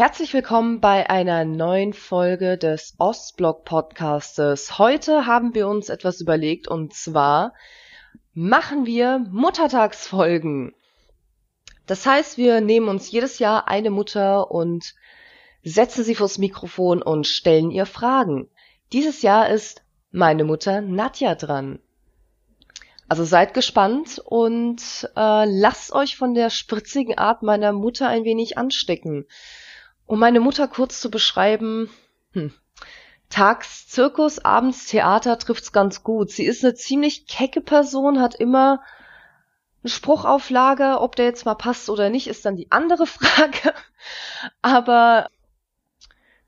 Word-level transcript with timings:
Herzlich 0.00 0.32
willkommen 0.32 0.80
bei 0.80 1.10
einer 1.10 1.44
neuen 1.44 1.92
Folge 1.92 2.56
des 2.56 2.94
Ostblock 2.96 3.66
Podcastes. 3.66 4.78
Heute 4.78 5.26
haben 5.26 5.54
wir 5.54 5.68
uns 5.68 5.90
etwas 5.90 6.22
überlegt 6.22 6.68
und 6.68 6.94
zwar 6.94 7.52
machen 8.32 8.86
wir 8.86 9.18
Muttertagsfolgen. 9.30 10.74
Das 11.84 12.06
heißt, 12.06 12.38
wir 12.38 12.62
nehmen 12.62 12.88
uns 12.88 13.10
jedes 13.10 13.40
Jahr 13.40 13.68
eine 13.68 13.90
Mutter 13.90 14.50
und 14.50 14.94
setzen 15.64 16.02
sie 16.02 16.14
vors 16.14 16.38
Mikrofon 16.38 17.02
und 17.02 17.26
stellen 17.26 17.70
ihr 17.70 17.84
Fragen. 17.84 18.48
Dieses 18.94 19.20
Jahr 19.20 19.50
ist 19.50 19.82
meine 20.12 20.44
Mutter 20.44 20.80
Nadja 20.80 21.34
dran. 21.34 21.78
Also 23.06 23.24
seid 23.24 23.52
gespannt 23.52 24.18
und 24.24 24.80
äh, 25.14 25.44
lasst 25.44 25.92
euch 25.92 26.16
von 26.16 26.32
der 26.32 26.48
spritzigen 26.48 27.18
Art 27.18 27.42
meiner 27.42 27.72
Mutter 27.72 28.08
ein 28.08 28.24
wenig 28.24 28.56
anstecken. 28.56 29.26
Um 30.10 30.18
meine 30.18 30.40
Mutter 30.40 30.66
kurz 30.66 31.00
zu 31.00 31.08
beschreiben, 31.08 31.88
hm. 32.32 32.52
Tags 33.28 33.86
Zirkus, 33.86 34.44
abends 34.44 34.86
Theater 34.86 35.38
trifft's 35.38 35.70
ganz 35.70 36.02
gut. 36.02 36.32
Sie 36.32 36.46
ist 36.46 36.64
eine 36.64 36.74
ziemlich 36.74 37.28
kecke 37.28 37.60
Person, 37.60 38.20
hat 38.20 38.34
immer 38.34 38.82
eine 39.84 39.90
Spruchauflage, 39.92 41.00
ob 41.00 41.14
der 41.14 41.26
jetzt 41.26 41.44
mal 41.44 41.54
passt 41.54 41.88
oder 41.88 42.10
nicht, 42.10 42.26
ist 42.26 42.44
dann 42.44 42.56
die 42.56 42.72
andere 42.72 43.06
Frage. 43.06 43.72
Aber 44.62 45.28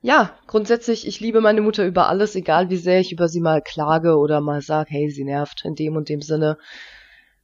ja, 0.01 0.37
grundsätzlich, 0.45 1.07
ich 1.07 1.21
liebe 1.21 1.39
meine 1.39 1.61
Mutter 1.61 1.85
über 1.85 2.09
alles, 2.09 2.35
egal 2.35 2.69
wie 2.69 2.75
sehr 2.75 2.99
ich 2.99 3.13
über 3.13 3.29
sie 3.29 3.39
mal 3.39 3.61
klage 3.61 4.17
oder 4.17 4.41
mal 4.41 4.61
sage, 4.61 4.89
hey, 4.89 5.09
sie 5.09 5.23
nervt 5.23 5.63
in 5.63 5.75
dem 5.75 5.95
und 5.95 6.09
dem 6.09 6.21
Sinne. 6.21 6.57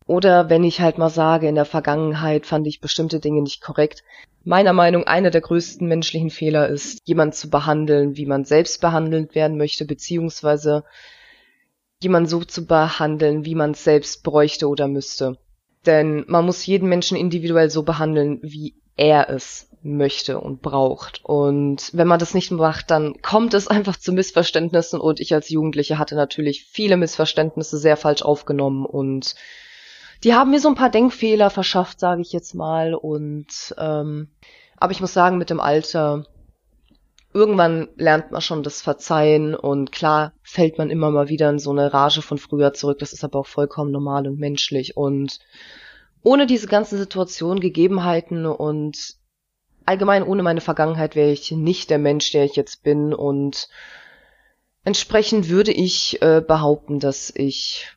Oder 0.09 0.49
wenn 0.49 0.63
ich 0.63 0.81
halt 0.81 0.97
mal 0.97 1.11
sage, 1.11 1.47
in 1.47 1.53
der 1.53 1.65
Vergangenheit 1.65 2.47
fand 2.47 2.65
ich 2.65 2.81
bestimmte 2.81 3.19
Dinge 3.19 3.43
nicht 3.43 3.61
korrekt. 3.61 4.03
Meiner 4.43 4.73
Meinung 4.73 5.03
einer 5.03 5.29
der 5.29 5.41
größten 5.41 5.87
menschlichen 5.87 6.31
Fehler 6.31 6.67
ist, 6.67 6.97
jemand 7.05 7.35
zu 7.35 7.51
behandeln, 7.51 8.17
wie 8.17 8.25
man 8.25 8.43
selbst 8.43 8.81
behandelt 8.81 9.35
werden 9.35 9.55
möchte, 9.55 9.85
beziehungsweise 9.85 10.83
jemand 12.01 12.27
so 12.27 12.43
zu 12.43 12.65
behandeln, 12.65 13.45
wie 13.45 13.53
man 13.53 13.71
es 13.71 13.83
selbst 13.83 14.23
bräuchte 14.23 14.67
oder 14.67 14.87
müsste. 14.87 15.37
Denn 15.85 16.25
man 16.27 16.43
muss 16.43 16.65
jeden 16.65 16.89
Menschen 16.89 17.15
individuell 17.15 17.69
so 17.69 17.83
behandeln, 17.83 18.39
wie 18.41 18.73
er 18.95 19.29
es 19.29 19.69
möchte 19.83 20.39
und 20.39 20.63
braucht. 20.63 21.23
Und 21.23 21.91
wenn 21.93 22.07
man 22.07 22.17
das 22.17 22.33
nicht 22.33 22.49
macht, 22.49 22.89
dann 22.89 23.21
kommt 23.21 23.53
es 23.53 23.67
einfach 23.67 23.95
zu 23.95 24.11
Missverständnissen 24.11 24.99
und 24.99 25.19
ich 25.19 25.35
als 25.35 25.49
Jugendliche 25.49 25.99
hatte 25.99 26.15
natürlich 26.15 26.63
viele 26.63 26.97
Missverständnisse 26.97 27.77
sehr 27.77 27.95
falsch 27.95 28.23
aufgenommen 28.23 28.87
und 28.87 29.35
die 30.23 30.33
haben 30.33 30.51
mir 30.51 30.59
so 30.59 30.67
ein 30.67 30.75
paar 30.75 30.89
Denkfehler 30.89 31.49
verschafft, 31.49 31.99
sage 31.99 32.21
ich 32.21 32.31
jetzt 32.31 32.53
mal. 32.53 32.93
Und 32.93 33.73
ähm, 33.77 34.29
aber 34.77 34.91
ich 34.91 35.01
muss 35.01 35.13
sagen, 35.13 35.37
mit 35.37 35.49
dem 35.49 35.59
Alter 35.59 36.25
irgendwann 37.33 37.89
lernt 37.95 38.31
man 38.31 38.41
schon 38.41 38.63
das 38.63 38.81
Verzeihen 38.81 39.53
und 39.55 39.91
klar 39.91 40.33
fällt 40.41 40.77
man 40.77 40.89
immer 40.89 41.11
mal 41.11 41.29
wieder 41.29 41.49
in 41.49 41.59
so 41.59 41.71
eine 41.71 41.93
Rage 41.93 42.21
von 42.21 42.37
früher 42.37 42.73
zurück. 42.73 42.99
Das 42.99 43.13
ist 43.13 43.23
aber 43.23 43.39
auch 43.39 43.47
vollkommen 43.47 43.91
normal 43.91 44.27
und 44.27 44.39
menschlich. 44.39 44.97
Und 44.97 45.39
ohne 46.23 46.47
diese 46.47 46.67
ganzen 46.67 46.97
Situationen, 46.97 47.59
Gegebenheiten 47.59 48.45
und 48.45 49.15
allgemein 49.85 50.23
ohne 50.23 50.43
meine 50.43 50.61
Vergangenheit 50.61 51.15
wäre 51.15 51.31
ich 51.31 51.51
nicht 51.51 51.89
der 51.89 51.99
Mensch, 51.99 52.31
der 52.31 52.45
ich 52.45 52.55
jetzt 52.55 52.83
bin. 52.83 53.13
Und 53.13 53.69
entsprechend 54.83 55.49
würde 55.49 55.71
ich 55.71 56.21
äh, 56.21 56.41
behaupten, 56.41 56.99
dass 56.99 57.31
ich 57.35 57.87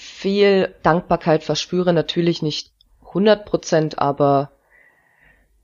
viel 0.00 0.74
Dankbarkeit 0.82 1.44
verspüre. 1.44 1.92
Natürlich 1.92 2.42
nicht 2.42 2.72
100 3.08 3.46
Prozent, 3.46 3.98
aber 3.98 4.52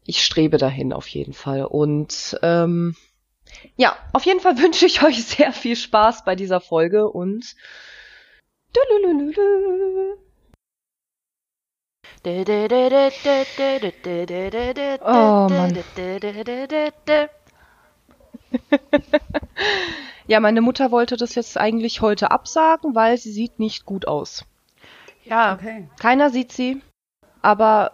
ich 0.05 0.25
strebe 0.25 0.59
dahin 0.59 0.93
auf 0.93 1.09
jeden 1.09 1.33
Fall. 1.33 1.65
Und 1.65 2.39
ähm, 2.43 2.97
ja, 3.77 3.97
auf 4.13 4.25
jeden 4.25 4.41
Fall 4.41 4.59
wünsche 4.63 4.87
ich 4.87 5.03
euch 5.03 5.25
sehr 5.25 5.53
viel 5.53 5.77
Spaß 5.77 6.25
bei 6.25 6.35
dieser 6.35 6.61
Folge 6.61 7.09
und 7.09 7.55
Oh 15.05 15.49
Mann. 15.49 15.75
Ja, 20.27 20.41
meine 20.41 20.61
Mutter 20.61 20.91
wollte 20.91 21.17
das 21.17 21.35
jetzt 21.35 21.59
eigentlich 21.59 22.01
heute 22.01 22.31
absagen, 22.31 22.95
weil 22.95 23.19
sie 23.19 23.33
sieht 23.33 23.59
nicht 23.59 23.85
gut 23.85 24.07
aus. 24.07 24.45
Ja. 25.25 25.55
Okay. 25.55 25.89
Keiner 26.01 26.31
sieht 26.31 26.53
sie, 26.53 26.83
aber 27.41 27.93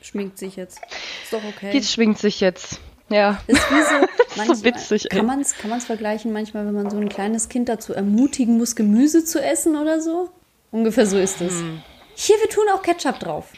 schminkt 0.00 0.38
sich 0.38 0.56
jetzt. 0.56 0.80
Ist 1.22 1.32
doch 1.32 1.44
okay. 1.44 1.72
Jetzt 1.72 1.92
schwingt 1.92 2.18
sich 2.18 2.40
jetzt. 2.40 2.80
Ja. 3.08 3.40
Ist 3.46 3.70
wie 3.70 3.82
so, 3.82 4.06
manchmal, 4.36 4.56
so 4.56 4.64
witzig, 4.64 5.08
kann 5.10 5.26
man 5.26 5.40
es 5.40 5.54
kann 5.56 5.70
man's 5.70 5.84
vergleichen 5.84 6.32
manchmal, 6.32 6.66
wenn 6.66 6.74
man 6.74 6.90
so 6.90 6.96
ein 6.96 7.08
kleines 7.08 7.48
Kind 7.48 7.68
dazu 7.68 7.92
ermutigen 7.92 8.58
muss, 8.58 8.74
Gemüse 8.74 9.24
zu 9.24 9.42
essen 9.42 9.76
oder 9.76 10.00
so? 10.00 10.30
Ungefähr 10.72 11.06
so 11.06 11.16
ist 11.16 11.40
es. 11.40 11.60
Hm. 11.60 11.82
Hier, 12.14 12.36
wir 12.36 12.48
tun 12.48 12.64
auch 12.74 12.82
Ketchup 12.82 13.20
drauf. 13.20 13.52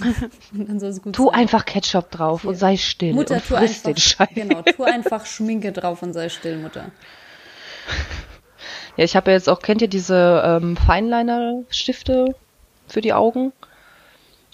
und 0.52 0.68
dann 0.68 0.80
soll 0.80 0.90
es 0.90 1.02
gut 1.02 1.14
tu 1.14 1.26
sein. 1.26 1.34
einfach 1.40 1.64
Ketchup 1.64 2.10
drauf 2.10 2.42
Hier. 2.42 2.50
und 2.50 2.56
sei 2.56 2.76
still 2.76 3.14
Mutter, 3.14 3.36
und 3.36 3.46
tu 3.46 3.54
einfach, 3.54 3.82
den 3.82 3.96
Scheiß. 3.96 4.28
Genau, 4.34 4.62
tu 4.62 4.82
einfach 4.84 5.26
Schminke 5.26 5.72
drauf 5.72 6.02
und 6.02 6.12
sei 6.12 6.28
still, 6.28 6.58
Mutter. 6.58 6.90
Ja, 8.96 9.04
ich 9.04 9.16
habe 9.16 9.30
ja 9.30 9.36
jetzt 9.36 9.48
auch, 9.48 9.60
kennt 9.60 9.82
ihr 9.82 9.88
diese 9.88 10.42
ähm, 10.46 10.76
Feinliner-Stifte 10.76 12.36
für 12.86 13.00
die 13.00 13.12
Augen? 13.12 13.52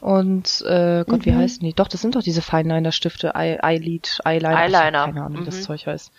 Und 0.01 0.63
äh, 0.63 1.05
Gott, 1.07 1.21
mhm. 1.21 1.25
wie 1.27 1.35
heißen 1.35 1.61
die? 1.63 1.75
Doch, 1.75 1.89
das 1.89 2.01
sind 2.01 2.17
doch 2.17 2.23
diese 2.23 2.41
Feinliner-Stifte, 2.41 3.33
Eyelid, 3.35 4.21
Eyeliner. 4.25 4.57
Eyeliner. 4.57 5.05
Keine 5.05 5.23
Ahnung, 5.25 5.39
wie 5.39 5.41
mhm. 5.43 5.47
das 5.47 5.63
Zeug 5.63 5.87
heißt. 5.87 6.11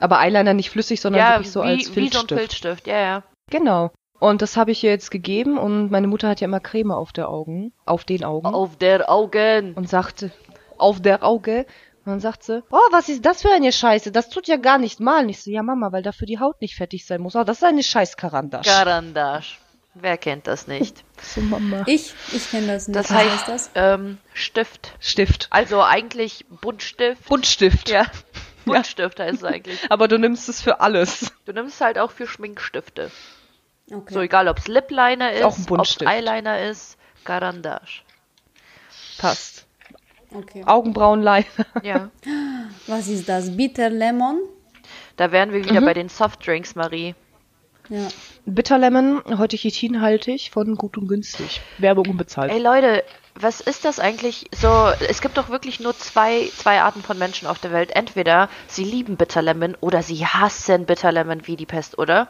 Aber 0.00 0.18
Eyeliner 0.18 0.54
nicht 0.54 0.70
flüssig, 0.70 1.00
sondern 1.00 1.20
ja, 1.20 1.30
wirklich 1.34 1.52
so 1.52 1.62
wie, 1.62 1.68
als 1.68 1.88
Filzstift. 1.88 1.96
Wie 1.96 2.10
so 2.10 2.34
ein 2.34 2.38
Filzstift, 2.38 2.86
ja, 2.88 3.00
ja. 3.00 3.22
Genau. 3.50 3.92
Und 4.20 4.42
das 4.42 4.58
habe 4.58 4.70
ich 4.70 4.84
ihr 4.84 4.90
jetzt 4.90 5.10
gegeben 5.10 5.58
und 5.58 5.90
meine 5.90 6.06
Mutter 6.06 6.28
hat 6.28 6.40
ja 6.40 6.44
immer 6.44 6.60
Creme 6.60 6.92
auf 6.92 7.12
der 7.12 7.30
Augen, 7.30 7.72
auf 7.86 8.04
den 8.04 8.22
Augen. 8.22 8.46
Auf 8.46 8.76
der 8.76 9.10
Augen. 9.10 9.72
Und 9.72 9.88
sagte, 9.88 10.30
auf 10.76 11.00
der 11.00 11.24
Auge. 11.24 11.66
Und 12.04 12.12
dann 12.12 12.20
sagt 12.20 12.44
sie, 12.44 12.62
oh, 12.70 12.78
was 12.90 13.08
ist 13.08 13.24
das 13.24 13.40
für 13.40 13.50
eine 13.50 13.72
Scheiße? 13.72 14.12
Das 14.12 14.28
tut 14.28 14.46
ja 14.46 14.56
gar 14.56 14.76
nicht 14.76 15.00
mal. 15.00 15.24
Und 15.24 15.30
ich 15.30 15.42
so, 15.42 15.50
ja 15.50 15.62
Mama, 15.62 15.90
weil 15.92 16.02
dafür 16.02 16.26
die 16.26 16.38
Haut 16.38 16.60
nicht 16.60 16.76
fertig 16.76 17.06
sein 17.06 17.22
muss. 17.22 17.34
Oh, 17.34 17.44
das 17.44 17.58
ist 17.58 17.64
eine 17.64 17.82
scheiß 17.82 18.18
Karandasch. 18.18 18.66
Karandasch. 18.66 19.58
Wer 19.94 20.18
kennt 20.18 20.46
das 20.46 20.66
nicht? 20.66 21.02
so 21.22 21.40
Mama. 21.40 21.84
Ich, 21.86 22.12
ich 22.32 22.50
kenne 22.50 22.66
das 22.66 22.88
nicht. 22.88 22.98
Das 22.98 23.10
heißt, 23.10 23.30
heißt 23.30 23.48
das? 23.48 23.70
Ähm, 23.74 24.18
Stift. 24.34 24.92
Stift. 25.00 25.48
Also 25.48 25.82
eigentlich 25.82 26.44
Buntstift. 26.60 27.26
Buntstift. 27.26 27.88
Ja. 27.88 28.04
Buntstift 28.66 29.18
ja. 29.18 29.24
heißt 29.24 29.38
es 29.38 29.44
eigentlich. 29.44 29.78
Aber 29.90 30.08
du 30.08 30.18
nimmst 30.18 30.48
es 30.50 30.60
für 30.60 30.80
alles. 30.80 31.32
Du 31.46 31.54
nimmst 31.54 31.76
es 31.76 31.80
halt 31.80 31.98
auch 31.98 32.10
für 32.10 32.26
Schminkstifte. 32.26 33.10
Okay. 33.92 34.14
So 34.14 34.20
egal, 34.20 34.48
ob 34.48 34.58
es 34.58 34.68
Lip 34.68 34.90
Liner 34.90 35.32
ist, 35.32 35.58
ist 35.58 35.70
ob 35.70 35.80
es 35.80 36.00
Eyeliner 36.00 36.60
ist, 36.60 36.96
Garandage. 37.24 38.02
Passt. 39.18 39.66
Okay. 40.32 40.62
Augenbrauenliner. 40.64 41.44
Ja. 41.82 42.10
Was 42.86 43.08
ist 43.08 43.28
das? 43.28 43.56
Bitter 43.56 43.90
Lemon? 43.90 44.38
Da 45.16 45.32
wären 45.32 45.52
wir 45.52 45.64
wieder 45.64 45.80
mhm. 45.80 45.84
bei 45.84 45.94
den 45.94 46.08
Softdrinks, 46.08 46.76
Marie. 46.76 47.14
Ja. 47.88 48.06
Bitter 48.46 48.78
Lemon, 48.78 49.22
heute 49.36 49.56
chitinhaltig 49.56 50.52
von 50.52 50.76
Gut 50.76 50.96
und 50.96 51.08
Günstig. 51.08 51.60
Werbung 51.78 52.08
unbezahlt. 52.08 52.52
Ey 52.52 52.60
Leute, 52.60 53.02
was 53.34 53.60
ist 53.60 53.84
das 53.84 53.98
eigentlich 53.98 54.48
so? 54.54 54.92
Es 55.08 55.20
gibt 55.20 55.36
doch 55.36 55.48
wirklich 55.48 55.80
nur 55.80 55.96
zwei, 55.96 56.48
zwei 56.56 56.80
Arten 56.80 57.02
von 57.02 57.18
Menschen 57.18 57.48
auf 57.48 57.58
der 57.58 57.72
Welt. 57.72 57.90
Entweder 57.96 58.48
sie 58.68 58.84
lieben 58.84 59.16
Bitter 59.16 59.42
Lemon 59.42 59.76
oder 59.80 60.04
sie 60.04 60.24
hassen 60.24 60.86
Bitter 60.86 61.10
Lemon 61.10 61.48
wie 61.48 61.56
die 61.56 61.66
Pest, 61.66 61.98
oder? 61.98 62.28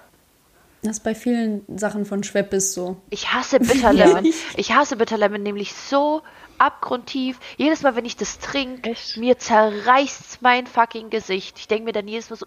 Das 0.83 0.99
ist 0.99 1.05
bei 1.05 1.15
vielen 1.15 1.63
Sachen 1.79 2.07
von 2.07 2.25
Schweppes 2.25 2.73
so. 2.73 2.97
Ich 3.11 3.33
hasse 3.33 3.61
Bitterlemon. 3.61 4.25
Ich 4.57 4.73
hasse 4.73 4.97
Bitterlemon 4.97 5.43
nämlich 5.43 5.75
so 5.75 6.23
abgrundtief. 6.59 7.39
Jedes 7.57 7.83
Mal, 7.83 7.97
wenn 7.97 8.05
ich 8.05 8.17
das 8.17 8.39
trinke, 8.39 8.95
mir 9.17 9.39
zerreißt 9.39 10.41
mein 10.41 10.67
fucking 10.67 11.11
Gesicht. 11.11 11.59
Ich 11.59 11.69
denke 11.69 11.85
mir 11.85 11.93
dann 11.93 12.09
jedes 12.09 12.31
Mal 12.31 12.37
so, 12.37 12.47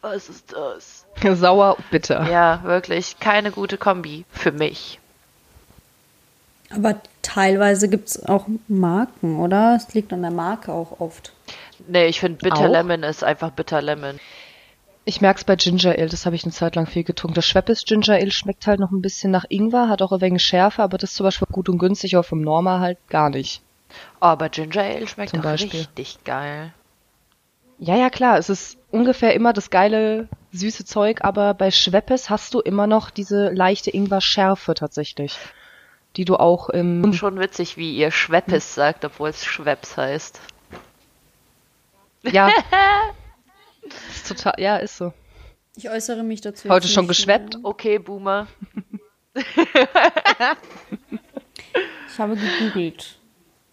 was 0.00 0.28
ist 0.28 0.52
das? 0.52 1.06
Sauer, 1.38 1.76
bitter. 1.90 2.30
Ja, 2.30 2.62
wirklich. 2.64 3.18
Keine 3.20 3.50
gute 3.52 3.78
Kombi 3.78 4.24
für 4.30 4.52
mich. 4.52 5.00
Aber 6.70 7.00
teilweise 7.22 7.88
gibt 7.88 8.08
es 8.08 8.26
auch 8.26 8.46
Marken, 8.68 9.38
oder? 9.40 9.76
Es 9.76 9.94
liegt 9.94 10.12
an 10.12 10.22
der 10.22 10.30
Marke 10.30 10.72
auch 10.72 11.00
oft. 11.00 11.32
Nee, 11.86 12.06
ich 12.06 12.20
finde 12.20 12.38
Bitter 12.38 12.68
Lemon 12.68 13.02
ist 13.02 13.24
einfach 13.24 13.50
Bitter 13.50 13.80
Lemon. 13.80 14.20
Ich 15.08 15.22
merk's 15.22 15.42
bei 15.42 15.56
Ginger 15.56 15.92
Ale, 15.92 16.10
das 16.10 16.26
habe 16.26 16.36
ich 16.36 16.44
eine 16.44 16.52
Zeit 16.52 16.76
lang 16.76 16.84
viel 16.84 17.02
getrunken. 17.02 17.34
Das 17.34 17.46
Schweppes 17.46 17.86
Ginger 17.86 18.16
Ale 18.16 18.30
schmeckt 18.30 18.66
halt 18.66 18.78
noch 18.78 18.90
ein 18.90 19.00
bisschen 19.00 19.30
nach 19.30 19.46
Ingwer, 19.48 19.88
hat 19.88 20.02
auch 20.02 20.12
ein 20.12 20.20
wenig 20.20 20.42
Schärfe, 20.42 20.82
aber 20.82 20.98
das 20.98 21.12
ist 21.12 21.16
zum 21.16 21.24
Beispiel 21.24 21.48
gut 21.50 21.70
und 21.70 21.78
günstig, 21.78 22.14
aber 22.14 22.24
vom 22.24 22.42
Norma 22.42 22.78
halt 22.80 22.98
gar 23.08 23.30
nicht. 23.30 23.62
Oh, 24.20 24.26
aber 24.26 24.50
Ginger 24.50 24.82
Ale 24.82 25.08
schmeckt 25.08 25.30
zum 25.30 25.40
Beispiel. 25.40 25.80
richtig 25.80 26.22
geil. 26.24 26.74
Ja, 27.78 27.96
ja, 27.96 28.10
klar, 28.10 28.36
es 28.36 28.50
ist 28.50 28.76
ungefähr 28.90 29.32
immer 29.32 29.54
das 29.54 29.70
geile, 29.70 30.28
süße 30.52 30.84
Zeug, 30.84 31.24
aber 31.24 31.54
bei 31.54 31.70
Schweppes 31.70 32.28
hast 32.28 32.52
du 32.52 32.60
immer 32.60 32.86
noch 32.86 33.08
diese 33.08 33.48
leichte 33.48 33.90
Ingwer-Schärfe 33.90 34.74
tatsächlich. 34.74 35.38
die 36.16 36.26
du 36.26 36.36
auch 36.36 36.68
im. 36.68 37.14
Schon 37.14 37.40
witzig, 37.40 37.78
wie 37.78 37.96
ihr 37.96 38.10
Schweppes 38.10 38.74
sagt, 38.74 39.06
obwohl 39.06 39.30
es 39.30 39.42
Schweppes 39.42 39.96
heißt. 39.96 40.38
Ja. 42.24 42.50
ist 44.10 44.28
total, 44.28 44.54
ja, 44.58 44.76
ist 44.76 44.96
so. 44.96 45.12
Ich 45.76 45.88
äußere 45.88 46.22
mich 46.24 46.40
dazu. 46.40 46.68
Heute 46.68 46.88
schon 46.88 47.06
geschweppt? 47.06 47.54
Mehr. 47.54 47.64
Okay, 47.64 47.98
Boomer. 47.98 48.48
ich 49.34 49.46
habe 52.18 52.36
gegoogelt. 52.36 53.18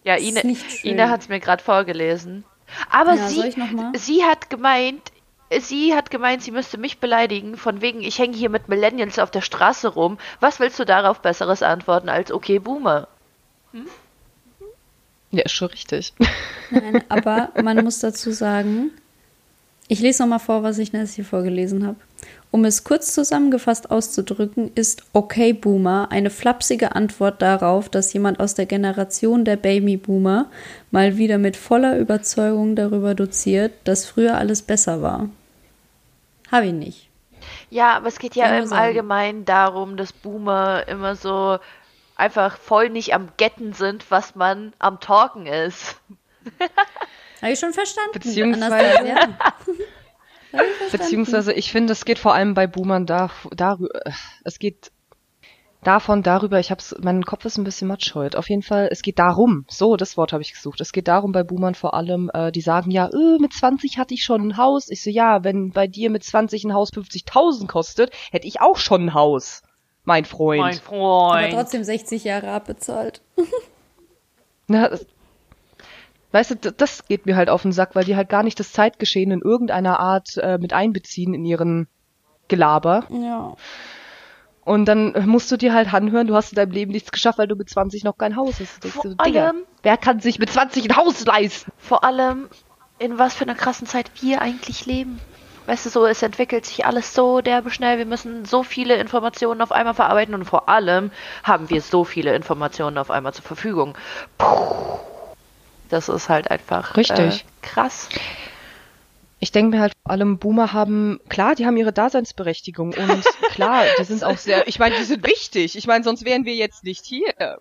Ja, 0.04 0.16
Ine, 0.16 0.56
Ine 0.84 1.10
hat 1.10 1.22
es 1.22 1.28
mir 1.28 1.40
gerade 1.40 1.62
vorgelesen. 1.62 2.44
Aber 2.90 3.14
ja, 3.14 3.28
sie, 3.28 3.54
sie 3.96 4.24
hat 4.24 4.50
gemeint, 4.50 5.10
sie 5.58 5.94
hat 5.94 6.10
gemeint, 6.10 6.42
sie 6.42 6.52
müsste 6.52 6.78
mich 6.78 6.98
beleidigen, 6.98 7.56
von 7.56 7.80
wegen, 7.80 8.02
ich 8.02 8.18
hänge 8.18 8.36
hier 8.36 8.50
mit 8.50 8.68
Millennials 8.68 9.18
auf 9.18 9.30
der 9.30 9.40
Straße 9.40 9.88
rum. 9.88 10.18
Was 10.40 10.60
willst 10.60 10.78
du 10.78 10.84
darauf 10.84 11.20
besseres 11.22 11.62
antworten 11.62 12.08
als 12.08 12.30
okay, 12.30 12.60
Boomer? 12.60 13.08
Hm? 13.72 13.86
Ja, 15.32 15.42
ist 15.42 15.52
schon 15.52 15.68
richtig. 15.68 16.14
Nein, 16.70 17.04
aber 17.08 17.50
man 17.62 17.82
muss 17.82 17.98
dazu 17.98 18.30
sagen, 18.30 18.92
ich 19.88 20.00
lese 20.00 20.22
nochmal 20.22 20.40
vor, 20.40 20.62
was 20.62 20.78
ich 20.78 20.92
Nancy 20.92 21.22
vorgelesen 21.22 21.86
habe. 21.86 21.96
Um 22.50 22.64
es 22.64 22.84
kurz 22.84 23.12
zusammengefasst 23.12 23.90
auszudrücken, 23.90 24.72
ist 24.74 25.04
Okay 25.12 25.52
Boomer 25.52 26.08
eine 26.10 26.30
flapsige 26.30 26.94
Antwort 26.94 27.42
darauf, 27.42 27.88
dass 27.88 28.12
jemand 28.12 28.40
aus 28.40 28.54
der 28.54 28.66
Generation 28.66 29.44
der 29.44 29.56
Babyboomer 29.56 30.50
mal 30.90 31.18
wieder 31.18 31.38
mit 31.38 31.56
voller 31.56 31.98
Überzeugung 31.98 32.74
darüber 32.74 33.14
doziert, 33.14 33.72
dass 33.84 34.06
früher 34.06 34.38
alles 34.38 34.62
besser 34.62 35.02
war. 35.02 35.28
Habe 36.50 36.66
ich 36.66 36.72
nicht. 36.72 37.08
Ja, 37.70 37.96
aber 37.96 38.08
es 38.08 38.18
geht 38.18 38.34
ja 38.34 38.56
im 38.58 38.72
Allgemeinen 38.72 39.44
darum, 39.44 39.96
dass 39.96 40.12
Boomer 40.12 40.88
immer 40.88 41.14
so 41.14 41.58
einfach 42.16 42.56
voll 42.56 42.88
nicht 42.90 43.14
am 43.14 43.28
Getten 43.36 43.72
sind, 43.72 44.10
was 44.10 44.34
man 44.34 44.72
am 44.78 44.98
Talken 45.00 45.46
ist. 45.46 45.96
Habe 47.42 47.52
ich 47.52 47.58
schon 47.58 47.72
verstanden. 47.72 48.12
Beziehungsweise, 48.12 49.06
ja. 49.06 49.28
Beziehungsweise 50.92 51.52
ich 51.52 51.70
finde, 51.70 51.92
es 51.92 52.04
geht 52.04 52.18
vor 52.18 52.34
allem 52.34 52.54
bei 52.54 52.66
Boomern 52.66 53.06
da, 53.06 53.30
darüber, 53.54 54.00
es 54.44 54.58
geht 54.58 54.90
davon 55.82 56.22
darüber, 56.22 56.58
ich 56.58 56.70
hab's, 56.70 56.94
mein 57.00 57.22
Kopf 57.22 57.44
ist 57.44 57.58
ein 57.58 57.64
bisschen 57.64 57.88
matsch 57.88 58.14
heute. 58.14 58.38
Auf 58.38 58.48
jeden 58.48 58.62
Fall, 58.62 58.88
es 58.90 59.02
geht 59.02 59.18
darum, 59.18 59.64
so, 59.68 59.96
das 59.96 60.16
Wort 60.16 60.32
habe 60.32 60.42
ich 60.42 60.52
gesucht. 60.52 60.80
Es 60.80 60.92
geht 60.92 61.08
darum 61.08 61.32
bei 61.32 61.44
Boomern 61.44 61.74
vor 61.74 61.94
allem, 61.94 62.30
äh, 62.32 62.50
die 62.50 62.60
sagen 62.60 62.90
ja, 62.90 63.08
öh, 63.12 63.38
mit 63.38 63.52
20 63.52 63.98
hatte 63.98 64.14
ich 64.14 64.24
schon 64.24 64.48
ein 64.48 64.56
Haus. 64.56 64.88
Ich 64.88 65.02
so, 65.02 65.10
ja, 65.10 65.44
wenn 65.44 65.70
bei 65.70 65.86
dir 65.86 66.10
mit 66.10 66.24
20 66.24 66.64
ein 66.64 66.74
Haus 66.74 66.92
50.000 66.92 67.66
kostet, 67.66 68.12
hätte 68.30 68.48
ich 68.48 68.60
auch 68.60 68.78
schon 68.78 69.06
ein 69.06 69.14
Haus. 69.14 69.62
Mein 70.04 70.24
Freund. 70.24 70.60
Mein 70.60 70.74
Freund. 70.74 71.44
Aber 71.44 71.62
trotzdem 71.62 71.84
60 71.84 72.24
Jahre 72.24 72.50
abbezahlt. 72.50 73.20
Na, 74.68 74.90
weißt 76.36 76.64
du, 76.64 76.72
das 76.72 77.06
geht 77.06 77.26
mir 77.26 77.34
halt 77.36 77.48
auf 77.48 77.62
den 77.62 77.72
Sack, 77.72 77.94
weil 77.94 78.04
die 78.04 78.14
halt 78.14 78.28
gar 78.28 78.42
nicht 78.42 78.60
das 78.60 78.72
Zeitgeschehen 78.72 79.30
in 79.30 79.40
irgendeiner 79.40 79.98
Art 79.98 80.36
äh, 80.36 80.58
mit 80.58 80.72
einbeziehen 80.72 81.32
in 81.32 81.44
ihren 81.44 81.88
Gelaber. 82.48 83.04
Ja. 83.10 83.54
Und 84.64 84.84
dann 84.86 85.14
musst 85.26 85.50
du 85.50 85.56
dir 85.56 85.72
halt 85.72 85.94
anhören, 85.94 86.26
du 86.26 86.34
hast 86.34 86.52
in 86.52 86.56
deinem 86.56 86.72
Leben 86.72 86.92
nichts 86.92 87.12
geschafft, 87.12 87.38
weil 87.38 87.48
du 87.48 87.56
mit 87.56 87.70
20 87.70 88.04
noch 88.04 88.18
kein 88.18 88.36
Haus 88.36 88.60
hast. 88.60 88.84
Vor 88.84 89.02
so, 89.02 89.14
allem, 89.16 89.62
wer 89.82 89.96
kann 89.96 90.20
sich 90.20 90.38
mit 90.38 90.50
20 90.50 90.90
ein 90.90 90.96
Haus 90.96 91.24
leisten? 91.24 91.72
Vor 91.78 92.04
allem, 92.04 92.48
in 92.98 93.18
was 93.18 93.34
für 93.34 93.44
einer 93.44 93.54
krassen 93.54 93.86
Zeit 93.86 94.10
wir 94.20 94.42
eigentlich 94.42 94.84
leben. 94.84 95.20
Weißt 95.66 95.86
du, 95.86 95.90
so, 95.90 96.04
es 96.04 96.22
entwickelt 96.22 96.66
sich 96.66 96.84
alles 96.84 97.14
so 97.14 97.40
derbe 97.40 97.70
schnell. 97.70 97.98
Wir 97.98 98.06
müssen 98.06 98.44
so 98.44 98.62
viele 98.62 98.96
Informationen 98.96 99.62
auf 99.62 99.72
einmal 99.72 99.94
verarbeiten 99.94 100.34
und 100.34 100.44
vor 100.44 100.68
allem 100.68 101.10
haben 101.42 101.70
wir 101.70 101.80
so 101.80 102.04
viele 102.04 102.34
Informationen 102.34 102.98
auf 102.98 103.10
einmal 103.10 103.32
zur 103.32 103.44
Verfügung. 103.44 103.96
Puh. 104.36 105.15
Das 105.88 106.08
ist 106.08 106.28
halt 106.28 106.50
einfach 106.50 106.96
Richtig. 106.96 107.40
Äh, 107.40 107.44
krass. 107.62 108.08
Ich 109.38 109.52
denke 109.52 109.76
mir 109.76 109.82
halt, 109.82 109.92
vor 110.02 110.12
allem 110.12 110.38
Boomer 110.38 110.72
haben, 110.72 111.20
klar, 111.28 111.54
die 111.54 111.66
haben 111.66 111.76
ihre 111.76 111.92
Daseinsberechtigung 111.92 112.94
und 112.94 113.24
klar, 113.50 113.84
die 113.98 114.04
sind 114.04 114.24
auch 114.24 114.38
sehr, 114.38 114.66
ich 114.66 114.78
meine, 114.78 114.96
die 114.96 115.04
sind 115.04 115.26
wichtig. 115.26 115.76
Ich 115.76 115.86
meine, 115.86 116.02
sonst 116.04 116.24
wären 116.24 116.44
wir 116.44 116.54
jetzt 116.54 116.84
nicht 116.84 117.04
hier. 117.04 117.58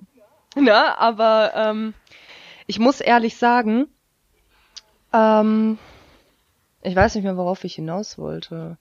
Ne? 0.56 0.98
Aber 0.98 1.52
ähm, 1.54 1.94
ich 2.66 2.80
muss 2.80 3.02
ehrlich 3.02 3.36
sagen, 3.36 3.88
ähm, 5.12 5.78
ich 6.82 6.96
weiß 6.96 7.16
nicht 7.16 7.24
mehr, 7.24 7.38
worauf 7.38 7.64
ich 7.64 7.76
hinaus 7.76 8.18
wollte. 8.18 8.78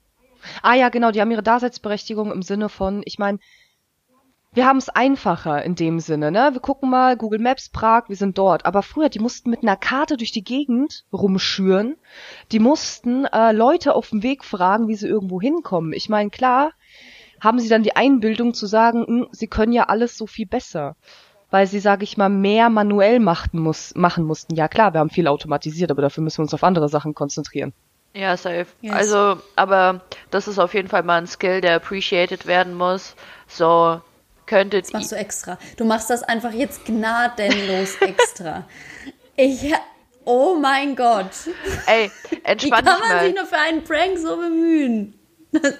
Ah 0.62 0.74
ja, 0.74 0.88
genau, 0.88 1.10
die 1.10 1.20
haben 1.20 1.30
ihre 1.30 1.42
Daseinsberechtigung 1.42 2.30
im 2.30 2.42
Sinne 2.42 2.68
von, 2.68 3.02
ich 3.04 3.18
meine, 3.18 3.38
wir 4.54 4.66
haben 4.66 4.78
es 4.78 4.88
einfacher 4.88 5.62
in 5.64 5.74
dem 5.74 5.98
Sinne, 5.98 6.30
ne? 6.30 6.50
Wir 6.52 6.60
gucken 6.60 6.88
mal, 6.88 7.16
Google 7.16 7.40
Maps, 7.40 7.68
Prag, 7.68 8.04
wir 8.08 8.16
sind 8.16 8.38
dort. 8.38 8.64
Aber 8.66 8.82
früher, 8.82 9.08
die 9.08 9.18
mussten 9.18 9.50
mit 9.50 9.62
einer 9.62 9.76
Karte 9.76 10.16
durch 10.16 10.30
die 10.30 10.44
Gegend 10.44 11.04
rumschüren. 11.12 11.96
Die 12.52 12.60
mussten 12.60 13.24
äh, 13.26 13.52
Leute 13.52 13.94
auf 13.94 14.10
dem 14.10 14.22
Weg 14.22 14.44
fragen, 14.44 14.86
wie 14.86 14.94
sie 14.94 15.08
irgendwo 15.08 15.40
hinkommen. 15.40 15.92
Ich 15.92 16.08
meine, 16.08 16.30
klar, 16.30 16.70
haben 17.40 17.58
sie 17.58 17.68
dann 17.68 17.82
die 17.82 17.96
Einbildung 17.96 18.54
zu 18.54 18.66
sagen, 18.66 19.00
mh, 19.00 19.06
hm, 19.06 19.28
sie 19.32 19.48
können 19.48 19.72
ja 19.72 19.84
alles 19.84 20.16
so 20.16 20.26
viel 20.26 20.46
besser. 20.46 20.96
Weil 21.50 21.66
sie, 21.66 21.80
sage 21.80 22.04
ich 22.04 22.16
mal, 22.16 22.28
mehr 22.28 22.70
manuell 22.70 23.18
machten 23.20 23.58
muss, 23.58 23.94
machen 23.96 24.24
mussten. 24.24 24.54
Ja 24.54 24.68
klar, 24.68 24.92
wir 24.92 25.00
haben 25.00 25.10
viel 25.10 25.26
automatisiert, 25.26 25.90
aber 25.90 26.02
dafür 26.02 26.22
müssen 26.22 26.38
wir 26.38 26.44
uns 26.44 26.54
auf 26.54 26.64
andere 26.64 26.88
Sachen 26.88 27.14
konzentrieren. 27.14 27.72
Ja, 28.12 28.36
safe. 28.36 28.66
Yes. 28.80 28.94
Also, 28.94 29.40
aber 29.56 30.00
das 30.30 30.46
ist 30.46 30.60
auf 30.60 30.74
jeden 30.74 30.88
Fall 30.88 31.02
mal 31.02 31.18
ein 31.18 31.26
Skill, 31.26 31.60
der 31.60 31.74
appreciated 31.74 32.46
werden 32.46 32.74
muss. 32.74 33.16
So, 33.48 34.00
könntet. 34.46 34.86
Das 34.86 34.92
machst 34.92 35.12
du 35.12 35.16
extra. 35.16 35.58
Du 35.76 35.84
machst 35.84 36.10
das 36.10 36.22
einfach 36.22 36.52
jetzt 36.52 36.84
gnadenlos 36.84 37.96
extra. 38.00 38.64
Ich. 39.36 39.72
Oh 40.26 40.56
mein 40.58 40.96
Gott. 40.96 41.30
Ey, 41.86 42.10
entspann 42.44 42.56
dich 42.56 42.70
mal. 42.70 42.78
Wie 42.82 42.84
kann 42.84 43.16
man 43.16 43.24
sich 43.26 43.34
nur 43.34 43.46
für 43.46 43.58
einen 43.58 43.84
Prank 43.84 44.18
so 44.18 44.36
bemühen? 44.36 45.18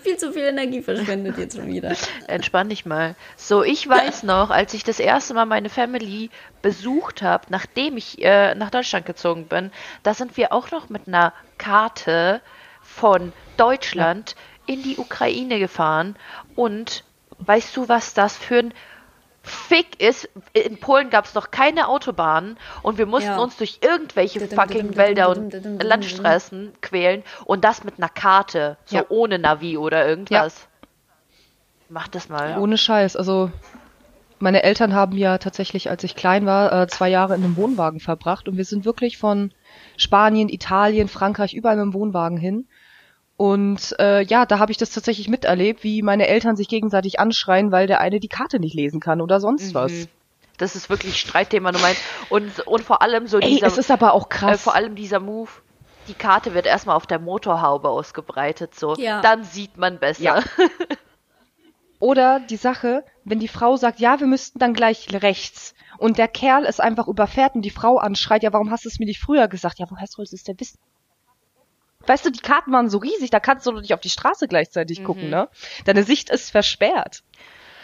viel 0.02 0.16
zu 0.16 0.32
viel 0.32 0.44
Energie 0.44 0.82
verschwendet 0.82 1.38
jetzt 1.38 1.56
schon 1.56 1.66
wieder. 1.66 1.94
Entspann 2.26 2.69
dich 2.69 2.87
mal. 2.87 3.14
So, 3.37 3.62
ich 3.62 3.88
weiß 3.88 4.22
noch, 4.22 4.50
als 4.50 4.75
ich 4.75 4.84
das 4.84 5.00
erste 5.00 5.34
Mal 5.34 5.46
meine 5.46 5.68
Family 5.68 6.30
besucht 6.62 7.23
habe, 7.23 7.47
nachdem 7.49 7.97
ich 7.97 8.23
äh, 8.23 8.54
nach 8.54 8.71
Deutschland 8.71 9.06
gezogen 9.06 9.47
bin, 9.47 9.71
da 10.02 10.14
sind 10.14 10.37
wir 10.37 10.52
auch 10.52 10.71
noch 10.71 10.88
mit 10.88 11.09
einer 11.09 11.33
Karte 11.59 12.40
von 12.83 13.33
Deutschland 13.56 14.37
in 14.66 14.83
die 14.83 14.97
Ukraine 14.97 15.59
gefahren 15.59 16.16
und 16.54 17.04
Weißt 17.38 17.76
du, 17.76 17.88
was 17.88 18.14
das 18.14 18.37
für 18.37 18.59
ein 18.59 18.75
Fick 19.43 20.00
ist? 20.00 20.29
In 20.53 20.79
Polen 20.79 21.11
gab 21.11 21.26
es 21.26 21.35
noch 21.35 21.50
keine 21.50 21.88
Autobahnen 21.88 22.57
und 22.83 22.97
wir 22.97 23.07
mussten 23.07 23.31
ja. 23.31 23.38
uns 23.38 23.57
durch 23.57 23.81
irgendwelche 23.83 24.41
fucking 24.49 24.97
Wälder 24.97 25.29
und 25.29 25.53
Landstraßen 25.83 26.73
quälen 26.81 27.23
und 27.45 27.64
das 27.64 27.85
mit 27.85 27.99
einer 27.99 28.09
Karte, 28.09 28.79
so 28.87 28.97
ja. 28.97 29.05
ohne 29.11 29.38
Navi 29.38 29.76
oder 29.76 30.07
irgendwas. 30.07 30.61
Ja. 30.61 30.88
Mach 31.91 32.09
das 32.09 32.29
mal. 32.29 32.59
Ohne 32.59 32.79
Scheiß, 32.79 33.17
also 33.17 33.50
meine 34.38 34.62
Eltern 34.62 34.95
haben 34.95 35.17
ja 35.17 35.38
tatsächlich, 35.38 35.91
als 35.91 36.05
ich 36.05 36.17
klein 36.17 36.47
war, 36.47 36.73
äh, 36.73 36.87
zwei 36.87 37.09
Jahre 37.09 37.35
in 37.35 37.45
einem 37.45 37.57
Wohnwagen 37.57 38.00
verbracht 38.00 38.49
und 38.49 38.57
wir 38.57 38.64
sind 38.64 38.85
wirklich 38.85 39.19
von 39.19 39.53
Spanien, 39.97 40.49
Italien, 40.49 41.09
Frankreich 41.09 41.55
überall 41.55 41.76
mit 41.76 41.85
dem 41.85 41.95
Wohnwagen 41.95 42.37
hin. 42.37 42.67
Und 43.37 43.97
äh, 43.99 44.23
ja, 44.23 44.47
da 44.47 44.59
habe 44.59 44.71
ich 44.71 44.79
das 44.79 44.91
tatsächlich 44.91 45.29
miterlebt, 45.29 45.83
wie 45.83 46.03
meine 46.03 46.29
Eltern 46.29 46.57
sich 46.57 46.69
gegenseitig 46.69 47.19
anschreien, 47.19 47.73
weil 47.73 47.87
der 47.87 48.00
eine 48.00 48.21
die 48.21 48.29
Karte 48.29 48.61
nicht 48.61 48.75
lesen 48.75 49.00
kann 49.00 49.21
oder 49.21 49.41
sonst 49.41 49.71
mhm. 49.71 49.75
was. 49.75 49.93
Das 50.57 50.76
ist 50.76 50.88
wirklich 50.88 51.19
Streitthema 51.19 51.73
Nummer 51.73 51.87
eins. 51.87 51.99
Und, 52.29 52.61
und 52.67 52.85
vor 52.85 53.03
allem 53.03 53.26
so 53.26 53.38
Ey, 53.38 53.50
dieser. 53.50 53.67
Es 53.67 53.79
ist 53.79 53.91
aber 53.91 54.12
auch 54.12 54.29
krass. 54.29 54.61
Äh, 54.61 54.62
vor 54.62 54.75
allem 54.75 54.95
dieser 54.95 55.19
Move. 55.19 55.50
Die 56.07 56.14
Karte 56.14 56.55
wird 56.55 56.67
erstmal 56.67 56.97
auf 56.97 57.07
der 57.07 57.19
Motorhaube 57.19 57.88
ausgebreitet, 57.88 58.75
so. 58.75 58.95
Ja. 58.97 59.21
Dann 59.23 59.43
sieht 59.43 59.79
man 59.79 59.99
besser. 59.99 60.23
Ja. 60.23 60.43
Oder 61.99 62.41
die 62.41 62.57
Sache, 62.57 63.05
wenn 63.25 63.41
die 63.41 63.49
Frau 63.49 63.76
sagt, 63.76 63.99
ja, 63.99 64.21
wir 64.21 64.26
müssten 64.26 64.59
dann 64.59 64.75
gleich 64.75 65.09
rechts. 65.12 65.75
Und 65.97 66.19
der 66.19 66.29
Kerl 66.29 66.67
es 66.67 66.79
einfach 66.79 67.09
überfährt 67.09 67.55
und 67.55 67.62
die 67.62 67.71
Frau 67.71 67.97
anschreit, 67.97 68.43
ja, 68.43 68.53
warum 68.53 68.71
hast 68.71 68.85
du 68.85 68.88
es 68.88 68.99
mir 68.99 69.07
nicht 69.07 69.21
früher 69.21 69.49
gesagt? 69.49 69.79
Ja, 69.79 69.87
woher 69.88 70.07
sollst 70.07 70.33
du 70.33 70.37
es 70.37 70.45
denn 70.45 70.61
wissen? 70.61 70.79
Weißt 72.06 72.26
du, 72.26 72.30
die 72.30 72.40
Karten 72.40 72.73
waren 72.73 72.88
so 72.90 72.99
riesig, 72.99 73.30
da 73.30 73.40
kannst 73.40 73.66
du 73.66 73.73
nicht 73.73 73.94
auf 73.94 74.00
die 74.00 74.11
Straße 74.11 74.49
gleichzeitig 74.49 75.00
mhm. 75.00 75.04
gucken, 75.04 75.30
ne? 75.30 75.49
Deine 75.84 76.02
Sicht 76.02 76.30
ist 76.30 76.50
versperrt. 76.50 77.23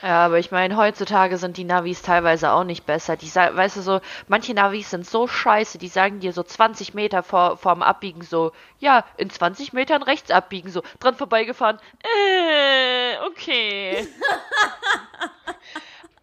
Ja, 0.02 0.24
aber 0.24 0.38
ich 0.38 0.50
meine, 0.50 0.76
heutzutage 0.78 1.36
sind 1.36 1.58
die 1.58 1.64
Navis 1.64 2.00
teilweise 2.00 2.52
auch 2.52 2.64
nicht 2.64 2.86
besser. 2.86 3.16
Die 3.16 3.34
weißt 3.34 3.76
du 3.76 3.82
so, 3.82 4.00
manche 4.28 4.54
Navis 4.54 4.90
sind 4.90 5.06
so 5.06 5.26
scheiße, 5.26 5.76
die 5.76 5.88
sagen 5.88 6.20
dir 6.20 6.32
so 6.32 6.42
20 6.42 6.94
Meter 6.94 7.22
vor, 7.22 7.58
vorm 7.58 7.82
Abbiegen 7.82 8.22
so, 8.22 8.52
ja, 8.78 9.04
in 9.18 9.28
20 9.28 9.74
Metern 9.74 10.02
rechts 10.02 10.30
abbiegen, 10.30 10.70
so, 10.70 10.82
dran 11.00 11.16
vorbeigefahren, 11.16 11.78
äh, 12.02 13.26
okay. 13.26 14.08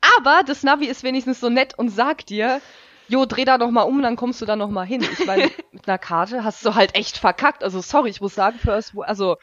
aber 0.17 0.41
das 0.43 0.63
Navi 0.63 0.87
ist 0.87 1.03
wenigstens 1.03 1.39
so 1.39 1.49
nett 1.49 1.77
und 1.77 1.89
sagt 1.89 2.29
dir, 2.29 2.61
jo, 3.07 3.25
dreh 3.25 3.45
da 3.45 3.57
noch 3.57 3.71
mal 3.71 3.83
um, 3.83 4.01
dann 4.01 4.15
kommst 4.15 4.41
du 4.41 4.45
da 4.45 4.55
noch 4.55 4.69
mal 4.69 4.85
hin. 4.85 5.01
Ich 5.01 5.25
meine, 5.25 5.51
mit 5.87 5.89
einer 5.89 5.97
Karte 5.97 6.43
hast 6.43 6.65
du 6.65 6.75
halt 6.75 6.95
echt 6.95 7.17
verkackt. 7.17 7.63
Also 7.63 7.81
sorry, 7.81 8.09
ich 8.09 8.19
muss 8.19 8.35
sagen, 8.35 8.59
First, 8.59 8.93
also 8.99 9.37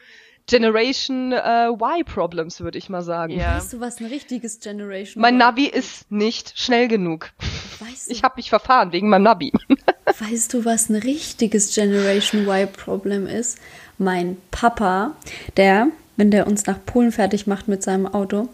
Generation 0.47 1.31
äh, 1.31 1.69
Y-Problems, 1.69 2.61
würde 2.61 2.77
ich 2.77 2.87
mal 2.87 3.01
sagen. 3.01 3.33
Ja. 3.33 3.57
Weißt 3.57 3.73
du, 3.73 3.79
was 3.79 3.99
ein 3.99 4.05
richtiges 4.05 4.59
Generation 4.59 5.21
Mein 5.21 5.37
Navi 5.37 5.65
ist 5.65 6.11
nicht 6.11 6.57
schnell 6.57 6.87
genug. 6.87 7.31
Weißt 7.79 8.07
du, 8.07 8.11
ich 8.11 8.21
habe 8.21 8.35
mich 8.37 8.49
verfahren 8.49 8.91
wegen 8.91 9.09
meinem 9.09 9.23
Navi. 9.23 9.51
weißt 10.19 10.53
du, 10.53 10.63
was 10.65 10.89
ein 10.89 10.97
richtiges 10.97 11.73
Generation 11.73 12.47
Y-Problem 12.47 13.25
ist? 13.25 13.57
Mein 13.97 14.37
Papa, 14.51 15.15
der, 15.57 15.87
wenn 16.15 16.29
der 16.29 16.45
uns 16.45 16.67
nach 16.67 16.77
Polen 16.85 17.11
fertig 17.11 17.47
macht 17.47 17.67
mit 17.67 17.81
seinem 17.81 18.05
Auto, 18.05 18.49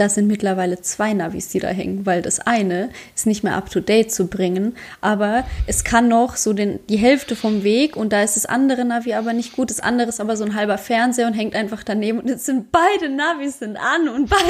das 0.00 0.14
sind 0.14 0.26
mittlerweile 0.28 0.80
zwei 0.80 1.12
Navis, 1.12 1.48
die 1.48 1.58
da 1.58 1.68
hängen, 1.68 2.06
weil 2.06 2.22
das 2.22 2.40
eine 2.40 2.88
ist 3.14 3.26
nicht 3.26 3.44
mehr 3.44 3.54
up 3.54 3.70
to 3.70 3.80
date 3.80 4.10
zu 4.10 4.28
bringen, 4.28 4.74
aber 5.02 5.44
es 5.66 5.84
kann 5.84 6.08
noch 6.08 6.36
so 6.36 6.54
den, 6.54 6.80
die 6.86 6.96
Hälfte 6.96 7.36
vom 7.36 7.64
Weg 7.64 7.96
und 7.96 8.10
da 8.14 8.22
ist 8.22 8.36
das 8.36 8.46
andere 8.46 8.86
Navi 8.86 9.12
aber 9.12 9.34
nicht 9.34 9.52
gut. 9.52 9.68
Das 9.68 9.80
andere 9.80 10.08
ist 10.08 10.18
aber 10.18 10.38
so 10.38 10.44
ein 10.44 10.54
halber 10.54 10.78
Fernseher 10.78 11.26
und 11.26 11.34
hängt 11.34 11.54
einfach 11.54 11.84
daneben 11.84 12.20
und 12.20 12.28
jetzt 12.28 12.46
sind 12.46 12.72
beide 12.72 13.10
Navis 13.10 13.58
sind 13.58 13.76
an 13.76 14.08
und 14.08 14.30
beide 14.30 14.42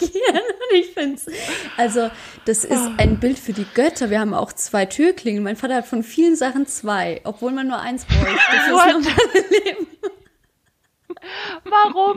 navigieren 0.00 0.40
und 0.40 0.78
ich 0.78 0.86
finde 0.94 1.16
es, 1.16 1.26
also 1.76 2.10
das 2.46 2.64
ist 2.64 2.88
ein 2.96 3.20
Bild 3.20 3.38
für 3.38 3.52
die 3.52 3.66
Götter. 3.74 4.08
Wir 4.08 4.20
haben 4.20 4.32
auch 4.32 4.52
zwei 4.54 4.86
Türklingen. 4.86 5.42
Mein 5.42 5.56
Vater 5.56 5.74
hat 5.74 5.86
von 5.86 6.02
vielen 6.02 6.36
Sachen 6.36 6.66
zwei, 6.66 7.20
obwohl 7.24 7.52
man 7.52 7.68
nur 7.68 7.78
eins 7.78 8.06
bräuchte 8.06 8.56
fürs 8.64 8.92
normale 8.92 9.44
Leben. 9.50 9.86
Warum? 11.64 12.16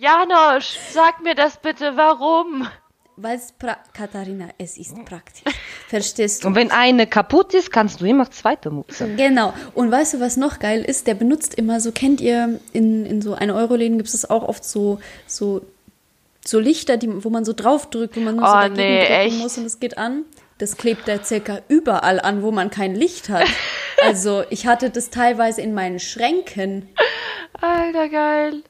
Janosch, 0.00 0.78
sag 0.92 1.24
mir 1.24 1.34
das 1.34 1.56
bitte, 1.56 1.96
warum? 1.96 2.68
Weil 3.16 3.36
es, 3.36 3.52
Katharina, 3.92 4.50
es 4.56 4.78
ist 4.78 4.94
praktisch. 5.04 5.52
Verstehst 5.88 6.44
du? 6.44 6.48
Und 6.48 6.54
wenn 6.54 6.70
eine 6.70 7.08
kaputt 7.08 7.52
ist, 7.52 7.72
kannst 7.72 8.00
du 8.00 8.04
immer 8.04 8.30
zweite 8.30 8.70
nutzen. 8.70 9.16
Genau. 9.16 9.52
Und 9.74 9.90
weißt 9.90 10.14
du, 10.14 10.20
was 10.20 10.36
noch 10.36 10.60
geil 10.60 10.84
ist? 10.84 11.08
Der 11.08 11.14
benutzt 11.14 11.56
immer 11.56 11.80
so, 11.80 11.90
kennt 11.90 12.20
ihr, 12.20 12.60
in, 12.72 13.06
in 13.06 13.20
so 13.20 13.34
1 13.34 13.52
Euro 13.52 13.74
Läden 13.74 13.98
gibt 13.98 14.08
es 14.08 14.30
auch 14.30 14.44
oft 14.44 14.62
so, 14.62 15.00
so, 15.26 15.62
so 16.44 16.60
Lichter, 16.60 16.96
die, 16.96 17.24
wo 17.24 17.30
man 17.30 17.44
so 17.44 17.52
draufdrückt, 17.52 18.16
wo 18.16 18.20
man 18.20 18.36
nur 18.36 18.44
oh, 18.44 18.48
so 18.48 18.54
dagegen 18.54 18.76
nee, 18.76 19.00
drücken 19.00 19.12
echt? 19.14 19.38
muss 19.38 19.58
und 19.58 19.64
es 19.64 19.80
geht 19.80 19.98
an. 19.98 20.22
Das 20.58 20.76
klebt 20.76 21.08
der 21.08 21.24
circa 21.24 21.58
überall 21.66 22.20
an, 22.20 22.44
wo 22.44 22.52
man 22.52 22.70
kein 22.70 22.94
Licht 22.94 23.30
hat. 23.30 23.48
Also 24.00 24.44
ich 24.50 24.68
hatte 24.68 24.90
das 24.90 25.10
teilweise 25.10 25.60
in 25.60 25.74
meinen 25.74 25.98
Schränken. 25.98 26.88
Alter, 27.60 28.08
geil. 28.08 28.62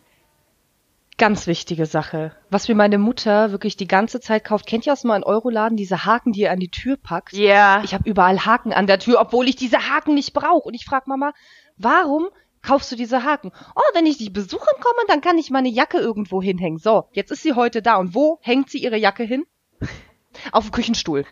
Ganz 1.18 1.48
wichtige 1.48 1.86
Sache. 1.86 2.30
Was 2.48 2.68
mir 2.68 2.76
meine 2.76 2.96
Mutter 2.96 3.50
wirklich 3.50 3.76
die 3.76 3.88
ganze 3.88 4.20
Zeit 4.20 4.44
kauft. 4.44 4.66
Kennt 4.66 4.86
ihr 4.86 4.92
aus 4.92 5.02
mal 5.02 5.16
in 5.16 5.24
Euroladen 5.24 5.76
diese 5.76 6.04
Haken, 6.04 6.30
die 6.30 6.42
ihr 6.42 6.52
an 6.52 6.60
die 6.60 6.70
Tür 6.70 6.96
packt? 6.96 7.32
Ja. 7.32 7.40
Yeah. 7.40 7.84
Ich 7.84 7.92
habe 7.92 8.08
überall 8.08 8.46
Haken 8.46 8.72
an 8.72 8.86
der 8.86 9.00
Tür, 9.00 9.20
obwohl 9.20 9.48
ich 9.48 9.56
diese 9.56 9.90
Haken 9.90 10.14
nicht 10.14 10.32
brauche. 10.32 10.68
Und 10.68 10.74
ich 10.74 10.84
frage 10.84 11.06
Mama, 11.08 11.32
warum 11.76 12.28
kaufst 12.62 12.92
du 12.92 12.96
diese 12.96 13.24
Haken? 13.24 13.50
Oh, 13.74 13.94
wenn 13.94 14.06
ich 14.06 14.18
dich 14.18 14.32
besuchen 14.32 14.80
komme, 14.80 15.02
dann 15.08 15.20
kann 15.20 15.38
ich 15.38 15.50
meine 15.50 15.68
Jacke 15.68 15.98
irgendwo 15.98 16.40
hinhängen. 16.40 16.78
So, 16.78 17.08
jetzt 17.12 17.32
ist 17.32 17.42
sie 17.42 17.54
heute 17.54 17.82
da. 17.82 17.96
Und 17.96 18.14
wo 18.14 18.38
hängt 18.42 18.70
sie 18.70 18.78
ihre 18.78 18.96
Jacke 18.96 19.24
hin? 19.24 19.44
Auf 20.52 20.66
dem 20.66 20.72
Küchenstuhl. 20.72 21.26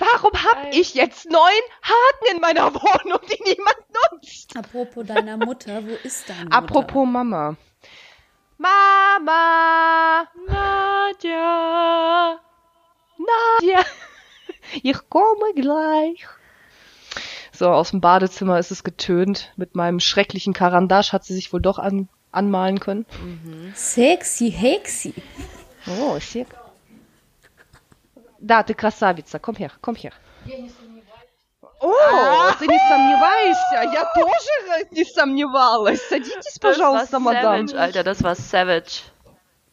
Warum 0.00 0.32
hab 0.32 0.74
ich 0.74 0.94
jetzt 0.94 1.30
neun 1.30 1.62
Haken 1.82 2.34
in 2.34 2.40
meiner 2.40 2.74
Wohnung, 2.74 3.20
die 3.30 3.42
niemand 3.44 3.78
nutzt? 4.12 4.56
Apropos 4.56 5.06
deiner 5.06 5.36
Mutter, 5.36 5.84
wo 5.86 5.94
ist 6.02 6.28
deine 6.28 6.44
Mutter? 6.44 6.56
Apropos 6.56 7.06
Mama. 7.06 7.56
Mama! 8.57 10.27
Nadja! 10.47 12.39
Nadja! 13.17 13.85
Ich 14.81 14.97
komme 15.09 15.53
gleich. 15.55 16.25
So, 17.51 17.69
aus 17.69 17.91
dem 17.91 18.01
Badezimmer 18.01 18.57
ist 18.57 18.71
es 18.71 18.83
getönt. 18.83 19.51
Mit 19.55 19.75
meinem 19.75 19.99
schrecklichen 19.99 20.53
Karandasch 20.53 21.13
hat 21.13 21.23
sie 21.23 21.35
sich 21.35 21.53
wohl 21.53 21.61
doch 21.61 21.77
an, 21.77 22.09
anmalen 22.31 22.79
können. 22.79 23.05
Mhm. 23.21 23.71
Sexy, 23.75 24.51
hexy. 24.51 25.13
Oh, 25.85 26.19
sexy. 26.19 26.47
Da, 28.39 28.61
ты 28.63 28.73
красавица. 28.73 29.39
Komm 29.39 29.55
her, 29.55 29.71
komm 29.81 29.95
her. 29.95 30.11
О, 31.77 31.89
а 31.89 32.55
ты 32.57 32.67
не 32.67 32.77
сомневаешься? 32.77 33.93
Я 33.93 34.05
тоже 34.13 34.87
не 34.91 35.03
сомневалась. 35.03 36.01
Садитесь, 36.07 36.59
пожалуйста, 36.59 37.19
мадам. 37.19 37.67
Alter, 37.75 38.03
das 38.03 38.21
war 38.23 38.35
savage. 38.35 39.03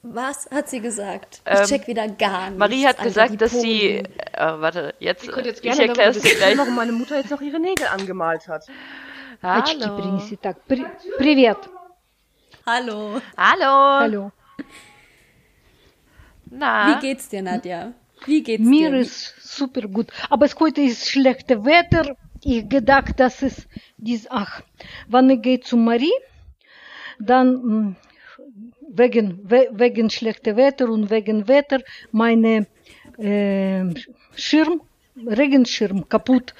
Was 0.02 0.48
hat 0.50 0.68
sie 0.68 0.80
gesagt? 0.80 1.42
Ich 1.44 1.58
ähm, 1.58 1.66
check 1.66 1.86
wieder 1.86 2.08
gar 2.08 2.46
nichts. 2.46 2.58
Marie 2.58 2.86
hat 2.86 2.98
Alter, 2.98 3.08
gesagt, 3.28 3.42
dass 3.42 3.52
sie. 3.52 3.98
Äh, 3.98 4.04
warte, 4.36 4.94
jetzt. 4.98 5.24
Ich, 5.24 5.36
jetzt 5.36 5.64
ich 5.64 5.78
erkläre 5.78 6.10
es 6.10 6.20
dir 6.20 6.36
gleich. 6.36 6.56
warum 6.56 6.74
meine 6.74 6.92
Mutter 6.92 7.18
jetzt 7.18 7.30
noch 7.30 7.42
ihre 7.42 7.60
Nägel 7.60 7.86
angemalt 7.86 8.48
hat. 8.48 8.66
Hallo. 9.42 10.18
Привет. 11.18 11.58
Hallo. 12.66 13.20
Hallo. 13.36 14.00
Hallo. 14.00 14.32
Na? 16.46 16.88
Wie 16.88 17.00
geht's 17.00 17.28
dir, 17.28 17.42
Nadja? 17.42 17.92
Wie 18.25 18.43
geht's 18.43 18.63
Mir 18.63 18.91
dir? 18.91 18.99
ist 18.99 19.35
super 19.39 19.81
gut. 19.81 20.07
Aber 20.29 20.45
es 20.45 20.55
heute 20.59 20.81
ist 20.81 21.09
schlechtes 21.09 21.63
Wetter. 21.63 22.15
Ich 22.41 22.67
gedacht, 22.69 23.19
dass 23.19 23.41
es 23.41 23.67
dies, 23.97 24.27
ach, 24.29 24.61
wann 25.07 25.29
ich 25.29 25.41
gehe 25.41 25.59
zu 25.59 25.77
Marie, 25.77 26.11
dann 27.19 27.95
wegen, 28.87 29.49
wegen 29.49 30.09
schlechter 30.09 30.55
Wetter 30.55 30.89
und 30.89 31.09
wegen 31.09 31.47
Wetter 31.47 31.79
meine 32.11 32.67
äh, 33.17 33.83
Schirm, 34.35 34.81
Regenschirm 35.25 36.07
kaputt. 36.09 36.53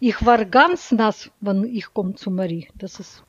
Ich 0.00 0.24
war 0.24 0.44
ganz 0.44 0.92
nass, 0.92 1.30
wenn 1.40 1.64
ich 1.64 1.92
komme 1.92 2.14
zu 2.14 2.30
Marie. 2.30 2.68
Das 2.76 3.00
ist 3.00 3.24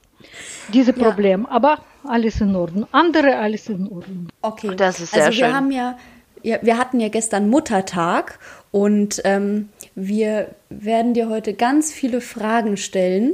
dieses 0.71 0.95
Problem. 0.95 1.43
Ja. 1.43 1.51
Aber 1.51 1.79
alles 2.03 2.41
in 2.41 2.55
Ordnung. 2.55 2.87
Andere 2.91 3.37
alles 3.37 3.69
in 3.69 3.87
Ordnung. 3.87 4.27
Okay. 4.41 4.75
Das 4.75 4.99
ist 4.99 5.11
sehr 5.11 5.25
also 5.25 5.37
wir 5.37 5.45
schön. 5.45 5.55
haben 5.55 5.71
ja 5.71 5.97
ja, 6.43 6.59
wir 6.61 6.77
hatten 6.77 6.99
ja 6.99 7.09
gestern 7.09 7.49
Muttertag 7.49 8.37
und 8.71 9.21
ähm, 9.23 9.69
wir 9.95 10.49
werden 10.69 11.13
dir 11.13 11.29
heute 11.29 11.53
ganz 11.53 11.91
viele 11.91 12.21
Fragen 12.21 12.77
stellen. 12.77 13.33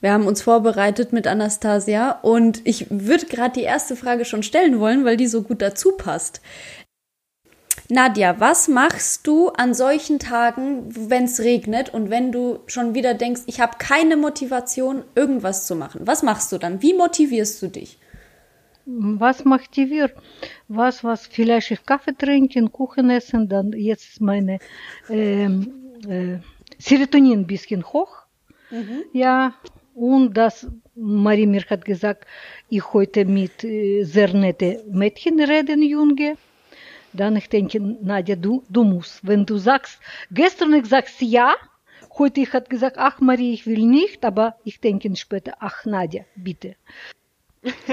Wir 0.00 0.12
haben 0.12 0.26
uns 0.26 0.42
vorbereitet 0.42 1.12
mit 1.12 1.26
Anastasia 1.26 2.18
und 2.22 2.60
ich 2.64 2.86
würde 2.90 3.26
gerade 3.26 3.54
die 3.54 3.64
erste 3.64 3.96
Frage 3.96 4.24
schon 4.24 4.42
stellen 4.42 4.78
wollen, 4.78 5.04
weil 5.04 5.16
die 5.16 5.26
so 5.26 5.42
gut 5.42 5.60
dazu 5.60 5.92
passt. 5.92 6.40
Nadja, 7.88 8.40
was 8.40 8.68
machst 8.68 9.26
du 9.26 9.48
an 9.50 9.72
solchen 9.72 10.18
Tagen, 10.18 10.84
wenn 10.88 11.24
es 11.24 11.40
regnet 11.40 11.92
und 11.92 12.10
wenn 12.10 12.32
du 12.32 12.60
schon 12.66 12.94
wieder 12.94 13.14
denkst, 13.14 13.42
ich 13.46 13.60
habe 13.60 13.78
keine 13.78 14.16
Motivation, 14.16 15.02
irgendwas 15.14 15.66
zu 15.66 15.76
machen? 15.76 16.00
Was 16.04 16.22
machst 16.22 16.50
du 16.52 16.58
dann? 16.58 16.82
Wie 16.82 16.94
motivierst 16.94 17.62
du 17.62 17.68
dich? 17.68 17.98
Was 18.86 19.44
motiviert? 19.44 20.14
Was, 20.68 21.02
was 21.02 21.26
vielleicht 21.26 21.70
ich 21.72 21.84
Kaffee 21.84 22.16
trinken, 22.16 22.72
Kuchen 22.72 23.10
essen, 23.10 23.48
dann 23.48 23.72
jetzt 23.72 24.20
meine 24.20 24.58
äh, 25.08 25.44
äh, 25.44 26.38
Serotonin 26.78 27.40
ein 27.40 27.46
bisschen 27.46 27.84
hoch. 27.84 28.22
Mhm. 28.70 29.04
Ja, 29.12 29.54
und 29.94 30.34
das, 30.34 30.68
Marie 30.94 31.46
mir 31.46 31.62
hat 31.68 31.84
gesagt, 31.84 32.26
ich 32.68 32.92
heute 32.92 33.24
mit 33.24 33.64
äh, 33.64 34.04
sehr 34.04 34.32
nette 34.32 34.84
Mädchen 34.90 35.40
reden, 35.40 35.82
Junge. 35.82 36.36
Dann 37.12 37.36
ich 37.36 37.48
denke, 37.48 37.80
Nadja, 37.80 38.36
du, 38.36 38.62
du 38.68 38.84
musst, 38.84 39.26
wenn 39.26 39.46
du 39.46 39.56
sagst, 39.56 40.00
gestern 40.30 40.74
ich 40.74 40.86
sagst 40.86 41.22
ja, 41.22 41.54
heute 42.18 42.40
ich 42.40 42.52
hat 42.52 42.68
gesagt, 42.68 42.98
ach 42.98 43.20
Marie, 43.20 43.54
ich 43.54 43.66
will 43.66 43.86
nicht, 43.86 44.24
aber 44.24 44.56
ich 44.64 44.80
denke 44.80 45.14
später, 45.16 45.54
ach 45.60 45.86
Nadja, 45.86 46.24
bitte 46.36 46.76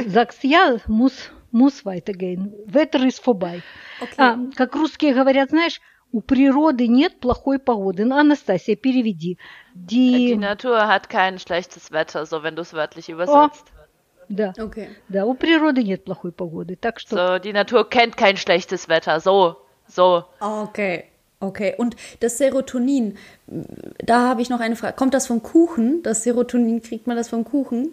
sagst, 0.06 0.44
ja, 0.44 0.76
muss, 0.87 1.30
muss 1.50 1.84
weitergehen. 1.84 2.54
Wetter 2.66 3.04
ist 3.06 3.20
vorbei. 3.22 3.62
Okay. 4.00 4.14
А, 4.18 4.38
как 4.56 4.75
русские 4.75 5.14
говорят, 5.14 5.50
знаешь, 5.50 5.80
у 6.12 6.20
природы 6.20 6.88
нет 6.88 7.20
плохой 7.20 7.58
погоды. 7.58 8.02
Анастасия, 8.10 8.76
переведи. 8.76 9.38
Die, 9.75 10.28
die 10.28 10.37
Natur 10.37 10.87
hat 10.88 11.08
kein 11.08 11.38
schlechtes 11.38 11.92
Wetter, 11.92 12.25
so 12.25 12.42
wenn 12.42 12.56
du 12.56 12.62
es 12.62 12.72
wörtlich 12.72 13.08
übersetzt. 13.08 13.64
О, 13.66 13.87
да. 14.28 14.52
Okay. 14.58 14.88
Да, 15.08 15.26
у 15.26 15.34
природы 15.34 15.82
нет 15.82 16.04
плохой 16.04 16.32
погоды. 16.32 16.76
Так 16.76 17.00
что... 17.00 17.16
So, 17.16 17.38
die 17.38 17.52
Natur 17.52 17.88
kennt 17.88 18.16
kein 18.16 18.37
schlechtes 18.37 18.88
Wetter. 18.88 19.20
So, 19.20 19.56
so. 19.87 20.25
Okay. 20.40 21.04
Okay, 21.40 21.75
und 21.78 21.94
das 22.18 22.37
Serotonin, 22.38 23.16
da 23.46 24.28
habe 24.28 24.42
ich 24.42 24.50
noch 24.50 24.58
eine 24.58 24.75
Frage. 24.75 24.96
Kommt 24.96 25.14
das 25.14 25.28
vom 25.28 25.40
Kuchen? 25.40 26.02
Das 26.02 26.25
Serotonin, 26.25 26.82
kriegt 26.82 27.06
man 27.06 27.16
das 27.16 27.28
vom 27.28 27.44
Kuchen? 27.44 27.92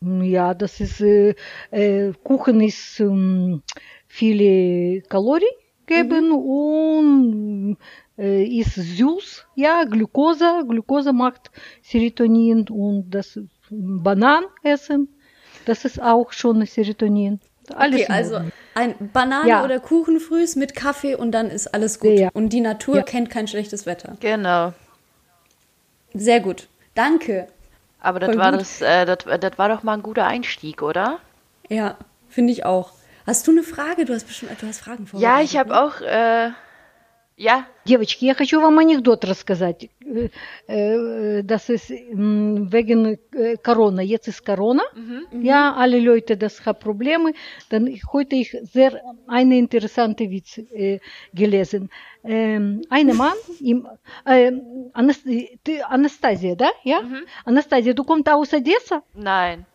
Ja, 0.00 0.52
das 0.54 0.80
ist, 0.80 1.00
äh, 1.00 1.34
äh, 1.70 2.12
Kuchen 2.22 2.60
ist 2.60 3.00
ähm, 3.00 3.62
viele 4.06 5.00
Kalorien 5.02 5.48
geben 5.86 6.28
mhm. 6.28 6.34
und 6.34 7.76
äh, 8.18 8.44
ist 8.44 8.74
süß, 8.74 9.46
ja, 9.54 9.84
Glucose, 9.84 10.64
Glucose 10.68 11.12
macht 11.12 11.50
Serotonin 11.82 12.68
und 12.68 13.10
das 13.10 13.38
Bananen 13.70 14.46
essen, 14.62 15.08
das 15.64 15.84
ist 15.84 16.00
auch 16.00 16.32
schon 16.32 16.64
Serotonin. 16.66 17.40
Alles 17.74 18.02
okay, 18.02 18.12
also 18.12 18.40
ein 18.74 18.94
Banane 19.12 19.48
ja. 19.48 19.64
oder 19.64 19.80
Kuchen 19.80 20.20
frühs 20.20 20.54
mit 20.54 20.76
Kaffee 20.76 21.16
und 21.16 21.32
dann 21.32 21.50
ist 21.50 21.74
alles 21.74 21.98
gut. 21.98 22.18
Ja. 22.18 22.28
Und 22.32 22.50
die 22.50 22.60
Natur 22.60 22.96
ja. 22.96 23.02
kennt 23.02 23.28
kein 23.30 23.48
schlechtes 23.48 23.86
Wetter. 23.86 24.16
Genau. 24.20 24.72
Sehr 26.14 26.40
gut. 26.40 26.68
Danke. 26.94 27.48
Aber 28.00 28.20
das 28.20 28.36
war, 28.36 28.52
das, 28.52 28.80
äh, 28.80 29.04
das, 29.04 29.18
das 29.40 29.58
war 29.58 29.68
doch 29.68 29.82
mal 29.82 29.94
ein 29.94 30.02
guter 30.02 30.26
Einstieg, 30.26 30.82
oder? 30.82 31.18
Ja, 31.68 31.96
finde 32.28 32.52
ich 32.52 32.64
auch. 32.64 32.92
Hast 33.26 33.46
du 33.48 33.50
eine 33.50 33.62
Frage? 33.62 34.04
Du 34.04 34.14
hast 34.14 34.26
bestimmt, 34.26 34.52
du 34.60 34.66
hast 34.66 34.80
Fragen 34.80 35.06
vor. 35.06 35.18
Ja, 35.18 35.40
ich 35.40 35.56
habe 35.56 35.70
ne? 35.70 35.82
auch, 35.82 36.00
äh, 36.00 36.50
ja. 37.36 37.66
Девочки, 37.84 38.24
я 38.24 38.34
хочу 38.34 38.60
вам 38.60 38.78
анекдот 38.78 39.24
рассказать. 39.24 39.90
Das 40.66 41.68
ist 41.68 41.90
wegen 41.90 43.18
Corona. 43.62 44.02
Jetzt 44.02 44.28
ist 44.28 44.44
Corona. 44.44 44.82
Mhm. 44.94 45.42
Ja, 45.42 45.74
alle 45.74 46.00
Leute, 46.00 46.36
das 46.36 46.64
haben 46.64 46.78
Probleme. 46.78 47.32
Dann 47.68 47.88
heute 48.12 48.36
ich 48.36 48.56
sehr 48.62 49.00
eine 49.26 49.58
interessante 49.58 50.30
Witz 50.30 50.58
äh, 50.58 50.98
gelesen. 51.34 51.90
Ähm, 52.24 52.82
ein 52.90 53.14
Mann, 53.16 53.36
im, 53.60 53.86
äh, 54.24 54.52
Anastasia, 54.94 56.54
da? 56.54 56.70
Ja? 56.82 57.02
Mhm. 57.02 57.26
Anastasia, 57.44 57.92
du 57.92 58.02
kommst 58.02 58.28
aus 58.28 58.52
Odessa? 58.52 59.02
Nein. 59.14 59.66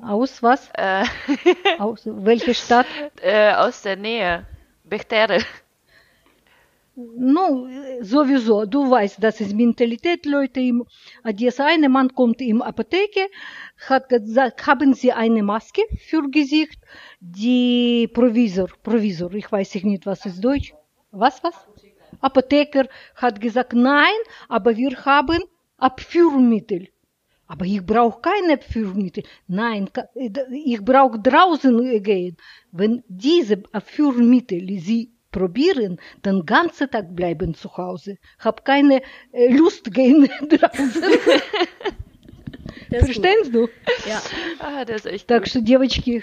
Aus 0.00 0.42
was? 0.42 0.68
Äh. 0.74 1.04
aus 1.78 2.02
welcher 2.04 2.54
Stadt? 2.54 2.86
Äh, 3.22 3.54
aus 3.54 3.82
der 3.82 3.96
Nähe. 3.96 4.46
Bechtere. 4.84 5.38
Ну, 6.94 7.68
sowieso, 8.02 8.66
du 8.66 8.90
weißt, 8.90 9.16
das 9.22 9.40
ist 9.40 9.54
Mentalität, 9.54 10.26
Leute 10.26 10.60
im 10.60 10.84
Odessa. 11.24 11.64
Ein 11.66 11.90
Mann 11.90 12.14
kommt 12.14 12.42
in 12.42 12.60
Apotheke, 12.60 13.28
hat 13.88 14.10
gesagt, 14.10 14.66
haben 14.66 14.92
Sie 14.92 15.10
eine 15.10 15.42
Maske 15.42 15.80
für 16.06 16.28
Gesicht? 16.30 16.78
Die 17.20 18.10
Provisor, 18.12 18.68
Provisor, 18.82 19.32
ich 19.32 19.50
weiß 19.50 19.74
nicht, 19.84 20.04
was 20.04 20.26
ist 20.26 20.44
Deutsch. 20.44 20.74
Was, 21.12 21.42
was? 21.42 21.54
Apotheker 22.20 22.86
hat 23.14 23.40
gesagt, 23.40 23.72
nein, 23.72 24.20
aber 24.48 24.76
wir 24.76 24.92
haben 25.06 25.42
Abführmittel. 25.78 26.88
Aber 27.46 27.64
ich 27.64 27.84
brauche 27.84 28.20
keine 28.20 28.54
Abführmittel. 28.54 29.24
Nein, 29.46 29.88
ich 30.64 30.84
brauche 30.84 31.18
draußen 31.18 32.02
gehen. 32.02 32.36
Wenn 32.70 33.02
diese 33.08 33.62
Abführmittel 33.72 34.78
Sie 34.78 35.11
probieren, 35.32 35.98
den 36.24 36.46
ganzen 36.46 36.90
Tag 36.90 37.16
bleiben 37.16 37.54
zu 37.54 37.76
Hause. 37.76 38.18
Hab 38.38 38.64
keine 38.64 39.02
äh, 39.32 39.48
Lust 39.48 39.92
gehen 39.92 40.28
draußen. 40.48 41.02
Verstehst 42.90 43.54
du? 43.54 43.68
Ja. 44.06 44.20
Ah, 44.60 44.84
das 44.84 45.04
ist 45.04 45.12
echt 45.12 45.28
Так 45.28 45.48
что, 45.48 45.60
девочки... 45.60 46.22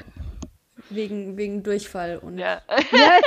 Wegen, 0.89 1.37
wegen 1.37 1.61
Durchfall 1.61 2.17
und... 2.17 2.39
Ja. 2.39 2.61
ja. 2.91 3.19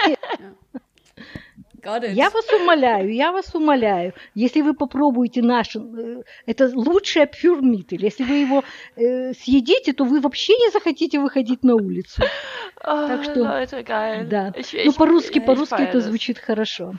Я 1.85 2.31
вас 2.31 2.47
умоляю, 2.53 3.13
я 3.13 3.33
вас 3.33 3.53
умоляю, 3.57 4.15
если 4.37 4.61
вы 4.61 4.73
попробуете 4.73 5.43
наш, 5.43 5.77
это 6.47 6.71
лучший 6.75 7.27
пюрмитель, 7.27 8.05
если 8.05 8.23
вы 8.23 8.35
его 8.35 8.65
э, 8.95 9.33
съедите, 9.35 9.93
то 9.93 10.05
вы 10.05 10.21
вообще 10.21 10.53
не 10.53 10.71
захотите 10.71 11.19
выходить 11.19 11.65
на 11.65 11.75
улицу. 11.75 12.23
Oh, 12.84 13.08
так 13.08 13.24
что, 13.24 13.40
Leute, 13.40 13.84
geil. 13.84 14.28
Да. 14.30 14.54
Ich, 14.56 14.74
ich, 14.74 14.86
ну, 14.86 14.94
по-русски, 14.94 15.40
по-русски 15.40 15.82
это 15.82 16.00
звучит 16.02 16.38
хорошо. 16.40 16.96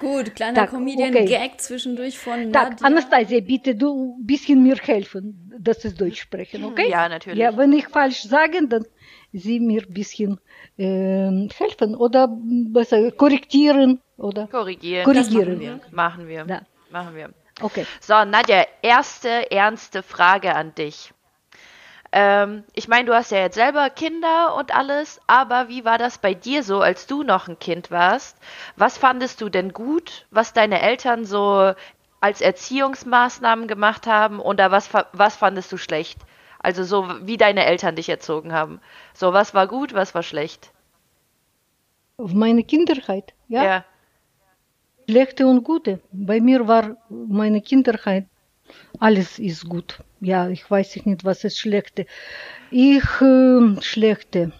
Gut, 0.00 0.34
kleiner 0.34 0.66
Comedian-Gag 0.66 1.60
zwischendurch 1.60 2.18
von 2.18 2.52
Так, 2.52 2.70
Nadia. 2.70 2.86
Anastasia, 2.86 3.40
bitte 3.40 3.74
du 3.74 4.16
ein 4.18 4.26
bisschen 4.26 4.62
mir 4.62 4.76
helfen, 4.76 5.52
dass 5.58 5.84
wir 5.84 5.90
Deutsch 5.90 6.22
sprechen, 6.22 6.64
okay? 6.64 6.88
Ja, 6.88 7.06
natürlich. 7.08 7.38
Ja, 7.38 7.54
wenn 7.56 7.72
ich 7.74 7.86
falsch 7.86 8.22
sage, 8.22 8.66
dann 8.66 8.86
Sie 9.32 9.60
mir 9.60 9.82
ein 9.82 9.94
bisschen 9.94 10.40
äh, 10.76 11.48
helfen 11.54 11.94
oder 11.94 12.28
besser 12.28 13.12
korrigieren 13.12 14.00
oder 14.16 14.48
korrigieren. 14.48 15.04
korrigieren. 15.04 15.80
machen 15.90 16.26
wir. 16.26 16.44
Machen 16.44 16.46
wir. 16.46 16.46
Ja. 16.48 16.62
Machen 16.90 17.14
wir. 17.14 17.30
Okay. 17.60 17.86
So, 18.00 18.24
Nadja, 18.24 18.64
erste 18.82 19.50
ernste 19.50 20.02
Frage 20.02 20.54
an 20.54 20.74
dich. 20.74 21.12
Ähm, 22.17 22.63
ich 22.73 22.87
meine, 22.87 23.05
du 23.05 23.13
hast 23.13 23.31
ja 23.31 23.39
jetzt 23.39 23.55
selber 23.55 23.89
Kinder 23.89 24.55
und 24.55 24.73
alles, 24.73 25.19
aber 25.27 25.67
wie 25.67 25.83
war 25.83 25.97
das 25.97 26.17
bei 26.17 26.33
dir 26.33 26.63
so, 26.63 26.79
als 26.79 27.07
du 27.07 27.23
noch 27.23 27.49
ein 27.49 27.59
Kind 27.59 27.91
warst? 27.91 28.37
Was 28.77 28.97
fandest 28.97 29.41
du 29.41 29.49
denn 29.49 29.73
gut, 29.73 30.25
was 30.31 30.53
deine 30.53 30.81
Eltern 30.81 31.25
so 31.25 31.73
als 32.21 32.39
Erziehungsmaßnahmen 32.39 33.67
gemacht 33.67 34.07
haben 34.07 34.39
oder 34.39 34.71
was, 34.71 34.89
was 35.11 35.35
fandest 35.35 35.73
du 35.73 35.77
schlecht? 35.77 36.17
Also 36.59 36.85
so 36.85 37.05
wie 37.27 37.35
deine 37.35 37.65
Eltern 37.65 37.97
dich 37.97 38.07
erzogen 38.07 38.53
haben. 38.53 38.79
So, 39.13 39.33
was 39.33 39.53
war 39.53 39.67
gut, 39.67 39.93
was 39.93 40.15
war 40.15 40.23
schlecht? 40.23 40.71
Meine 42.17 42.63
Kinderheit, 42.63 43.33
ja? 43.49 43.63
Ja. 43.63 43.85
Schlechte 45.09 45.45
und 45.47 45.65
gute. 45.65 45.99
Bei 46.13 46.39
mir 46.39 46.65
war 46.65 46.95
meine 47.09 47.61
Kinderheit, 47.61 48.25
alles 48.99 49.37
ist 49.37 49.67
gut 49.67 49.99
Ja, 50.24 50.48
ich 50.48 50.70
weiß 50.70 51.06
nicht, 51.06 51.24
was 51.24 51.44
ist 51.44 51.58
schlechte. 51.58 52.06
Ich, 52.70 53.04
äh, 53.20 53.82
schlechte, 53.82 54.52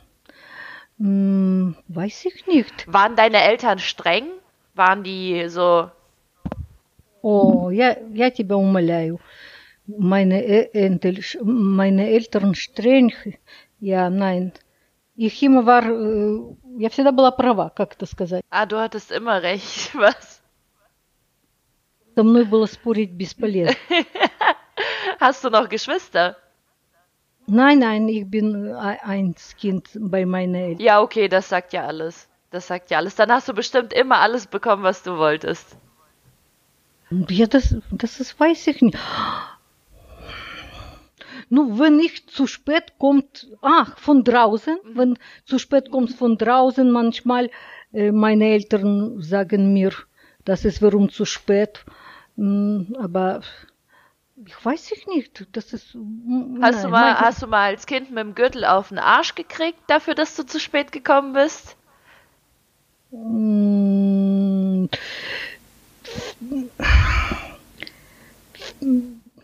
hm, 0.98 1.76
weiß 1.88 2.26
ich 2.26 2.46
nicht. 2.46 2.92
Waren 2.92 3.16
deine 3.16 3.42
Eltern 3.42 3.78
streng? 3.78 4.26
Waren 4.74 5.02
die 5.02 5.48
so... 5.48 5.90
О, 7.22 7.70
я, 7.70 7.96
я 8.12 8.30
тебя 8.30 8.56
умоляю. 8.56 9.20
Meine, 9.86 10.72
Entel, 10.72 11.20
meine 11.42 12.08
Eltern 12.10 12.54
streng, 12.54 13.12
ja, 13.80 14.08
nein. 14.08 14.52
Ich 15.16 15.42
immer 15.42 15.66
war, 15.66 15.84
я 16.78 16.88
всегда 16.88 17.12
была 17.12 17.30
права, 17.30 17.70
как 17.70 17.94
это 17.94 18.06
сказать. 18.06 18.42
А, 18.48 18.64
du 18.66 18.78
hattest 18.78 19.10
immer 19.10 19.42
recht, 19.42 19.94
was? 19.94 20.40
Со 22.14 22.22
мной 22.22 22.44
было 22.44 22.66
спорить 22.66 23.12
бесполезно. 23.12 23.74
Hast 25.19 25.43
du 25.43 25.49
noch 25.49 25.69
Geschwister? 25.69 26.37
Nein, 27.47 27.79
nein, 27.79 28.07
ich 28.07 28.29
bin 28.29 28.73
ein 28.73 29.35
Kind 29.59 29.89
bei 29.99 30.25
meinen 30.25 30.55
Eltern. 30.55 30.85
Ja, 30.85 31.01
okay, 31.01 31.27
das 31.27 31.49
sagt 31.49 31.73
ja 31.73 31.85
alles. 31.85 32.27
Das 32.49 32.67
sagt 32.67 32.89
ja 32.89 32.97
alles. 32.97 33.15
Dann 33.15 33.31
hast 33.31 33.47
du 33.47 33.53
bestimmt 33.53 33.93
immer 33.93 34.17
alles 34.17 34.47
bekommen, 34.47 34.83
was 34.83 35.03
du 35.03 35.17
wolltest. 35.17 35.77
Ja, 37.29 37.45
das, 37.45 37.75
das 37.91 38.19
ist, 38.19 38.39
weiß 38.39 38.67
ich 38.67 38.81
nicht. 38.81 38.97
Ну, 41.49 41.77
wenn 41.77 41.99
ich 41.99 42.27
zu 42.27 42.47
spät 42.47 42.93
kommt, 42.97 43.47
ach, 43.61 43.99
von 43.99 44.23
draußen, 44.23 44.77
mhm. 44.83 44.97
wenn 44.97 45.17
zu 45.45 45.59
spät 45.59 45.91
kommt 45.91 46.11
von 46.13 46.37
draußen, 46.37 46.89
manchmal 46.91 47.51
äh, 47.93 48.11
meine 48.11 48.45
Eltern 48.45 49.21
sagen 49.21 49.71
mir, 49.71 49.91
das 50.43 50.65
ist 50.65 50.81
warum 50.81 51.09
zu 51.09 51.25
spät. 51.25 51.85
Mm, 52.35 52.95
aber 52.97 53.41
ich 54.46 54.64
weiß 54.64 54.92
ich 54.92 55.06
nicht. 55.06 55.46
Das 55.52 55.72
ist. 55.72 55.94
Hast, 55.94 55.94
nein, 55.94 56.82
du 56.82 56.88
mal, 56.88 57.20
hast 57.20 57.42
du 57.42 57.46
mal 57.46 57.70
als 57.70 57.86
Kind 57.86 58.10
mit 58.10 58.18
dem 58.18 58.34
Gürtel 58.34 58.64
auf 58.64 58.88
den 58.88 58.98
Arsch 58.98 59.34
gekriegt 59.34 59.78
dafür, 59.86 60.14
dass 60.14 60.36
du 60.36 60.44
zu 60.44 60.58
spät 60.58 60.92
gekommen 60.92 61.34
bist? 61.34 61.76
Mm, 63.12 64.86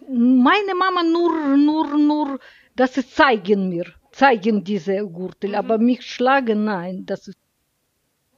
meine 0.09 0.75
Mama 0.75 1.03
nur, 1.03 1.57
nur, 1.57 1.99
nur, 1.99 2.39
dass 2.77 2.95
sie 2.95 3.09
zeigen 3.09 3.69
mir, 3.69 3.87
zeigen 4.13 4.63
diese 4.65 5.07
Gürtel, 5.07 5.55
aber 5.57 5.79
mich 5.79 6.07
schlagen, 6.07 6.65
nein, 6.65 7.05
das 7.07 7.29
ist 7.29 7.39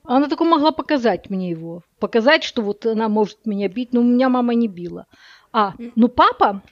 Она 0.08 0.26
только 0.26 0.44
могла 0.44 0.72
показать 0.72 1.28
мне 1.28 1.50
его. 1.50 1.82
Показать, 2.00 2.42
что 2.42 2.62
вот 2.62 2.86
она 2.86 3.10
может 3.10 3.44
меня 3.44 3.68
бить, 3.68 3.92
но 3.92 4.00
меня 4.00 4.30
мама 4.30 4.54
не 4.54 4.66
била. 4.66 5.06
А, 5.52 5.74
ну 5.96 6.08
папа, 6.08 6.62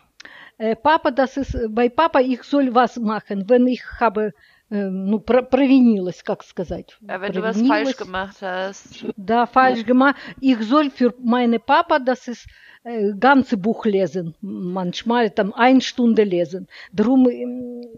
äh, 0.59 0.75
Papa, 0.75 1.11
das 1.11 1.37
ist, 1.37 1.57
bei 1.69 1.89
Papa, 1.89 2.21
ich 2.21 2.43
soll 2.43 2.75
was 2.75 2.97
machen, 2.97 3.45
wenn 3.49 3.67
ich 3.67 3.83
habe, 4.01 4.33
äh, 4.71 4.85
ну, 4.85 5.21
про 5.21 5.43
провинилась, 5.43 6.23
как 6.23 6.43
сказать. 6.43 6.97
Ja, 7.07 7.21
wenn 7.21 7.33
du 7.33 7.43
was 7.43 7.61
falsch 7.61 7.97
gemacht 7.97 8.37
hast. 8.41 9.05
Да, 9.17 9.47
falsch 9.47 9.81
ja. 9.81 9.85
gemacht. 9.85 10.17
Ich 10.41 10.59
soll 10.63 10.91
für 10.91 11.15
meine 11.23 11.59
Papa, 11.59 11.99
das 11.99 12.27
ist, 12.29 12.47
äh, 12.85 13.13
ganze 13.19 13.59
Buch 13.59 13.85
lesen, 13.85 14.35
manchmal 14.41 15.31
там 15.31 15.53
eine 15.53 15.83
Stunde 15.83 16.25
lesen. 16.25 16.69
Darum 16.93 17.29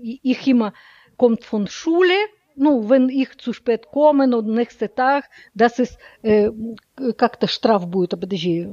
ich 0.02 0.46
immer 0.48 0.72
kommt 1.16 1.44
von 1.44 1.68
Schule, 1.68 2.14
ну, 2.56 2.88
wenn 2.88 3.08
ich 3.08 3.38
zu 3.38 3.52
spät 3.52 3.86
komme 3.86 4.36
und 4.36 4.48
nächsten 4.48 4.92
Tag, 4.92 5.30
das 5.54 5.78
ist 5.78 5.96
äh, 6.22 6.50
как-то 7.16 7.46
штраф 7.46 7.86
будет, 7.86 8.18
подожди. 8.18 8.66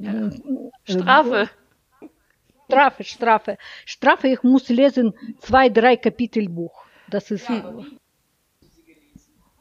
Strafe. 0.85 1.49
Strafe, 2.70 3.04
Strafe. 3.04 3.58
Strafe, 3.84 4.28
ich 4.28 4.42
muss 4.42 4.68
lesen 4.68 5.14
zwei, 5.40 5.68
drei 5.68 5.96
Kapitel 5.96 6.48
Buch. 6.48 6.84
Das 7.08 7.30
ist... 7.30 7.48
Ja, 7.48 7.74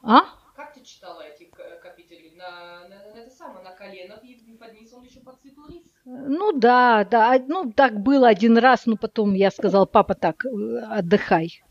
а? 0.02 0.20
Как 0.56 0.72
ты 0.74 0.82
читала 0.82 1.22
эти 1.22 1.50
капители? 1.82 2.32
На, 2.36 2.88
на, 2.88 3.14
на 3.14 3.18
это 3.18 3.30
самое, 3.30 3.62
на 3.64 3.72
коленах 3.72 4.22
и 4.24 4.56
под 4.58 4.72
низ 4.72 4.92
он 4.94 5.04
еще 5.04 5.20
подсыпал 5.20 5.68
рис? 5.68 5.82
Ну 6.04 6.52
да, 6.52 7.04
да, 7.04 7.38
ну 7.46 7.70
так 7.72 8.00
было 8.00 8.28
один 8.28 8.56
раз, 8.56 8.86
но 8.86 8.96
потом 8.96 9.34
я 9.34 9.50
сказал, 9.50 9.86
папа, 9.86 10.14
так, 10.14 10.44
отдыхай. 10.88 11.62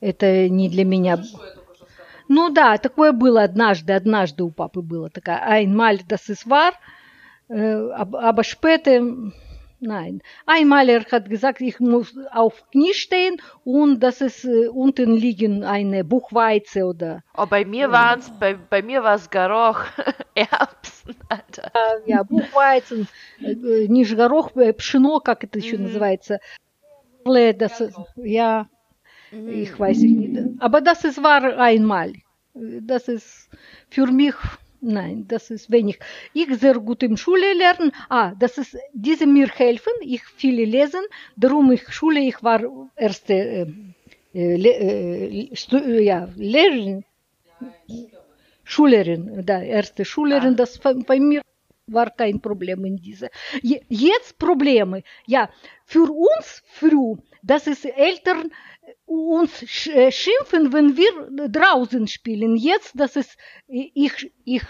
Это 0.00 0.48
не 0.48 0.68
для 0.68 0.84
меня. 0.84 1.22
Ну 2.28 2.50
да, 2.50 2.76
такое 2.78 3.12
было 3.12 3.44
однажды, 3.44 3.92
однажды 3.92 4.42
у 4.42 4.50
папы 4.50 4.82
было 4.82 5.10
такая 5.10 5.64
das 5.64 6.28
ist 6.28 6.46
wahr, 6.46 6.72
aber 7.48 8.42
später, 8.42 9.00
nein. 9.79 10.21
Einmal 10.45 10.89
er 10.89 11.03
hat 11.11 11.29
gesagt, 11.29 11.61
ich 11.61 11.79
muss 11.79 12.15
auf 12.31 12.63
Knie 12.71 12.93
stehen 12.93 13.37
und 13.63 13.99
dass 14.01 14.21
es 14.21 14.45
äh, 14.45 14.67
unten 14.67 15.13
liegen 15.13 15.63
eine 15.63 16.03
Buchweize 16.03 16.85
oder. 16.85 17.23
Oh, 17.35 17.45
bei 17.45 17.65
mir 17.65 17.91
waren's, 17.91 18.31
bei, 18.39 18.53
bei 18.53 18.81
mir 18.81 19.03
war 19.03 19.15
es 19.15 19.29
Garoch. 19.29 19.83
Erbsen, 20.35 21.15
Alter. 21.29 21.71
Ja, 22.05 22.23
Buchweizen, 22.23 23.07
äh, 23.41 23.87
nicht 23.87 24.15
Горох, 24.15 24.55
äh, 24.55 24.73
Pшено, 24.73 25.19
как 25.19 25.43
это 25.43 25.59
еще 25.59 25.77
называется. 25.77 26.39
Das, 27.23 27.83
ja, 28.15 28.67
ich 29.31 29.79
weiß 29.79 29.99
nicht. 29.99 30.59
Aber 30.59 30.81
das 30.81 31.03
ist, 31.03 31.21
war 31.21 31.43
einmal. 31.59 32.13
Das 32.53 33.07
ist 33.07 33.49
für 33.89 34.07
mich 34.07 34.33
Nein, 34.88 35.24
das 35.26 35.50
ist 35.50 35.70
wenig. 35.72 35.98
Ich 36.32 36.48
sehr 36.60 36.74
gut 36.74 37.02
im 37.02 37.16
Schule 37.16 37.54
lernen. 37.54 37.90
Ah, 38.08 38.32
das 38.38 38.56
ist, 38.56 38.76
diese 38.92 39.26
mir 39.26 39.48
helfen. 39.48 39.92
Ich 40.00 40.22
viele 40.24 40.64
lesen. 40.64 41.02
Darum 41.34 41.72
ich 41.72 41.88
Schule, 41.92 42.20
ich 42.20 42.40
war 42.42 42.60
erste, 42.94 43.34
äh, 43.34 43.66
äh, 44.32 45.48
äh, 45.50 46.02
ja, 46.02 46.28
Lehrerin. 46.36 47.04
Schülerin, 48.62 49.44
da, 49.44 49.60
erste 49.60 50.04
Schülerin, 50.04 50.56
das 50.56 50.78
bei 50.78 51.18
mir 51.20 51.42
war 51.86 52.10
kein 52.10 52.40
Problem 52.40 52.84
in 52.84 52.96
dieser. 52.96 53.28
Jetzt 53.62 54.38
Probleme, 54.38 55.02
ja, 55.26 55.48
für 55.84 56.10
uns 56.10 56.62
früh, 56.66 57.16
das 57.42 57.66
ist 57.66 57.84
Eltern 57.84 58.50
uns 59.04 59.64
schimpfen, 59.68 60.72
wenn 60.72 60.96
wir 60.96 61.48
draußen 61.48 62.06
spielen. 62.08 62.56
Jetzt, 62.56 62.92
das 62.94 63.16
ist, 63.16 63.36
ich, 63.68 64.32
ich, 64.44 64.62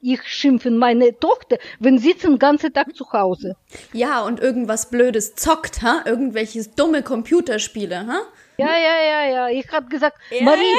ich 0.00 0.22
schimpfen 0.24 0.78
meine 0.78 1.18
Tochter, 1.18 1.58
wenn 1.78 1.98
sie 1.98 2.14
den 2.14 2.38
ganzen 2.38 2.72
Tag 2.72 2.94
zu 2.94 3.10
Hause. 3.12 3.56
Ja, 3.92 4.22
und 4.22 4.40
irgendwas 4.40 4.90
Blödes 4.90 5.34
zockt, 5.34 5.82
ha? 5.82 6.02
Irgendwelches 6.06 6.74
dumme 6.74 7.02
Computerspiele, 7.02 8.06
ha? 8.06 8.20
Ja, 8.58 8.76
ja, 8.76 9.02
ja, 9.02 9.30
ja. 9.30 9.48
Ich 9.48 9.70
habe 9.70 9.88
gesagt, 9.88 10.18
ja. 10.30 10.44
Marie, 10.44 10.74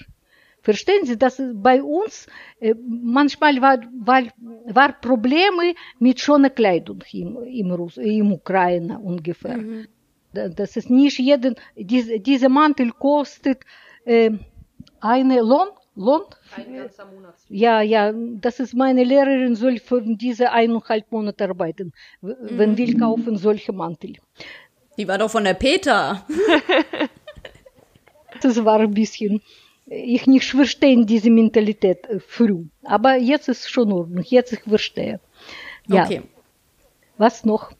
Verstehen 0.66 1.06
Sie, 1.06 1.16
dass 1.16 1.40
bei 1.54 1.84
uns 1.84 2.26
äh, 2.60 2.74
manchmal 2.88 3.62
war, 3.62 3.78
war, 4.00 4.24
war 4.66 4.94
Probleme 4.94 5.76
mit 6.00 6.20
schöner 6.20 6.50
Kleidung 6.50 7.04
im, 7.14 7.38
im, 7.44 7.72
Russ, 7.72 7.98
im 7.98 8.32
Ukraine 8.32 8.98
ungefähr. 8.98 9.58
Mhm. 9.58 9.86
Das 10.34 10.76
ist 10.76 10.90
nicht 10.90 11.20
jeden, 11.20 11.54
diese, 11.76 12.20
diese 12.20 12.50
Mantel 12.50 12.92
kostet 12.94 13.60
äh, 14.06 14.32
eine 15.00 15.42
Lohn, 15.42 15.68
Lohn? 15.96 16.24
Ein 16.56 16.76
ganzer 16.76 17.06
Monat. 17.06 17.36
Ja, 17.50 17.82
ja, 17.82 18.12
das 18.14 18.60
ist 18.60 18.74
meine 18.74 19.04
Lehrerin 19.04 19.56
soll 19.56 19.80
für 19.80 20.02
diese 20.02 20.52
eineinhalb 20.52 21.12
Monate 21.12 21.46
arbeiten, 21.46 21.94
mhm. 22.22 22.36
wenn 22.52 22.78
will 22.78 22.98
kaufen 22.98 23.38
solche 23.38 23.72
Mantel. 23.72 24.14
Die 24.98 25.08
war 25.08 25.18
doch 25.18 25.30
von 25.30 25.44
der 25.44 25.54
Peter. 25.54 26.26
das 28.42 28.64
war 28.64 28.80
ein 28.80 28.94
bisschen 28.94 29.42
ich 29.86 30.26
nicht 30.26 30.50
verstehe 30.50 31.06
diese 31.06 31.30
Mentalität 31.30 32.08
früh. 32.28 32.66
Aber 32.84 33.16
jetzt 33.16 33.48
ist 33.50 33.70
schon 33.70 33.92
Ordnung, 33.92 34.24
jetzt 34.28 34.54
ich 34.54 34.62
verstehe. 34.62 35.20
Ja. 35.88 36.04
Okay. 36.04 36.24
Was 37.18 37.46
noch? 37.46 37.72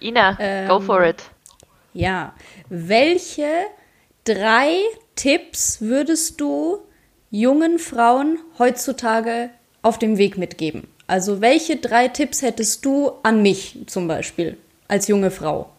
Ina, 0.00 0.36
ähm, 0.38 0.68
go 0.68 0.80
for 0.80 1.04
it. 1.04 1.22
Ja. 1.92 2.34
Welche 2.68 3.66
drei 4.23 4.77
Tipps 5.15 5.81
würdest 5.81 6.39
du 6.41 6.79
jungen 7.31 7.79
Frauen 7.79 8.39
heutzutage 8.57 9.49
auf 9.81 9.99
dem 9.99 10.17
Weg 10.17 10.37
mitgeben? 10.37 10.87
Also 11.07 11.41
welche 11.41 11.77
drei 11.77 12.07
Tipps 12.07 12.41
hättest 12.41 12.85
du 12.85 13.11
an 13.23 13.41
mich 13.41 13.77
zum 13.87 14.07
Beispiel 14.07 14.57
als 14.87 15.07
junge 15.07 15.31
Frau? 15.31 15.69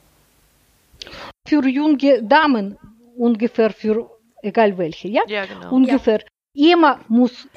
Für 1.46 1.66
junge 1.66 2.22
Damen 2.22 2.76
ungefähr 3.16 3.70
für 3.70 4.10
egal 4.42 4.76
welche, 4.78 5.08
ja? 5.08 5.22
Ja, 5.28 5.46
genau. 5.46 5.72
Ungefähr. 5.72 6.20
Ja. 6.52 6.74
Immer 6.74 7.00
muss, 7.08 7.48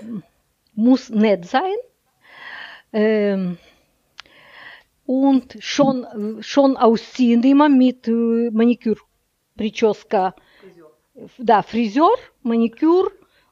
muss 0.76 1.10
nett 1.10 1.46
sein. 1.46 1.74
Ähm, 2.92 3.58
und 5.06 5.58
schon, 5.60 6.42
schon 6.42 6.78
ausziehen 6.78 7.44
immer 7.44 7.70
mit 7.70 8.08
äh, 8.08 8.52
Maniküre, 8.52 9.02
Прическа. 9.58 10.36
Да, 11.39 11.63
Friseur, 11.63 12.11
Maniküre 12.43 13.11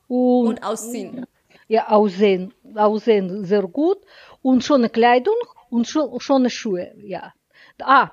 und, 0.08 0.48
und 0.48 0.62
ausziehen. 0.62 1.26
Ja, 1.68 1.88
aussehen, 1.88 2.54
aussehen 2.74 3.44
sehr 3.44 3.62
gut 3.62 3.98
und 4.42 4.62
schon 4.62 4.82
eine 4.82 4.90
Kleidung 4.90 5.34
und 5.70 5.88
eine 6.30 6.50
Schuhe, 6.50 6.92
ja. 6.98 7.32
Ah, 7.82 8.10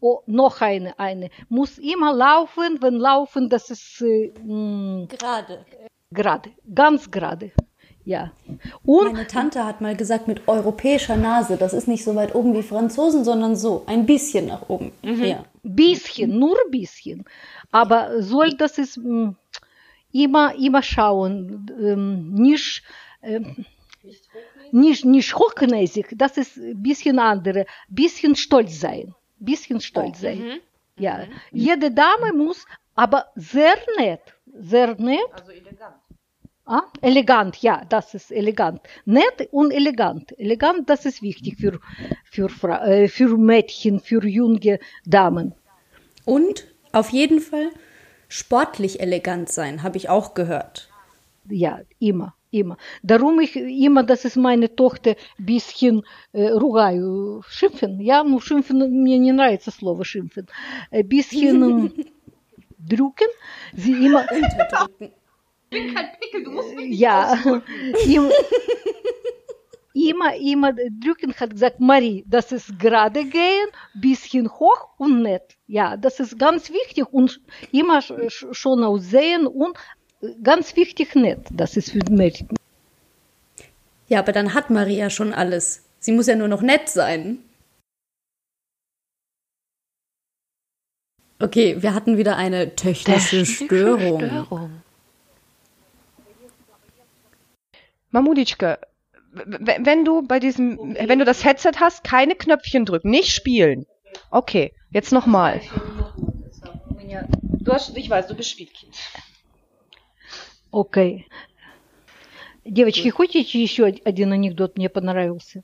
oh, 0.00 0.20
noch 0.26 0.60
eine, 0.60 0.98
eine. 0.98 1.30
Muss 1.48 1.78
immer 1.78 2.12
laufen, 2.12 2.78
wenn 2.80 2.94
laufen, 2.94 3.48
das 3.48 3.70
ist 3.70 4.00
äh, 4.00 4.32
mm, 4.42 5.08
gerade. 5.08 5.66
Gerade, 6.10 6.50
ganz 6.72 7.10
gerade. 7.10 7.52
Ja. 8.04 8.32
Und 8.84 9.12
Meine 9.12 9.26
Tante 9.26 9.64
hat 9.64 9.80
mal 9.80 9.96
gesagt, 9.96 10.28
mit 10.28 10.46
europäischer 10.46 11.16
Nase, 11.16 11.56
das 11.56 11.72
ist 11.72 11.88
nicht 11.88 12.04
so 12.04 12.14
weit 12.14 12.34
oben 12.34 12.54
wie 12.54 12.62
Franzosen, 12.62 13.24
sondern 13.24 13.56
so, 13.56 13.84
ein 13.86 14.04
bisschen 14.04 14.46
nach 14.46 14.68
oben. 14.68 14.92
Mhm. 15.02 15.24
Ja. 15.24 15.44
Bisschen, 15.62 16.38
nur 16.38 16.56
ein 16.66 16.70
bisschen. 16.70 17.24
Aber 17.74 18.22
soll 18.22 18.50
das 18.54 18.78
ist 18.78 18.96
mm, 18.98 19.30
immer, 20.12 20.54
immer 20.54 20.82
schauen, 20.82 21.66
ähm, 21.80 22.32
nicht, 22.34 22.82
ähm, 23.22 23.64
nicht, 24.70 25.04
nicht 25.04 25.34
hochnäsig, 25.34 26.06
das 26.12 26.36
ist 26.36 26.56
ein 26.56 26.82
bisschen 26.82 27.18
andere, 27.18 27.66
bisschen 27.88 28.34
stolz 28.36 28.80
sein 28.80 29.14
bisschen 29.44 29.80
stolz 29.80 30.20
sein. 30.20 30.38
Mhm. 30.38 30.60
Ja, 30.96 31.26
mhm. 31.26 31.32
jede 31.50 31.90
Dame 31.90 32.32
muss, 32.32 32.64
aber 32.94 33.26
sehr 33.34 33.74
nett, 33.98 34.20
sehr 34.46 34.94
nett. 34.96 35.20
Also 35.32 35.52
elegant. 35.52 35.96
Ah, 36.66 36.84
elegant, 37.02 37.56
ja, 37.58 37.84
das 37.88 38.14
ist 38.14 38.32
elegant. 38.32 38.80
Nett 39.04 39.48
und 39.50 39.70
elegant. 39.70 40.38
Elegant, 40.38 40.88
das 40.88 41.04
ist 41.04 41.20
wichtig 41.20 41.58
für, 41.58 41.78
für, 42.24 42.48
äh, 42.86 43.08
für 43.08 43.36
Mädchen, 43.36 44.00
für 44.00 44.24
junge 44.26 44.78
Damen. 45.04 45.54
Und 46.24 46.66
auf 46.93 47.09
jeden 47.09 47.39
Fall 47.39 47.69
sportlich 48.27 48.99
elegant 48.99 49.49
sein, 49.49 49.83
habe 49.83 49.97
ich 49.97 50.09
auch 50.09 50.33
gehört. 50.33 50.89
Ja, 51.49 51.79
immer, 51.99 52.35
immer. 52.51 52.77
Darum 53.01 53.39
ich 53.39 53.55
immer, 53.55 54.03
das 54.03 54.25
ist 54.25 54.35
meine 54.35 54.75
Tochter, 54.75 55.15
bisschen 55.37 56.03
äh, 56.31 56.49
ругаю. 56.49 57.41
Schimpfen, 57.47 57.99
ja, 57.99 58.23
ну, 58.23 58.39
schimpfen, 58.39 58.77
мне 58.77 59.17
не 59.17 59.31
нравится 59.31 59.71
слово 59.71 60.05
schimpfen. 60.05 60.47
Äh, 60.91 61.03
bisschen 61.03 61.93
drücken. 62.77 63.27
Sie 63.73 64.05
immer... 64.05 64.25
Unterdrücken. 64.31 65.11
Ich 65.71 65.79
bin 65.81 65.93
kein 65.93 66.07
Pickel, 66.19 66.43
du 66.43 66.51
musst 66.51 66.75
mich 66.75 66.89
nicht 66.89 66.99
Ja, 66.99 67.37
им, 68.05 68.31
immer, 69.94 70.34
immer 70.36 70.72
drücken 70.72 71.32
hat 71.34 71.50
gesagt, 71.50 71.80
Marie, 71.80 72.24
das 72.26 72.52
ist 72.52 72.78
gerade 72.78 73.24
gehen, 73.24 73.68
bisschen 73.94 74.50
hoch 74.50 74.90
und 74.98 75.22
nett. 75.22 75.56
Ja, 75.66 75.96
das 75.96 76.20
ist 76.20 76.38
ganz 76.38 76.70
wichtig 76.70 77.06
und 77.12 77.40
immer 77.72 78.00
sch- 78.00 78.52
schon 78.52 78.84
aussehen 78.84 79.46
und 79.46 79.78
ganz 80.42 80.74
wichtig 80.76 81.14
nett. 81.14 81.46
Das 81.50 81.76
ist 81.76 81.92
für 81.92 82.00
Mädchen. 82.10 82.48
Ja, 84.08 84.18
aber 84.18 84.32
dann 84.32 84.52
hat 84.52 84.68
Maria 84.68 85.08
schon 85.10 85.32
alles. 85.32 85.84
Sie 86.00 86.12
muss 86.12 86.26
ja 86.26 86.36
nur 86.36 86.48
noch 86.48 86.60
nett 86.60 86.88
sein. 86.88 87.38
Okay, 91.40 91.82
wir 91.82 91.94
hatten 91.94 92.16
wieder 92.16 92.36
eine 92.36 92.74
technische 92.76 93.44
Störung. 93.46 94.20
Störung. 94.20 94.82
Mamuditschke, 98.10 98.78
w- 98.80 98.93
wenn 99.33 100.05
du 100.05 100.21
bei 100.23 100.39
diesem, 100.39 100.95
wenn 100.99 101.19
du 101.19 101.25
das 101.25 101.43
Headset 101.45 101.73
hast, 101.79 102.03
keine 102.03 102.35
Knöpfchen 102.35 102.85
drücken, 102.85 103.09
nicht 103.09 103.31
spielen. 103.31 103.85
Okay, 104.31 104.73
jetzt 104.91 105.11
nochmal. 105.11 105.61
Du 107.59 107.73
hast, 107.73 107.95
ich 107.95 108.09
weiß, 108.09 108.27
du 108.27 108.35
bist 108.35 108.49
Spielkind. 108.49 108.95
Окей. 110.71 111.27
Девочки, 112.65 113.09
хотите 113.09 113.61
еще 113.61 113.85
один 113.85 114.31
анекдот? 114.33 114.77
Мне 114.77 114.89
понравился. 114.89 115.63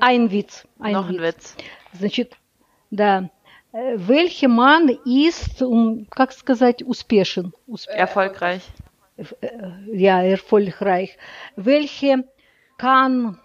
Ein 0.00 0.30
Witz. 0.30 0.66
Ein 0.78 0.92
Noch 0.92 1.08
ein 1.08 1.20
Witz. 1.20 1.56
Значит, 1.92 2.34
да. 2.90 3.30
Э, 3.72 3.94
Welcher 3.96 4.48
Mann 4.48 4.88
ist, 5.04 5.62
um, 5.62 6.06
как 6.10 6.32
сказать, 6.32 6.82
успешен? 6.82 7.52
Усп- 7.68 7.88
Erfolgreich. 7.90 8.62
ja, 9.92 10.22
erfolgreich. 10.22 11.16
Welche 11.54 12.24
kann 12.77 13.39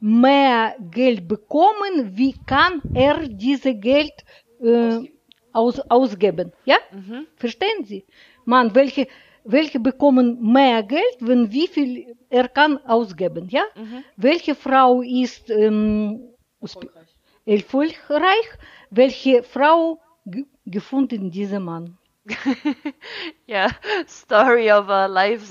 mehr 0.00 0.76
Geld 0.90 1.26
bekommen, 1.28 2.16
wie 2.16 2.34
kann 2.46 2.80
er 2.94 3.26
diese 3.28 3.74
Geld 3.74 4.12
äh, 4.60 5.00
aus, 5.52 5.80
ausgeben? 5.90 6.52
Ja? 6.64 6.76
Verstehen 7.36 7.84
Sie? 7.84 8.04
Man, 8.44 8.74
welche, 8.74 9.06
welche 9.44 9.80
bekommen 9.80 10.40
mehr 10.40 10.82
Geld, 10.84 11.16
wenn 11.20 11.50
wie 11.52 11.66
viel 11.66 12.16
er 12.30 12.48
kann 12.48 12.78
ausgeben? 12.86 13.48
Ja? 13.50 13.62
Welche 14.16 14.54
Frau 14.54 15.02
ist 15.02 15.50
ähm, 15.50 16.28
usp- 16.62 16.88
erfolgreich? 17.44 18.48
Welche 18.90 19.42
Frau 19.42 19.98
ge- 20.24 20.46
gefunden 20.64 21.30
dieser 21.30 21.60
Mann? 21.60 21.97
Ja, 23.46 23.68
Story 24.06 24.66
of 24.68 24.88
our 24.88 25.08
lives. 25.08 25.50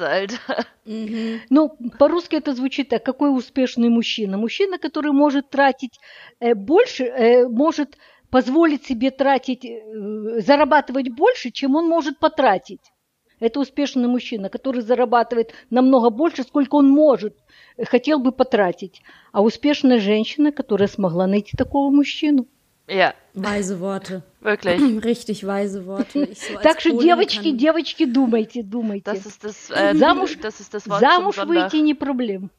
Ну, 1.49 1.77
по-русски 1.99 2.37
это 2.37 2.53
звучит 2.53 2.89
так. 2.89 3.03
Какой 3.03 3.35
успешный 3.35 3.89
мужчина? 3.89 4.37
Мужчина, 4.37 4.77
который 4.77 5.11
может 5.11 5.49
тратить 5.49 5.99
э, 6.39 6.53
больше, 6.55 7.03
э, 7.03 7.47
может 7.47 7.97
позволить 8.29 8.85
себе 8.85 9.11
тратить, 9.11 9.65
э, 9.65 10.39
зарабатывать 10.39 11.09
больше, 11.09 11.51
чем 11.51 11.75
он 11.75 11.87
может 11.87 12.19
потратить. 12.19 12.91
Это 13.39 13.59
успешный 13.59 14.07
мужчина, 14.07 14.49
который 14.49 14.81
зарабатывает 14.81 15.53
намного 15.69 16.09
больше, 16.09 16.43
сколько 16.43 16.75
он 16.75 16.89
может, 16.89 17.35
э, 17.77 17.85
хотел 17.85 18.19
бы 18.19 18.31
потратить. 18.31 19.01
А 19.31 19.41
успешная 19.41 19.99
женщина, 19.99 20.51
которая 20.51 20.87
смогла 20.87 21.27
найти 21.27 21.55
такого 21.55 21.91
мужчину. 21.91 22.47
Ja, 22.88 23.14
Weise 23.34 23.80
Worte. 23.80 24.22
wirklich. 24.40 24.80
Richtig 25.04 25.46
weise 25.46 25.86
Worte. 25.86 26.24
Ich 26.24 26.40
so 26.40 26.54
als 26.56 26.62
Так 26.62 26.80
что, 26.80 26.90
Polin 26.90 27.08
девочки, 27.08 27.50
kann- 27.50 27.56
девочки, 27.58 28.04
думайте, 28.12 28.62
думайте. 28.64 29.04
Das 29.10 29.24
ist 29.24 29.42
das, 29.44 29.70
äh, 29.70 29.94
Замуж- 29.96 30.38
das, 30.40 30.60
ist 30.60 30.74
das 30.74 30.88
Wort 30.88 31.00
Замуж 31.00 31.36
zum 31.36 31.46
Sonntag. 31.46 31.72
выйти 31.72 31.82
не 31.82 31.94
проблем. 31.94 32.50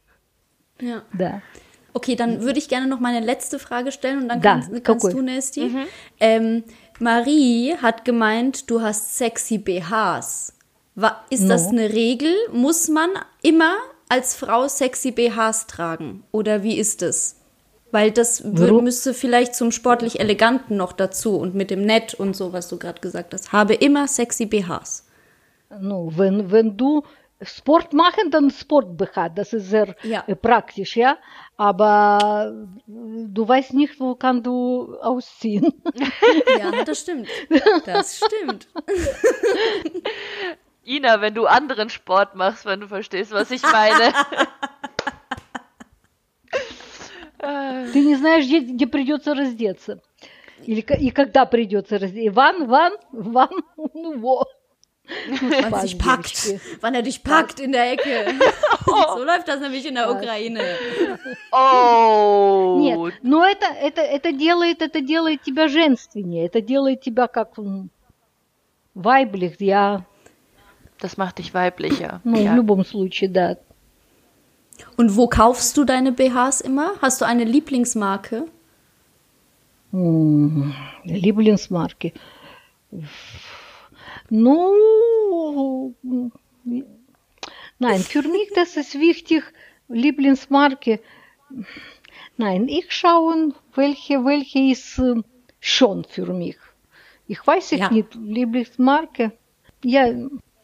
Ja. 0.81 1.03
Да. 1.13 1.41
Okay, 1.93 2.15
dann 2.15 2.41
würde 2.41 2.57
ich 2.57 2.67
gerne 2.69 2.87
noch 2.87 2.99
meine 2.99 3.19
letzte 3.23 3.59
Frage 3.59 3.91
stellen 3.91 4.23
und 4.23 4.29
dann 4.29 4.41
Da, 4.41 4.53
kannst, 4.53 4.69
kannst 4.83 4.85
какой? 5.05 5.11
du, 5.13 5.21
Nesti. 5.21 5.69
Ähm, 6.19 6.63
Marie 6.99 7.75
hat 7.79 8.03
gemeint, 8.05 8.69
du 8.71 8.81
hast 8.81 9.15
sexy 9.17 9.59
BHs. 9.59 10.53
Wa 10.95 11.23
ist 11.29 11.47
das 11.47 11.65
No. 11.65 11.69
eine 11.77 11.93
Regel? 11.93 12.33
Muss 12.51 12.87
man 12.87 13.09
immer 13.43 13.75
als 14.09 14.35
Frau 14.35 14.67
sexy 14.67 15.11
BHs 15.11 15.67
tragen? 15.67 16.23
Oder 16.31 16.63
wie 16.63 16.77
ist 16.77 17.03
es? 17.03 17.35
Weil 17.90 18.10
das 18.10 18.44
wür- 18.44 18.68
Warum? 18.68 18.84
müsste 18.84 19.14
vielleicht 19.14 19.54
zum 19.54 19.72
sportlich 19.72 20.20
Eleganten 20.20 20.76
noch 20.76 20.92
dazu 20.92 21.36
und 21.36 21.54
mit 21.54 21.70
dem 21.70 21.82
Nett 21.82 22.12
und 22.14 22.36
so, 22.36 22.52
was 22.52 22.68
du 22.68 22.78
gerade 22.78 23.00
gesagt 23.00 23.32
hast. 23.32 23.52
Habe 23.52 23.74
immer 23.74 24.06
sexy 24.06 24.44
BHs. 24.46 25.06
Ну, 25.80 26.12
wenn, 26.16 26.50
wenn 26.50 26.76
du 26.76 27.02
Sport 27.40 27.92
machen, 27.92 28.30
dann 28.32 28.50
Sport 28.50 28.96
BH, 28.96 29.28
das 29.28 29.52
ist 29.52 29.70
sehr 29.70 29.94
Ja. 30.02 30.24
äh, 30.26 30.34
praktisch, 30.34 30.96
ja. 30.96 31.16
Aber 31.56 32.52
äh, 32.52 32.86
du 32.86 33.46
weißt 33.46 33.74
nicht, 33.74 34.00
wo 34.00 34.14
kann 34.16 34.42
du 34.42 34.96
ausziehen. 35.00 35.72
Ja, 36.58 36.84
das 36.84 37.00
stimmt. 37.00 37.28
Das 37.86 38.16
stimmt. 38.18 38.68
Ina, 40.84 41.20
wenn 41.20 41.34
du 41.34 41.46
anderen 41.46 41.90
Sport 41.90 42.34
machst, 42.34 42.64
wenn 42.66 42.80
du 42.80 42.88
verstehst, 42.88 43.30
was 43.32 43.50
ich 43.50 43.62
meine. 43.62 44.12
Ты 47.38 48.04
не 48.04 48.16
знаешь, 48.16 48.46
где, 48.46 48.60
где 48.60 48.86
придется 48.86 49.34
раздеться. 49.34 50.00
Или 50.64 50.80
и 50.80 51.10
когда 51.10 51.46
придется 51.46 51.98
раздеться. 51.98 52.32
Ван, 52.32 52.66
ван, 52.66 52.92
ван, 53.12 53.50
ну 53.94 54.18
во. 54.18 54.46
Wann 55.30 55.72
es 55.72 55.82
dich 55.82 55.98
packt. 55.98 56.60
Wann 56.82 56.94
er 56.94 57.02
dich 57.02 57.22
packt 57.22 57.60
in 57.60 57.72
der 57.72 57.92
Ecke. 57.92 58.26
So 58.86 59.24
läuft 59.24 59.48
das 59.48 59.60
nämlich 59.60 59.86
in 59.86 59.94
der 59.94 60.10
Ukraine. 60.10 60.60
Oh. 61.52 62.78
Нет, 62.78 63.14
но 63.22 63.46
это, 63.46 63.66
это, 63.66 64.02
это, 64.02 64.32
делает, 64.32 64.82
это 64.82 65.00
делает 65.00 65.42
тебя 65.42 65.68
женственнее. 65.68 66.46
Это 66.46 66.60
делает 66.60 67.00
тебя 67.00 67.26
как 67.26 67.54
вайблих, 68.94 69.60
я, 69.60 70.04
Das 71.00 71.16
macht 71.16 71.38
dich 71.38 71.54
weiblicher. 71.54 72.20
ну, 72.24 72.36
в 72.36 72.44
ja. 72.44 72.54
любом 72.54 72.84
случае, 72.84 73.30
да. 73.30 73.56
Und 74.96 75.16
wo 75.16 75.28
kaufst 75.28 75.76
du 75.76 75.84
deine 75.84 76.12
BHs 76.12 76.60
immer? 76.60 76.92
Hast 77.00 77.20
du 77.20 77.24
eine 77.24 77.44
Lieblingsmarke? 77.44 78.46
Hm, 79.92 80.74
Lieblingsmarke. 81.04 82.12
Ну, 84.30 85.94
no. 86.02 86.32
nein, 87.78 88.00
für 88.00 88.22
mich 88.22 88.50
das 88.54 88.76
ist 88.76 88.98
wichtig, 88.98 89.42
Lieblingsmarke. 89.88 91.00
Nein, 92.36 92.68
ich 92.68 92.92
schaue, 92.92 93.54
welche, 93.74 94.24
welche 94.24 94.70
ist 94.70 94.98
ähm, 94.98 95.24
schon 95.60 96.04
für 96.04 96.32
mich. 96.32 96.56
Ich 97.26 97.46
weiß 97.46 97.72
es 97.72 97.78
ja. 97.78 97.90
nicht, 97.90 98.14
Lieblingsmarke. 98.14 99.32
Ja. 99.84 100.06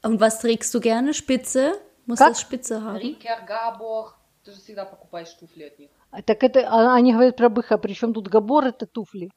Und 0.02 0.20
was 0.20 0.40
trägst 0.40 0.74
du 0.74 0.80
gerne? 0.80 1.14
Spitze? 1.14 1.80
Muss 2.05 2.19
Как? 2.19 2.29
das 2.29 2.41
Spitze 2.41 2.81
haben? 2.83 2.97
Рикер, 2.97 3.37
Габор, 3.47 4.15
ты 4.43 4.51
же 4.51 4.59
всегда 4.59 4.85
покупаешь 4.85 5.29
туфли 5.33 5.63
от 5.63 5.79
них. 5.79 5.89
так 6.25 6.43
это, 6.43 6.67
а 6.67 6.95
они 6.95 7.13
говорят 7.13 7.35
про 7.35 7.49
быха, 7.49 7.77
причем 7.77 8.13
тут 8.13 8.27
габор 8.29 8.65
это 8.65 8.85
туфли. 8.87 9.29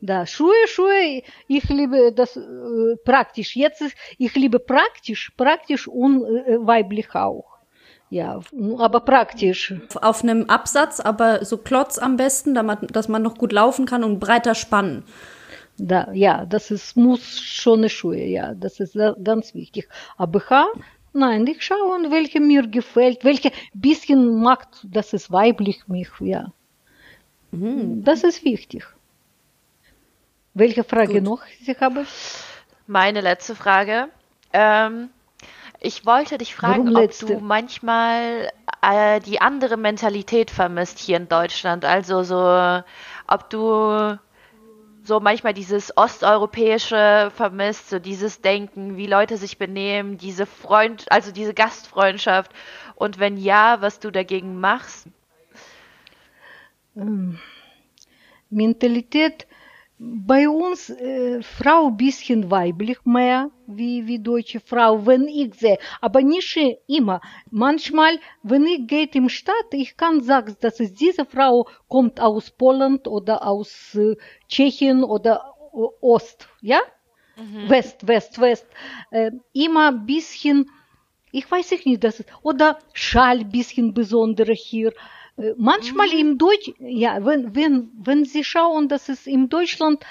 Да, 0.00 0.24
Schuhe, 0.24 0.66
Schuhe, 0.66 1.22
ich 1.46 1.68
liebe 1.68 2.12
das 2.12 2.34
äh, 2.36 2.96
praktisch. 3.04 3.54
Jetzt 3.54 3.82
ist, 3.82 3.94
ich 4.16 4.34
liebe 4.34 4.58
praktisch, 4.58 5.30
praktisch 5.36 5.86
und 5.88 6.24
äh, 6.24 6.56
weiblich 6.66 7.14
auch. 7.14 7.58
Ja, 8.08 8.40
ну, 8.50 8.80
aber 8.80 9.00
praktisch. 9.00 9.74
Auf 10.00 10.22
einem 10.22 10.48
Absatz, 10.48 11.00
aber 11.00 11.44
so 11.44 11.58
Klotz 11.58 11.98
am 11.98 12.16
besten, 12.16 12.54
damit, 12.54 12.96
dass 12.96 13.08
man 13.08 13.22
noch 13.22 13.36
gut 13.36 13.52
laufen 13.52 13.84
kann 13.86 14.02
und 14.02 14.18
breiter 14.20 14.54
spannen. 14.54 15.04
Да, 15.76 16.10
ja, 16.12 16.44
das 16.46 16.70
ist, 16.70 16.96
muss 16.96 17.38
schon 17.40 17.88
Schuhe, 17.88 18.22
ja, 18.24 18.54
das 18.54 18.80
ist 18.80 18.94
ga- 18.94 19.16
ganz 19.22 19.54
wichtig. 19.54 19.88
Aber 20.16 20.40
BH, 20.40 20.66
nein, 21.15 21.47
ich 21.47 21.63
schaue, 21.63 22.11
welche 22.11 22.39
mir 22.39 22.67
gefällt, 22.67 23.23
welche 23.23 23.51
bisschen 23.73 24.41
macht, 24.41 24.67
das 24.83 25.13
ist 25.13 25.31
weiblich 25.31 25.87
mich, 25.87 26.09
ja. 26.19 26.51
Das 27.51 28.23
ist 28.23 28.43
wichtig. 28.43 28.85
Welche 30.53 30.83
Frage 30.83 31.15
Gut. 31.15 31.23
noch, 31.23 31.41
Sie 31.61 31.75
haben? 31.79 32.05
Meine 32.87 33.21
letzte 33.21 33.55
Frage. 33.55 34.09
Ähm, 34.53 35.09
ich 35.79 36.05
wollte 36.05 36.37
dich 36.37 36.55
fragen, 36.55 36.85
Warum 36.85 36.95
ob 36.95 37.01
letzte? 37.01 37.25
du 37.27 37.39
manchmal 37.39 38.49
äh, 38.81 39.19
die 39.21 39.41
andere 39.41 39.77
Mentalität 39.77 40.51
vermisst 40.51 40.99
hier 40.99 41.17
in 41.17 41.27
Deutschland. 41.27 41.85
Also 41.85 42.23
so, 42.23 42.81
ob 43.27 43.49
du 43.49 44.17
so 45.05 45.19
manchmal 45.19 45.53
dieses 45.53 45.95
osteuropäische 45.95 47.31
vermisst, 47.35 47.89
so 47.89 47.99
dieses 47.99 48.41
Denken, 48.41 48.97
wie 48.97 49.05
Leute 49.07 49.37
sich 49.37 49.57
benehmen, 49.57 50.17
diese 50.17 50.45
Freund, 50.45 51.05
also 51.11 51.31
diese 51.31 51.53
Gastfreundschaft. 51.53 52.51
Und 52.95 53.19
wenn 53.19 53.37
ja, 53.37 53.81
was 53.81 53.99
du 53.99 54.11
dagegen 54.11 54.59
machst? 54.59 55.07
Ähm, 56.95 57.39
Mentalität 58.49 59.47
bei 59.97 60.49
uns 60.49 60.89
äh, 60.89 61.41
Frau 61.41 61.89
bisschen 61.89 62.51
weiblich 62.51 63.05
mehr 63.05 63.49
wie, 63.65 64.05
wie 64.05 64.19
deutsche 64.19 64.59
Frau, 64.59 65.05
wenn 65.05 65.27
ich 65.27 65.55
sehe. 65.55 65.77
Aber 66.01 66.21
nicht 66.21 66.57
immer. 66.87 67.21
Manchmal, 67.49 68.19
wenn 68.43 68.65
ich 68.65 68.87
gehe 68.87 69.07
im 69.13 69.29
Stadt, 69.29 69.67
ich 69.71 69.95
kann 69.95 70.21
sagen, 70.21 70.55
dass 70.59 70.79
es 70.79 70.93
diese 70.93 71.25
Frau 71.25 71.67
kommt 71.87 72.19
aus 72.19 72.51
Polen 72.51 72.99
oder 73.07 73.47
aus 73.47 73.95
äh, 73.95 74.17
Tschechien 74.49 75.03
oder 75.03 75.53
äh, 75.73 75.77
Ost, 76.01 76.49
ja? 76.61 76.79
Mhm. 77.37 77.69
West, 77.69 78.07
West, 78.07 78.39
West. 78.39 78.67
Äh, 79.11 79.31
immer 79.53 79.93
bisschen, 79.93 80.69
ich 81.31 81.49
weiß 81.49 81.71
nicht, 81.85 82.03
das 82.03 82.19
ist, 82.19 82.29
oder 82.41 82.79
Schal 82.93 83.45
bisschen 83.45 83.93
besondere 83.93 84.53
hier. 84.53 84.93
Manchmal 85.57 86.07
mhm. 86.07 86.19
im 86.19 86.37
Deutsch, 86.37 86.71
ja, 86.79 87.23
wenn, 87.25 87.55
wenn, 87.55 87.91
wenn 88.01 88.25
Sie 88.25 88.43
schauen, 88.43 88.87
dass 88.87 89.09
es 89.09 89.27
in 89.27 89.49
Deutschland 89.49 90.05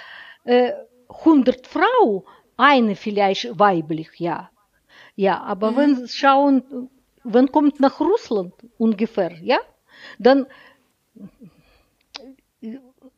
äh, 0.44 0.72
100 1.08 1.66
Frauen, 1.66 2.24
eine 2.56 2.94
vielleicht 2.94 3.58
weiblich, 3.58 4.10
ja. 4.18 4.50
Ja, 5.16 5.40
aber 5.40 5.72
mhm. 5.72 5.76
wenn 5.76 5.96
Sie 5.96 6.08
schauen, 6.08 6.90
wenn 7.22 7.50
kommt 7.50 7.80
nach 7.80 8.00
Russland 8.00 8.52
ungefähr, 8.76 9.32
ja, 9.42 9.58
dann 10.18 10.46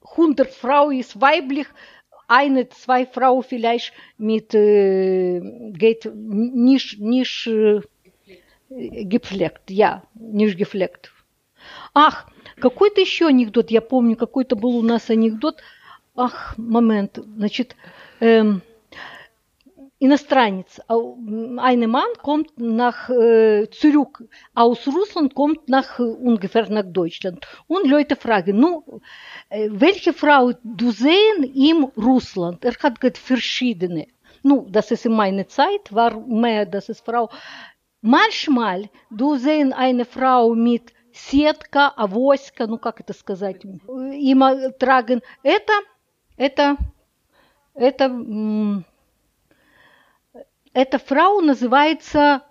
100 0.03 0.55
Frauen 0.55 0.99
ist 1.01 1.21
weiblich, 1.21 1.66
eine, 2.29 2.69
zwei 2.69 3.07
Frauen 3.07 3.42
vielleicht 3.42 3.92
mit, 4.16 4.55
äh, 4.55 5.40
geht 5.73 6.09
nicht, 6.14 7.01
nicht 7.01 7.47
äh, 7.49 7.81
gepflegt, 9.05 9.71
ja, 9.71 10.03
nicht 10.14 10.59
gepflegt. 10.59 11.12
Ах, 11.98 12.26
какой-то 12.61 13.00
еще 13.00 13.28
анекдот, 13.28 13.70
я 13.70 13.80
помню, 13.80 14.16
какой-то 14.16 14.54
был 14.54 14.76
у 14.76 14.82
нас 14.82 15.09
анекдот. 15.09 15.62
Ах, 16.14 16.52
момент, 16.59 17.18
значит, 17.38 17.74
ähm, 18.20 18.61
иностранец, 19.98 20.78
ein 20.88 21.88
Mann 21.88 22.12
kommt 22.22 22.50
nach 22.59 23.09
äh, 23.09 23.70
zurück 23.70 24.24
aus 24.54 24.87
Russland, 24.87 25.35
kommt 25.35 25.70
nach 25.70 25.98
ungefähr 25.98 26.68
nach 26.68 26.85
Deutschland. 26.85 27.46
Und 27.66 27.88
Leute 27.88 28.14
fragen, 28.14 28.61
ну, 28.61 29.00
du 30.62 30.90
sehen 30.90 31.44
in 31.44 31.85
Russland? 31.96 32.62
Er 32.62 32.74
hat 32.74 33.00
gesagt, 33.00 33.16
verschiedene. 33.16 34.06
Ну, 34.42 34.68
ist 34.90 35.06
in 35.06 35.14
meiner 35.14 35.48
Zeit, 35.48 35.90
war 35.94 36.20
mehr, 36.20 36.66
das 36.66 36.90
ist 36.90 37.06
Frau. 37.06 37.30
Manchmal, 38.02 38.90
du 39.11 39.37
sehen 39.37 39.72
eine 39.72 40.04
Frau 40.04 40.54
mit 40.54 40.92
сетка, 41.16 41.88
авоська, 41.88 42.66
ну 42.66 42.79
как 42.79 43.00
это 43.00 43.12
сказать, 43.12 43.64
им 43.64 44.42
tragen. 44.79 45.22
Это, 45.42 45.72
это, 46.37 46.76
это, 47.74 48.85
эта 50.72 50.98
фрау 50.98 51.40
называется, 51.40 52.42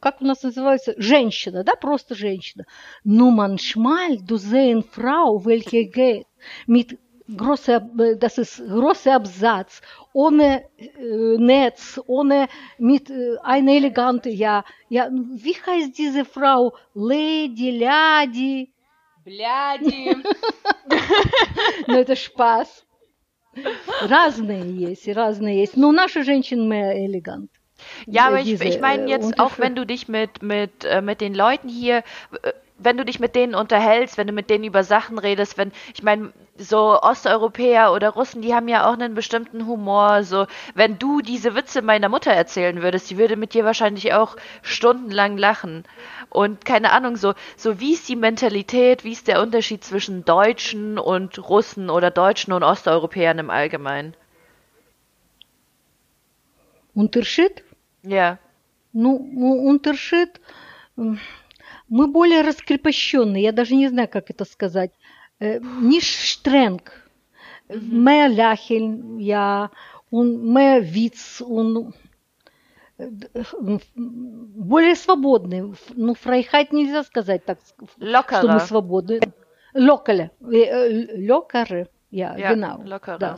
как 0.00 0.22
у 0.22 0.24
нас 0.24 0.42
называется, 0.42 0.94
женщина, 0.96 1.62
да, 1.62 1.74
просто 1.74 2.14
женщина. 2.14 2.64
Но 3.04 3.30
du 3.30 4.38
sehen 4.38 4.82
Frau, 4.82 5.38
welche 5.44 5.84
geht 5.84 6.26
mit 6.66 6.98
großer, 7.37 7.79
das 8.17 8.37
ist 8.37 8.57
großer 8.67 9.15
Absatz, 9.15 9.81
ohne 10.13 10.65
äh, 10.77 11.37
Netz, 11.37 11.99
ohne 12.07 12.47
mit 12.77 13.09
äh, 13.09 13.37
einer 13.43 13.71
elegante, 13.71 14.29
ja, 14.29 14.63
ja, 14.89 15.09
wie 15.11 15.55
heißt 15.55 15.97
diese 15.97 16.25
Frau? 16.25 16.73
Lady, 16.93 17.71
Ляди. 17.71 18.73
Бляди. 19.23 20.17
Ну, 21.87 21.95
это 21.95 22.15
Spaß. 22.15 22.85
Разные 24.01 24.75
есть, 24.75 25.07
разные 25.09 25.59
есть. 25.59 25.77
Но 25.77 25.91
наши 25.91 26.23
женщины 26.23 26.65
mehr 26.65 26.95
elegant. 26.95 27.49
Ja, 28.05 28.27
aber 28.27 28.39
ich, 28.39 28.61
ich 28.61 28.79
meine 28.79 29.09
jetzt 29.09 29.39
auch, 29.39 29.57
wenn 29.57 29.75
du 29.75 29.85
dich 29.85 30.07
mit, 30.07 30.41
mit, 30.41 30.85
äh, 30.85 31.01
mit 31.01 31.21
den 31.21 31.33
Leuten 31.33 31.67
hier 31.67 32.03
wenn 32.78 32.96
du 32.96 33.04
dich 33.04 33.20
mit 33.20 33.34
denen 33.34 33.54
unterhältst, 33.54 34.18
wenn 34.18 34.26
du 34.26 34.32
mit 34.32 34.50
denen 34.50 34.64
über 34.64 34.84
Sachen 34.84 35.18
redest, 35.18 35.56
wenn, 35.56 35.72
ich 35.94 36.02
meine, 36.02 36.32
so 36.58 37.00
Osteuropäer 37.00 37.92
oder 37.92 38.10
Russen, 38.10 38.42
die 38.42 38.54
haben 38.54 38.68
ja 38.68 38.86
auch 38.86 38.94
einen 38.94 39.14
bestimmten 39.14 39.66
Humor, 39.66 40.24
so, 40.24 40.46
wenn 40.74 40.98
du 40.98 41.20
diese 41.20 41.54
Witze 41.54 41.82
meiner 41.82 42.08
Mutter 42.08 42.32
erzählen 42.32 42.82
würdest, 42.82 43.10
die 43.10 43.18
würde 43.18 43.36
mit 43.36 43.54
dir 43.54 43.64
wahrscheinlich 43.64 44.12
auch 44.12 44.36
stundenlang 44.62 45.38
lachen. 45.38 45.84
Und 46.28 46.64
keine 46.64 46.92
Ahnung, 46.92 47.16
so, 47.16 47.34
so 47.56 47.80
wie 47.80 47.92
ist 47.92 48.08
die 48.08 48.16
Mentalität, 48.16 49.04
wie 49.04 49.12
ist 49.12 49.28
der 49.28 49.40
Unterschied 49.40 49.82
zwischen 49.84 50.24
Deutschen 50.24 50.98
und 50.98 51.38
Russen 51.48 51.88
oder 51.90 52.10
Deutschen 52.10 52.52
und 52.52 52.62
Osteuropäern 52.62 53.38
im 53.38 53.50
Allgemeinen? 53.50 54.14
Unterschied? 56.94 57.62
Ja. 58.02 58.38
Ну, 58.92 59.16
Unterschied, 59.68 60.40
Мы 61.88 62.08
более 62.08 62.42
раскрепощенные, 62.42 63.44
я 63.44 63.52
даже 63.52 63.74
не 63.74 63.88
знаю, 63.88 64.08
как 64.08 64.30
это 64.30 64.44
сказать. 64.44 64.90
Э, 65.38 65.60
Ниш 65.60 66.04
штренг. 66.04 66.92
Мэ 67.68 68.28
ляхель, 68.28 69.20
я, 69.20 69.70
он 70.10 70.52
мэ 70.52 70.80
виц, 70.80 71.42
он 71.42 71.94
э, 72.98 73.08
более 73.94 74.94
свободны. 74.94 75.74
Ну, 75.94 76.14
фрайхайт 76.14 76.72
нельзя 76.72 77.02
сказать 77.04 77.44
так, 77.44 77.58
Локара. 77.98 78.38
что 78.38 78.52
мы 78.52 78.60
свободны. 78.60 79.20
Локале. 79.74 80.30
Э, 80.40 81.28
Локары. 81.28 81.88
Я, 82.10 82.36
yeah, 82.36 82.54
genau. 82.54 83.18
Да. 83.18 83.36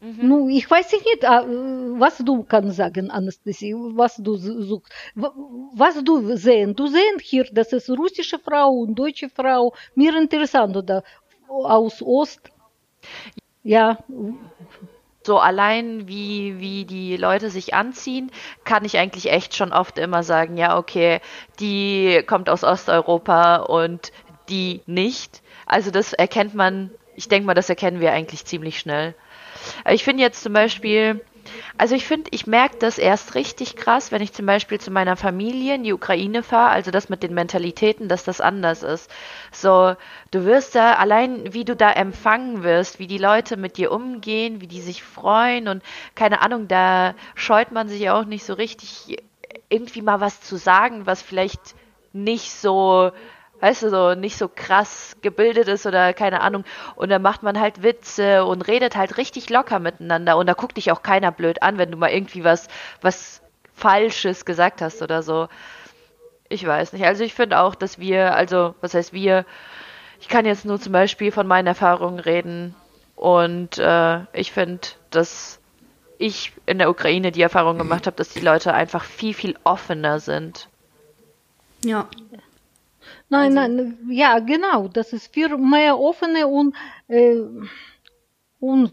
Mhm. 0.00 0.16
Ну, 0.22 0.48
ich 0.48 0.70
weiß 0.70 0.92
nicht, 0.92 1.22
was 1.22 2.18
du 2.18 2.42
kannst 2.44 2.76
sagen, 2.76 3.10
Anastasie, 3.10 3.74
was 3.74 4.16
du 4.16 4.36
suchst. 4.36 4.92
Was 5.14 6.02
du 6.02 6.36
sehen? 6.36 6.74
Du 6.74 6.86
sehen 6.86 7.18
hier, 7.20 7.46
das 7.52 7.72
ist 7.72 7.90
russische 7.90 8.38
Frau 8.38 8.70
und 8.70 8.94
deutsche 8.94 9.28
Frau. 9.28 9.74
Mir 9.94 10.16
interessant, 10.16 10.76
oder 10.76 11.02
aus 11.48 12.00
Ost. 12.00 12.40
Ja. 13.62 13.98
So 15.22 15.38
allein 15.38 16.08
wie, 16.08 16.58
wie 16.60 16.86
die 16.86 17.18
Leute 17.18 17.50
sich 17.50 17.74
anziehen, 17.74 18.30
kann 18.64 18.86
ich 18.86 18.96
eigentlich 18.96 19.30
echt 19.30 19.54
schon 19.54 19.70
oft 19.70 19.98
immer 19.98 20.22
sagen, 20.22 20.56
ja, 20.56 20.78
okay, 20.78 21.20
die 21.58 22.22
kommt 22.26 22.48
aus 22.48 22.64
Osteuropa 22.64 23.56
und 23.56 24.12
die 24.48 24.80
nicht. 24.86 25.42
Also 25.66 25.90
das 25.90 26.14
erkennt 26.14 26.54
man, 26.54 26.90
ich 27.16 27.28
denke 27.28 27.46
mal, 27.46 27.54
das 27.54 27.68
erkennen 27.68 28.00
wir 28.00 28.12
eigentlich 28.12 28.46
ziemlich 28.46 28.78
schnell. 28.78 29.14
Ich 29.88 30.04
finde 30.04 30.22
jetzt 30.22 30.42
zum 30.42 30.52
Beispiel, 30.52 31.24
also 31.78 31.94
ich 31.94 32.06
finde, 32.06 32.30
ich 32.32 32.46
merke 32.46 32.76
das 32.78 32.98
erst 32.98 33.34
richtig 33.34 33.76
krass, 33.76 34.12
wenn 34.12 34.22
ich 34.22 34.32
zum 34.32 34.46
Beispiel 34.46 34.78
zu 34.78 34.90
meiner 34.90 35.16
Familie 35.16 35.74
in 35.74 35.84
die 35.84 35.92
Ukraine 35.92 36.42
fahre, 36.42 36.70
also 36.70 36.90
das 36.90 37.08
mit 37.08 37.22
den 37.22 37.34
Mentalitäten, 37.34 38.08
dass 38.08 38.24
das 38.24 38.40
anders 38.40 38.82
ist. 38.82 39.10
So, 39.52 39.94
du 40.30 40.44
wirst 40.44 40.74
da, 40.74 40.94
allein 40.94 41.52
wie 41.52 41.64
du 41.64 41.74
da 41.74 41.90
empfangen 41.90 42.62
wirst, 42.62 42.98
wie 42.98 43.06
die 43.06 43.18
Leute 43.18 43.56
mit 43.56 43.76
dir 43.76 43.92
umgehen, 43.92 44.60
wie 44.60 44.66
die 44.66 44.80
sich 44.80 45.02
freuen 45.02 45.68
und 45.68 45.82
keine 46.14 46.42
Ahnung, 46.42 46.68
da 46.68 47.14
scheut 47.34 47.72
man 47.72 47.88
sich 47.88 48.10
auch 48.10 48.24
nicht 48.24 48.44
so 48.44 48.54
richtig 48.54 49.18
irgendwie 49.68 50.02
mal 50.02 50.20
was 50.20 50.40
zu 50.40 50.56
sagen, 50.56 51.06
was 51.06 51.22
vielleicht 51.22 51.74
nicht 52.12 52.52
so 52.52 53.12
weißt 53.60 53.82
du, 53.84 53.90
so 53.90 54.14
nicht 54.14 54.36
so 54.36 54.48
krass 54.48 55.16
gebildet 55.22 55.68
ist 55.68 55.86
oder 55.86 56.12
keine 56.12 56.40
Ahnung. 56.40 56.64
Und 56.96 57.10
dann 57.10 57.22
macht 57.22 57.42
man 57.42 57.60
halt 57.60 57.82
Witze 57.82 58.44
und 58.44 58.66
redet 58.66 58.96
halt 58.96 59.16
richtig 59.16 59.50
locker 59.50 59.78
miteinander. 59.78 60.36
Und 60.36 60.46
da 60.46 60.54
guckt 60.54 60.76
dich 60.76 60.90
auch 60.90 61.02
keiner 61.02 61.32
blöd 61.32 61.62
an, 61.62 61.78
wenn 61.78 61.90
du 61.90 61.96
mal 61.96 62.10
irgendwie 62.10 62.44
was, 62.44 62.68
was 63.00 63.42
Falsches 63.74 64.44
gesagt 64.44 64.82
hast 64.82 65.02
oder 65.02 65.22
so. 65.22 65.48
Ich 66.48 66.66
weiß 66.66 66.92
nicht. 66.92 67.04
Also 67.04 67.22
ich 67.22 67.34
finde 67.34 67.60
auch, 67.60 67.74
dass 67.74 67.98
wir, 67.98 68.34
also 68.34 68.74
was 68.80 68.94
heißt 68.94 69.12
wir, 69.12 69.44
ich 70.20 70.28
kann 70.28 70.44
jetzt 70.44 70.64
nur 70.64 70.80
zum 70.80 70.92
Beispiel 70.92 71.32
von 71.32 71.46
meinen 71.46 71.66
Erfahrungen 71.66 72.18
reden. 72.18 72.74
Und 73.16 73.78
äh, 73.78 74.20
ich 74.32 74.52
finde, 74.52 74.88
dass 75.10 75.60
ich 76.18 76.52
in 76.66 76.78
der 76.78 76.90
Ukraine 76.90 77.32
die 77.32 77.42
Erfahrung 77.42 77.78
gemacht 77.78 78.06
habe, 78.06 78.16
dass 78.16 78.30
die 78.30 78.40
Leute 78.40 78.74
einfach 78.74 79.04
viel, 79.04 79.34
viel 79.34 79.56
offener 79.64 80.20
sind. 80.20 80.68
Ja, 81.82 82.08
Nein, 83.30 83.56
also, 83.56 83.76
nein, 83.76 83.98
ja, 84.10 84.38
genau. 84.40 84.88
Das 84.88 85.12
ist 85.12 85.32
viel 85.32 85.56
mehr 85.56 85.98
offene 85.98 86.46
und, 86.46 86.74
äh, 87.08 87.36
und 88.58 88.92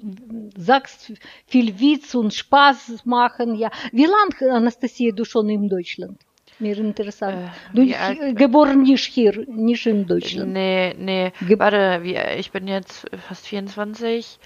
sagst 0.58 1.14
viel 1.46 1.80
Witz 1.80 2.16
und 2.16 2.34
Spaß 2.34 3.06
machen. 3.06 3.56
Ja. 3.56 3.70
Wie 3.92 4.06
lange, 4.06 4.54
Anastasia, 4.54 5.12
du 5.12 5.26
schon 5.26 5.50
in 5.50 5.68
Deutschland? 5.68 6.20
Mir 6.60 6.78
interessant. 6.78 7.38
Äh, 7.38 7.76
du 7.76 7.82
ja, 7.82 8.14
geboren 8.34 8.84
nicht 8.84 9.06
hier, 9.06 9.46
nicht 9.48 9.86
in 9.86 10.08
Deutschland. 10.08 10.54
Nee, 10.54 10.96
nee. 10.98 11.32
Ge 11.48 11.60
Warte, 11.60 12.00
wie, 12.04 12.16
ich 12.40 12.52
bin 12.52 12.68
jetzt 12.68 13.06
fast 13.28 13.46
24. 13.48 14.40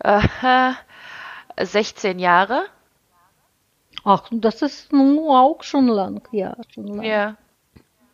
Äh, 0.00 0.72
16 1.62 2.18
Jahre. 2.18 2.64
Ach, 4.04 4.28
das 4.30 4.60
ist 4.62 4.92
nun 4.92 5.18
auch 5.18 5.62
schon 5.62 5.88
lang, 5.88 6.26
ja, 6.32 6.56
schon 6.68 6.88
lang. 6.88 7.02
Ja. 7.02 7.36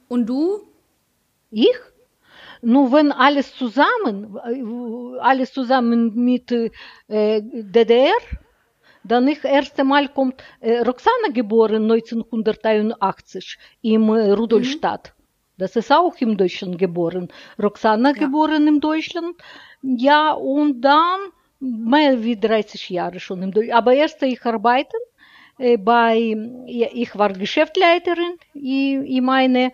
Und 0.09 0.27
du? 0.27 0.70
Ich? 1.51 1.77
Nur 2.63 2.93
wenn 2.93 3.11
alles 3.11 3.55
zusammen, 3.57 4.37
alles 5.21 5.53
zusammen 5.53 6.15
mit 6.15 6.53
äh, 6.53 7.41
DDR, 7.43 8.13
dann 9.03 9.29
ich 9.29 9.43
erste 9.45 9.83
Mal 9.83 10.09
kommt 10.09 10.43
äh, 10.61 10.81
Roxana 10.81 11.29
geboren 11.33 11.91
1981 11.91 13.57
im 13.83 14.11
äh, 14.11 14.33
Rudolstadt. 14.33 15.15
Das 15.57 15.77
ist 15.77 15.91
auch 15.93 16.15
in 16.19 16.37
Deutschland 16.37 16.79
geboren. 16.79 17.29
Roxana 17.63 18.13
geboren 18.13 18.67
in 18.67 18.81
Deutschland. 18.81 19.37
Ja, 19.83 20.33
und 20.33 20.81
dann 20.83 21.21
mehr 21.61 22.23
wie 22.23 22.39
30 22.39 22.91
Jahre 22.91 23.21
schon 23.21 23.43
in 23.43 23.53
Deutschland. 23.53 23.79
Aber 23.79 23.93
erst 23.95 24.23
ich 24.23 24.45
arbeite 24.45 24.97
äh, 25.59 25.77
bei, 25.77 26.35
ja, 26.67 26.89
ich 26.93 27.17
war 27.17 27.33
Geschäftsleiterin 27.33 28.37
in, 28.55 29.05
in 29.05 29.25
meinem 29.25 29.67
äh, 29.67 29.71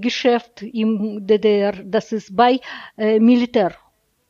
Geschäft 0.00 0.62
im 0.62 1.26
DDR. 1.26 1.72
Das 1.84 2.12
ist 2.12 2.34
bei 2.34 2.60
äh, 2.96 3.18
Militär 3.20 3.72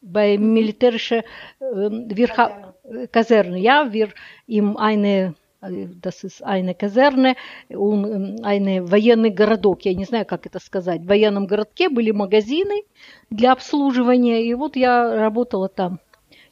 bei 0.02 0.36
militärische 0.36 1.18
äh, 1.18 1.24
wir 1.60 2.28
ha- 2.36 2.74
Kaserne, 3.12 3.58
ja, 3.58 3.92
wir 3.92 4.08
in 4.46 4.76
eine 4.76 5.34
äh, 5.62 5.86
das 6.00 6.24
ist 6.24 6.42
eine 6.42 6.74
Kaserne 6.74 7.36
ähm, 7.70 8.36
eine 8.42 8.90
военный 8.90 9.30
городок, 9.30 9.82
я 9.84 9.94
не 9.94 10.04
знаю, 10.04 10.26
как 10.26 10.46
это 10.46 10.58
сказать. 10.58 11.02
В 11.02 11.06
военном 11.06 11.46
городке 11.46 11.88
были 11.88 12.10
магазины 12.10 12.82
для 13.30 13.52
обслуживания, 13.52 14.44
и 14.44 14.52
вот 14.54 14.76
я 14.76 15.14
работала 15.14 15.68
там. 15.68 16.00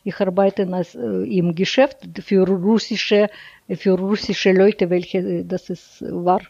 Ich 0.04 0.18
arbeite 0.20 0.62
äh, 0.62 1.24
im 1.38 1.54
Geschäft 1.54 1.98
für 2.24 2.46
russische, 2.46 3.28
für 3.68 3.98
russische 3.98 4.52
Leute, 4.52 4.88
welche 4.88 5.44
das 5.44 5.68
ist, 5.70 6.00
war. 6.00 6.40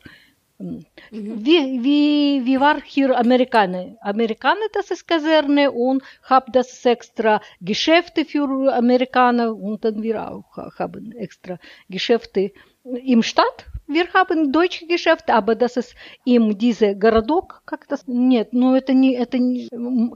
Wie, 1.11 1.83
wie, 1.83 2.45
wie 2.45 2.59
war 2.61 2.79
hier 2.81 3.17
Amerikaner? 3.17 3.97
Amerikaner, 3.99 4.67
das 4.71 4.89
ist 4.89 5.05
Kaserne 5.05 5.69
und 5.71 6.01
habe 6.23 6.49
das 6.51 6.85
extra 6.85 7.41
Geschäfte 7.59 8.23
für 8.23 8.73
Amerikaner 8.73 9.53
und 9.53 9.83
dann 9.83 10.01
wir 10.01 10.31
auch 10.31 10.57
haben 10.79 11.11
extra 11.11 11.59
Geschäfte 11.89 12.53
im 12.85 13.21
Stadt. 13.21 13.65
Wir 13.87 14.07
haben 14.13 14.51
deutsche 14.51 14.87
Geschäfte, 14.87 15.33
aber 15.33 15.55
das 15.55 15.77
ist 15.77 15.93
im 16.23 16.57
diese 16.57 16.95
городок, 16.95 17.61
как 17.65 17.87
das? 17.87 18.07
Нет, 18.07 18.51
ну 18.51 18.75
это 18.75 18.93
не, 18.93 19.13
это 19.13 19.37
не 19.37 19.67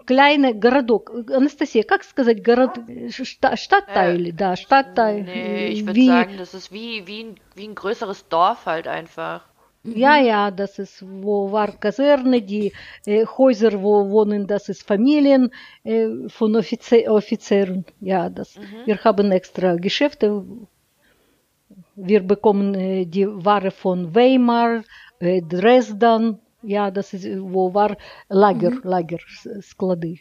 kleine 0.07 0.53
городок. 0.55 1.11
Анастасия, 1.29 1.83
как 1.83 2.03
сказать 2.03 2.43
город, 2.43 2.79
Sta- 3.09 3.55
Stadtteile, 3.57 4.33
да, 4.33 4.55
Stadtteil. 4.55 5.23
Nee, 5.23 5.67
ich 5.67 5.85
würde 5.85 5.99
wie, 5.99 6.07
sagen, 6.07 6.37
das 6.37 6.53
ist 6.53 6.71
wie, 6.71 7.05
wie, 7.05 7.25
ein, 7.25 7.35
wie 7.55 7.67
ein 7.67 7.75
größeres 7.75 8.27
Dorf 8.29 8.65
halt 8.65 8.87
einfach. 8.87 9.45
Ja, 9.83 10.17
ja, 10.17 10.51
das 10.51 10.77
ist, 10.79 11.03
wo 11.23 11.51
war 11.51 11.71
Kaserne, 11.77 12.41
die 12.41 12.73
äh, 13.05 13.25
Häuser, 13.25 13.81
wo 13.81 14.09
wohnen, 14.09 14.45
das 14.47 14.69
ist 14.69 14.83
Familien 14.87 15.51
äh, 15.83 16.07
von 16.27 16.55
Offizier, 16.55 17.11
Offizieren. 17.11 17.85
Ja, 18.01 18.29
das, 18.29 18.59
wir 18.83 18.97
haben 19.03 19.31
extra 19.31 19.75
Geschäfte. 19.75 20.43
Wir 21.95 22.21
bekommen 22.23 22.73
äh, 22.75 23.05
die 23.05 23.27
Ware 23.27 23.71
von 23.71 24.15
Weimar, 24.15 24.83
äh, 25.19 25.41
Dresden. 25.41 26.39
Ja, 26.61 26.89
das 26.91 27.13
ist, 27.13 27.25
wo 27.39 27.73
war 27.73 27.95
Lager, 28.27 28.71
Lager, 28.83 29.19
Sklады. 29.61 30.19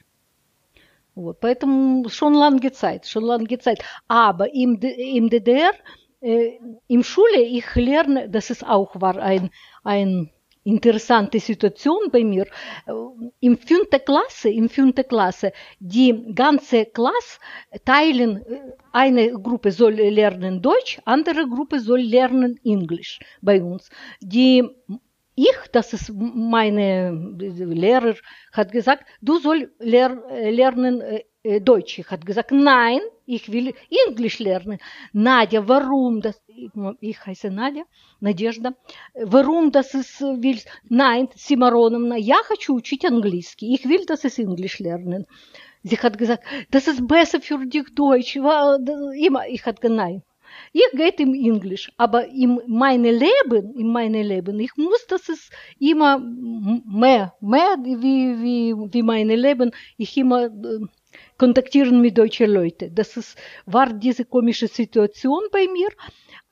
Вот, 1.14 1.40
поэтому 1.40 2.08
schon 2.08 2.34
lange 2.34 2.70
Zeit, 2.72 3.06
schon 3.06 3.24
lange 3.24 3.58
Zeit. 3.58 3.82
Aber 4.06 4.54
im, 4.54 4.78
D- 4.78 5.16
im 5.16 5.28
DDR, 5.28 5.72
äh, 6.23 6.59
im 6.87 7.03
Schule, 7.03 7.41
ich 7.41 7.75
lerne, 7.75 8.29
das 8.29 8.49
ist 8.49 8.65
auch 8.65 8.99
war 9.01 9.17
ein, 9.17 9.49
ein 9.83 10.31
interessante 10.63 11.39
Situation 11.39 12.09
bei 12.11 12.23
mir. 12.23 12.45
Im 13.41 13.57
fünften 13.57 14.03
Klasse, 14.05 14.49
im 14.49 14.69
fünften 14.69 15.07
Klasse, 15.07 15.51
die 15.79 16.33
ganze 16.33 16.85
Klasse 16.85 17.39
teilen, 17.83 18.43
eine 18.91 19.33
Gruppe 19.33 19.71
soll 19.71 19.93
lernen 19.93 20.61
Deutsch, 20.61 21.01
andere 21.05 21.47
Gruppe 21.47 21.79
soll 21.79 22.01
lernen 22.01 22.59
Englisch 22.63 23.19
bei 23.41 23.61
uns. 23.61 23.89
Die 24.21 24.63
ich, 25.35 25.57
das 25.71 25.93
ist 25.93 26.13
meine 26.13 27.11
Lehrer, 27.39 28.15
hat 28.51 28.71
gesagt, 28.71 29.03
du 29.21 29.39
soll 29.39 29.71
ler 29.79 30.21
lernen 30.29 31.01
Nein, 31.45 32.99
ich 33.25 33.51
will 33.51 33.73
Englisch 34.07 34.39
lernen. 34.39 34.77
Nadja, 35.11 35.67
warum 35.67 36.21
das? 36.21 36.41
Ich 37.01 37.25
heiße 37.25 37.49
Nadja, 37.49 37.83
Надежда. 38.21 38.73
Das 39.71 39.93
ist, 39.93 40.21
willst? 40.21 40.67
Nein, 40.89 41.27
Симароновна, 41.35 42.15
я 42.15 42.41
хочу 42.43 42.73
учить 42.75 43.03
английский. 43.05 43.75
Gesagt, 45.83 46.43
das 46.71 46.87
ist 46.87 47.05
besser 47.07 47.41
für 47.41 47.65
dich 47.65 47.93
Deutsch. 47.93 48.37
Wa- 48.37 48.77
das- 48.79 49.13
Immer, 49.17 49.45
ich 49.49 49.65
hat 49.65 49.81
gesagt, 49.81 49.97
nein. 49.97 50.23
Ich 50.71 50.83
geht 50.93 51.19
im 51.19 51.33
Englisch, 51.33 51.91
aber 51.97 52.27
in 52.27 52.61
meine 52.67 53.11
Leben, 53.11 53.73
in 53.75 53.91
meine 53.91 54.21
Leben, 54.21 54.59
ich 54.59 54.71
muss, 54.77 55.05
das 55.07 55.27
ist 55.27 55.51
immer 55.79 56.19
mehr, 56.19 57.33
mehr 57.41 57.75
wie, 57.83 58.39
wie, 58.43 58.73
wie 58.93 59.01
meine 59.01 59.35
Leben, 59.35 59.71
ich 59.97 60.15
immer 60.15 60.43
äh, 60.45 60.79
kontaktieren 61.37 62.01
mit 62.01 62.17
deutschen 62.17 62.51
Leuten. 62.51 62.93
Das 62.93 63.17
ist, 63.17 63.37
war 63.65 63.91
diese 63.93 64.25
komische 64.25 64.67
Situation 64.67 65.41
bei 65.51 65.67
mir. 65.71 65.89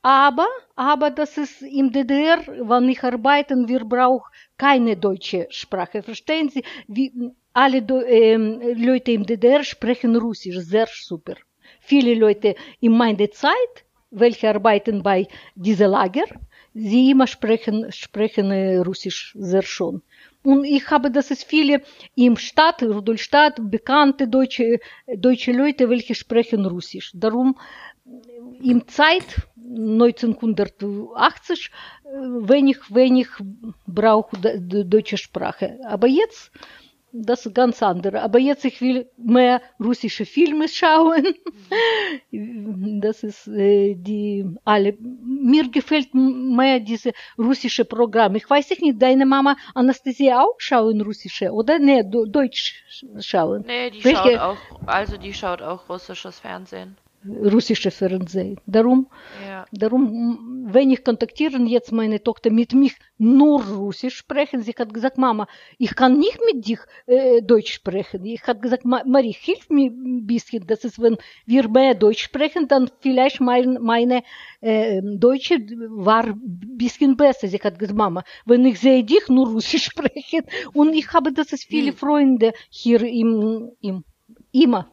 Aber, 0.02 0.48
aber 0.76 1.12
das 1.12 1.38
ist 1.38 1.62
im 1.62 1.92
DDR, 1.92 2.40
wenn 2.48 2.90
ich 2.90 3.04
arbeite, 3.04 3.56
wir 3.68 3.86
brauchen 3.86 4.26
keine 4.58 4.98
deutsche 4.98 5.46
Sprache. 5.50 6.02
Verstehen 6.02 6.50
Sie? 6.50 6.64
Wie, 6.88 7.12
alle 7.54 7.82
Do 7.82 8.02
ähm, 8.02 8.62
Leute 8.78 9.12
im 9.12 9.26
DDR 9.26 9.64
sprechen 9.64 10.16
Russisch, 10.16 10.58
sehr 10.58 10.88
super. 10.92 11.36
Viele 11.82 12.16
Leute 12.16 12.56
in 12.80 12.94
meiner 12.98 13.30
Zeit, 13.32 13.86
welche 14.10 14.50
arbeiten 14.50 15.04
bei 15.04 15.28
diesem 15.56 15.92
Lager, 15.92 16.26
sie 16.74 17.12
immer 17.12 17.28
sprechen, 17.28 17.92
sprechen 17.92 18.52
äh, 18.52 18.78
Russisch 18.78 19.36
sehr 19.38 19.64
schon. 19.64 20.02
Und 20.44 20.64
ich 20.64 20.90
habe, 20.90 21.12
das 21.12 21.30
ist 21.30 21.44
viele 21.44 21.82
im 22.16 22.36
Stadt, 22.36 22.82
Rudolstadt, 22.82 23.58
bekannte 23.60 24.28
deutsche, 24.28 24.80
deutsche 25.16 25.52
Leute, 25.52 25.90
welche 25.90 26.16
sprechen 26.16 26.66
Russisch. 26.66 27.12
Darum 27.14 27.58
im 28.64 28.88
Zeit 28.88 29.48
1980 29.58 31.72
äh, 32.04 32.10
wenig, 32.50 32.78
wenig 32.90 33.28
brauche 33.88 34.38
die 34.38 34.90
deutsche 34.90 35.18
Sprache. 35.18 35.80
Aber 35.86 36.08
jetzt, 36.08 36.52
das 37.14 37.46
ist 37.46 37.56
ganz 37.56 37.82
andere. 37.84 38.22
Aber 38.22 38.40
jetzt 38.40 38.66
ich 38.66 38.82
will 38.82 39.10
mehr 39.18 39.62
russische 39.80 40.26
Filme 40.26 40.68
schauen. 40.68 41.24
Das 43.02 43.24
ist 43.24 43.48
äh, 43.48 43.96
die 43.96 44.46
alle. 44.64 44.98
Mir 45.00 45.70
gefällt 45.70 46.14
mehr 46.14 46.80
diese 46.80 47.12
russische 47.38 47.86
Programme. 47.86 48.38
Ich 48.38 48.50
weiß 48.50 48.70
nicht, 48.70 49.02
deine 49.02 49.26
Mama 49.26 49.56
Anastasia 49.74 50.42
auch 50.42 50.56
schauen 50.58 51.02
russische 51.02 51.52
oder 51.52 51.80
ne, 51.80 52.06
Deutsch 52.06 52.84
schauen. 53.20 53.64
Nee, 53.68 53.90
die 53.90 54.04
Welche- 54.04 54.18
schaut 54.18 54.40
auch, 54.40 54.58
also 54.86 55.18
die 55.18 55.34
schaut 55.34 55.62
auch 55.62 55.90
russisches 55.90 56.40
Fernsehen. 56.40 56.98
Russische 57.26 57.92
Fernsehen. 57.92 58.58
Darum, 58.66 59.08
Ja. 59.48 59.66
darum, 59.72 60.68
wenn 60.72 60.90
ich 60.92 61.04
kontaktieren 61.04 61.68
jetzt 61.68 61.92
meine 61.92 62.22
Tochter 62.24 62.50
mit 62.50 62.74
mich 62.74 62.96
nur 63.18 63.64
Russisch 63.64 64.18
sprechen, 64.18 64.62
sie 64.64 64.74
hat 64.78 64.94
gesagt, 64.94 65.18
Mama, 65.18 65.48
ich 65.78 65.96
kann 65.96 66.18
nicht 66.18 66.40
mit 66.52 66.68
dich 66.68 66.80
äh, 67.06 67.42
Deutsch 67.42 67.74
sprechen. 67.74 68.26
Ich 68.26 68.44
hat 68.44 68.62
gesagt, 68.62 68.86
Ma 68.86 69.04
Marie, 69.06 69.34
hilf 69.34 69.70
mir 69.70 69.92
ein 69.92 70.26
bisschen. 70.26 70.66
Das 70.66 70.84
ist, 70.84 71.00
wenn 71.02 71.18
wir 71.46 71.70
mehr 71.70 71.94
Deutsch 71.94 72.24
sprechen, 72.24 72.68
dann 72.68 72.90
vielleicht 73.00 73.40
mein, 73.42 73.78
meine 73.82 74.24
äh, 74.62 75.02
Deutsche 75.04 75.56
war 75.90 76.24
ein 76.26 76.78
bisschen 76.78 77.16
besser. 77.18 77.48
Sie 77.48 77.60
hat 77.60 77.78
gesagt, 77.78 77.98
Mama, 77.98 78.24
wenn 78.46 78.66
ich 78.66 78.80
sehe 78.80 79.04
dich 79.04 79.28
nur 79.30 79.48
Russisch 79.50 79.86
sprechen 79.86 80.44
und 80.74 80.94
ich 80.94 81.12
habe, 81.14 81.32
das 81.32 81.54
ist 81.54 81.66
viele 81.66 81.94
Freunde 81.94 82.54
hier 82.70 83.02
im, 83.04 83.72
im 83.82 84.04
immer 84.52 84.90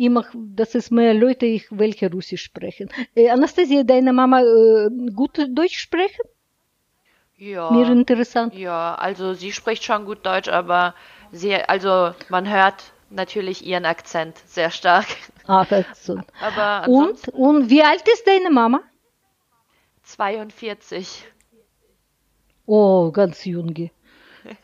immer, 0.00 0.24
das 0.34 0.74
ist 0.74 0.90
mehr 0.90 1.14
Leute, 1.14 1.46
ich, 1.46 1.66
welche 1.70 2.10
Russisch 2.10 2.42
sprechen. 2.42 2.88
Äh, 3.14 3.30
Anastasia, 3.30 3.82
deine 3.82 4.12
Mama 4.12 4.40
äh, 4.40 4.88
gut 5.14 5.38
Deutsch 5.38 5.78
sprechen? 5.78 6.22
Ja. 7.36 7.70
Mir 7.70 7.90
interessant. 7.90 8.54
Ja, 8.54 8.94
also 8.94 9.34
sie 9.34 9.52
spricht 9.52 9.84
schon 9.84 10.04
gut 10.04 10.26
Deutsch, 10.26 10.48
aber 10.48 10.94
sie, 11.32 11.54
also 11.54 12.14
man 12.28 12.48
hört 12.50 12.92
natürlich 13.10 13.64
ihren 13.64 13.84
Akzent 13.84 14.36
sehr 14.46 14.70
stark. 14.70 15.06
Ah, 15.46 15.66
so. 15.94 16.20
Aber 16.40 16.86
Und, 16.88 17.26
und 17.30 17.70
wie 17.70 17.82
alt 17.82 18.06
ist 18.06 18.24
deine 18.24 18.50
Mama? 18.50 18.82
42. 20.04 21.24
Oh, 22.66 23.10
ganz 23.10 23.44
junge. 23.44 23.90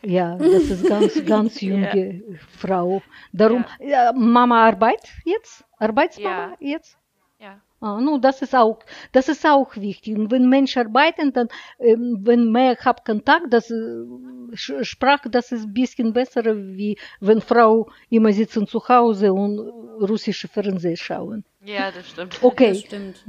Ja, 0.01 0.35
das 0.37 0.69
ist 0.69 0.87
ganz, 0.87 1.25
ganz 1.25 1.61
junge 1.61 2.23
Frau. 2.57 3.01
Darum, 3.31 3.65
ja. 3.79 4.11
Mama 4.13 4.65
arbeitet 4.65 5.09
jetzt? 5.25 5.63
Arbeitsmama 5.77 6.55
Ja. 6.59 6.67
jetzt? 6.71 6.97
Ja. 7.39 7.61
Ah, 7.79 7.99
nu, 8.01 8.17
das 8.17 8.41
ist 8.41 8.55
auch, 8.55 8.79
das 9.11 9.29
ist 9.29 9.45
auch 9.45 9.75
wichtig. 9.75 10.17
Und 10.17 10.31
wenn 10.31 10.49
Menschen 10.49 10.87
arbeiten, 10.87 11.31
dann, 11.31 11.47
ähm, 11.79 12.19
wenn 12.23 12.51
mehr 12.51 12.75
hab 12.83 13.05
Kontakt, 13.05 13.53
das, 13.53 13.69
äh, 13.69 14.05
Sprache, 14.53 15.29
das 15.29 15.51
ist 15.51 15.65
ein 15.65 15.73
bisschen 15.73 16.13
besser, 16.13 16.43
wie 16.45 16.97
wenn 17.19 17.39
Frau 17.39 17.87
immer 18.09 18.33
sitzen 18.33 18.65
zu 18.65 18.79
Hause 18.87 19.31
und 19.31 19.59
russische 19.59 20.47
Fernsehen 20.47 20.97
schauen. 20.97 21.43
Ja, 21.67 21.91
das 21.91 22.09
stimmt. 22.09 22.33
Das 22.41 22.43
Okay, 22.43 22.75
stimmt. 22.75 23.23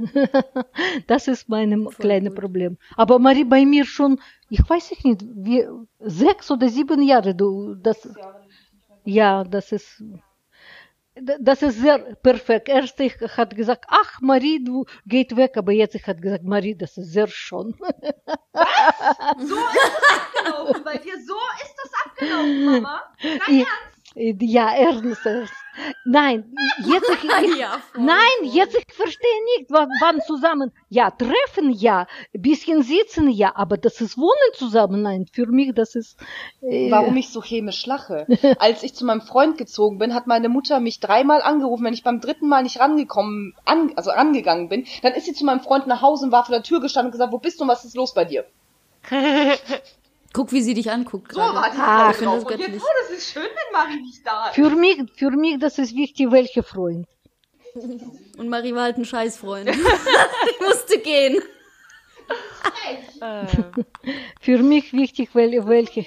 das 1.07 1.27
ist 1.27 1.49
mein 1.49 1.87
kleines 1.99 2.33
gut. 2.33 2.39
Problem. 2.41 2.77
Aber 2.95 3.19
Marie, 3.19 3.43
bei 3.43 3.65
mir 3.65 3.85
schon, 3.85 4.19
ich 4.49 4.61
weiß 4.67 4.91
ich 4.91 5.03
nicht, 5.03 5.21
wie, 5.47 5.67
sechs 5.99 6.49
oder 6.49 6.69
sieben 6.69 7.01
Jahre, 7.01 7.35
du, 7.35 7.75
das, 7.75 8.07
ja, 9.03 9.43
das 9.43 9.71
ist, 9.73 10.03
das 11.41 11.61
ist 11.63 11.81
sehr 11.81 11.97
perfekt. 12.23 12.69
Erst 12.69 12.97
ich 13.01 13.15
hat 13.19 13.55
gesagt, 13.55 13.83
ach 13.89 14.21
Marie, 14.21 14.63
du 14.63 14.85
geht 15.05 15.35
weg, 15.35 15.57
aber 15.57 15.73
jetzt 15.73 15.95
ich 15.95 16.07
hat 16.07 16.21
gesagt, 16.21 16.45
Marie, 16.45 16.75
das 16.75 16.97
ist 16.97 17.11
sehr 17.11 17.27
schon. 17.27 17.75
So 19.39 19.55
ist 19.55 19.91
das 19.95 20.05
abgelaufen 20.17 20.83
bei 20.85 20.97
dir. 20.97 21.15
So 21.27 21.35
ist 21.63 21.75
das 21.83 21.91
abgelaufen, 22.05 22.65
Mama. 22.65 23.01
Dein 23.21 23.55
Ich- 23.59 23.67
Ja, 24.15 24.73
ernst, 24.75 25.25
ernst. 25.25 25.53
Nein, 26.03 26.51
jetzt 26.85 27.09
ich, 27.09 27.23
ich 27.49 27.57
Ja, 27.57 27.81
nein, 27.95 28.17
jetzt 28.43 28.75
ich 28.75 28.93
verstehe 28.93 29.43
nicht, 29.57 29.69
wann, 29.69 29.89
wann 30.01 30.21
zusammen. 30.21 30.71
Ja, 30.89 31.11
treffen 31.11 31.71
ja, 31.71 32.07
bisschen 32.33 32.81
sitzen 32.81 33.29
ja, 33.29 33.55
aber 33.55 33.77
das 33.77 34.01
ist 34.01 34.17
wohnen 34.17 34.53
zusammen. 34.53 35.01
Nein, 35.03 35.25
für 35.31 35.45
mich 35.47 35.73
das 35.73 35.95
ist. 35.95 36.17
Äh, 36.61 36.89
Warum 36.91 37.15
ich 37.17 37.29
so 37.29 37.41
chemisch 37.41 37.85
lache? 37.85 38.25
Als 38.59 38.83
ich 38.83 38.95
zu 38.95 39.05
meinem 39.05 39.21
Freund 39.21 39.57
gezogen 39.57 39.99
bin, 39.99 40.13
hat 40.13 40.27
meine 40.27 40.49
Mutter 40.49 40.79
mich 40.79 40.99
dreimal 40.99 41.41
angerufen. 41.41 41.85
Wenn 41.85 41.93
ich 41.93 42.03
beim 42.03 42.19
dritten 42.19 42.49
Mal 42.49 42.63
nicht 42.63 42.79
rangekommen, 42.79 43.55
an, 43.65 43.93
also 43.95 44.11
rangegangen 44.11 44.69
bin, 44.69 44.85
dann 45.01 45.13
ist 45.13 45.25
sie 45.25 45.33
zu 45.33 45.45
meinem 45.45 45.61
Freund 45.61 45.87
nach 45.87 46.01
Hause 46.01 46.25
und 46.25 46.31
war 46.31 46.45
vor 46.45 46.55
der 46.55 46.63
Tür 46.63 46.81
gestanden 46.81 47.07
und 47.07 47.11
gesagt, 47.13 47.31
wo 47.31 47.37
bist 47.37 47.59
du 47.59 47.63
und 47.63 47.69
was 47.69 47.85
ist 47.85 47.95
los 47.95 48.13
bei 48.13 48.25
dir? 48.25 48.45
Guck, 50.33 50.51
wie 50.51 50.61
sie 50.61 50.73
dich 50.73 50.91
anguckt 50.91 51.31
So 51.31 51.39
gerade. 51.39 51.55
war 51.55 51.71
die 51.71 51.77
Ah, 51.77 52.11
ich 52.11 52.17
drauf. 52.17 52.43
das 52.43 52.53
Und 52.53 52.59
jetzt, 52.59 52.83
oh, 52.83 52.87
das 53.01 53.17
ist 53.17 53.31
schön, 53.31 53.43
wenn 53.43 53.71
Marie 53.73 54.01
nicht 54.01 54.25
da 54.25 54.47
ist. 54.47 54.55
Für 54.55 54.69
mich, 54.69 55.03
für 55.15 55.31
mich 55.31 55.59
das 55.59 55.77
ist 55.79 55.95
wichtig, 55.95 56.31
welcher 56.31 56.63
Freund. 56.63 57.07
Und 58.37 58.49
Marie 58.49 58.73
war 58.73 58.83
halt 58.83 58.97
ein 58.97 59.05
Scheißfreund. 59.05 59.69
ich 59.69 60.59
musste 60.65 60.99
gehen. 60.99 61.41
Für 64.41 64.57
mich 64.59 64.93
wichtig, 64.93 65.33
wel, 65.33 65.67
welche, 65.67 66.05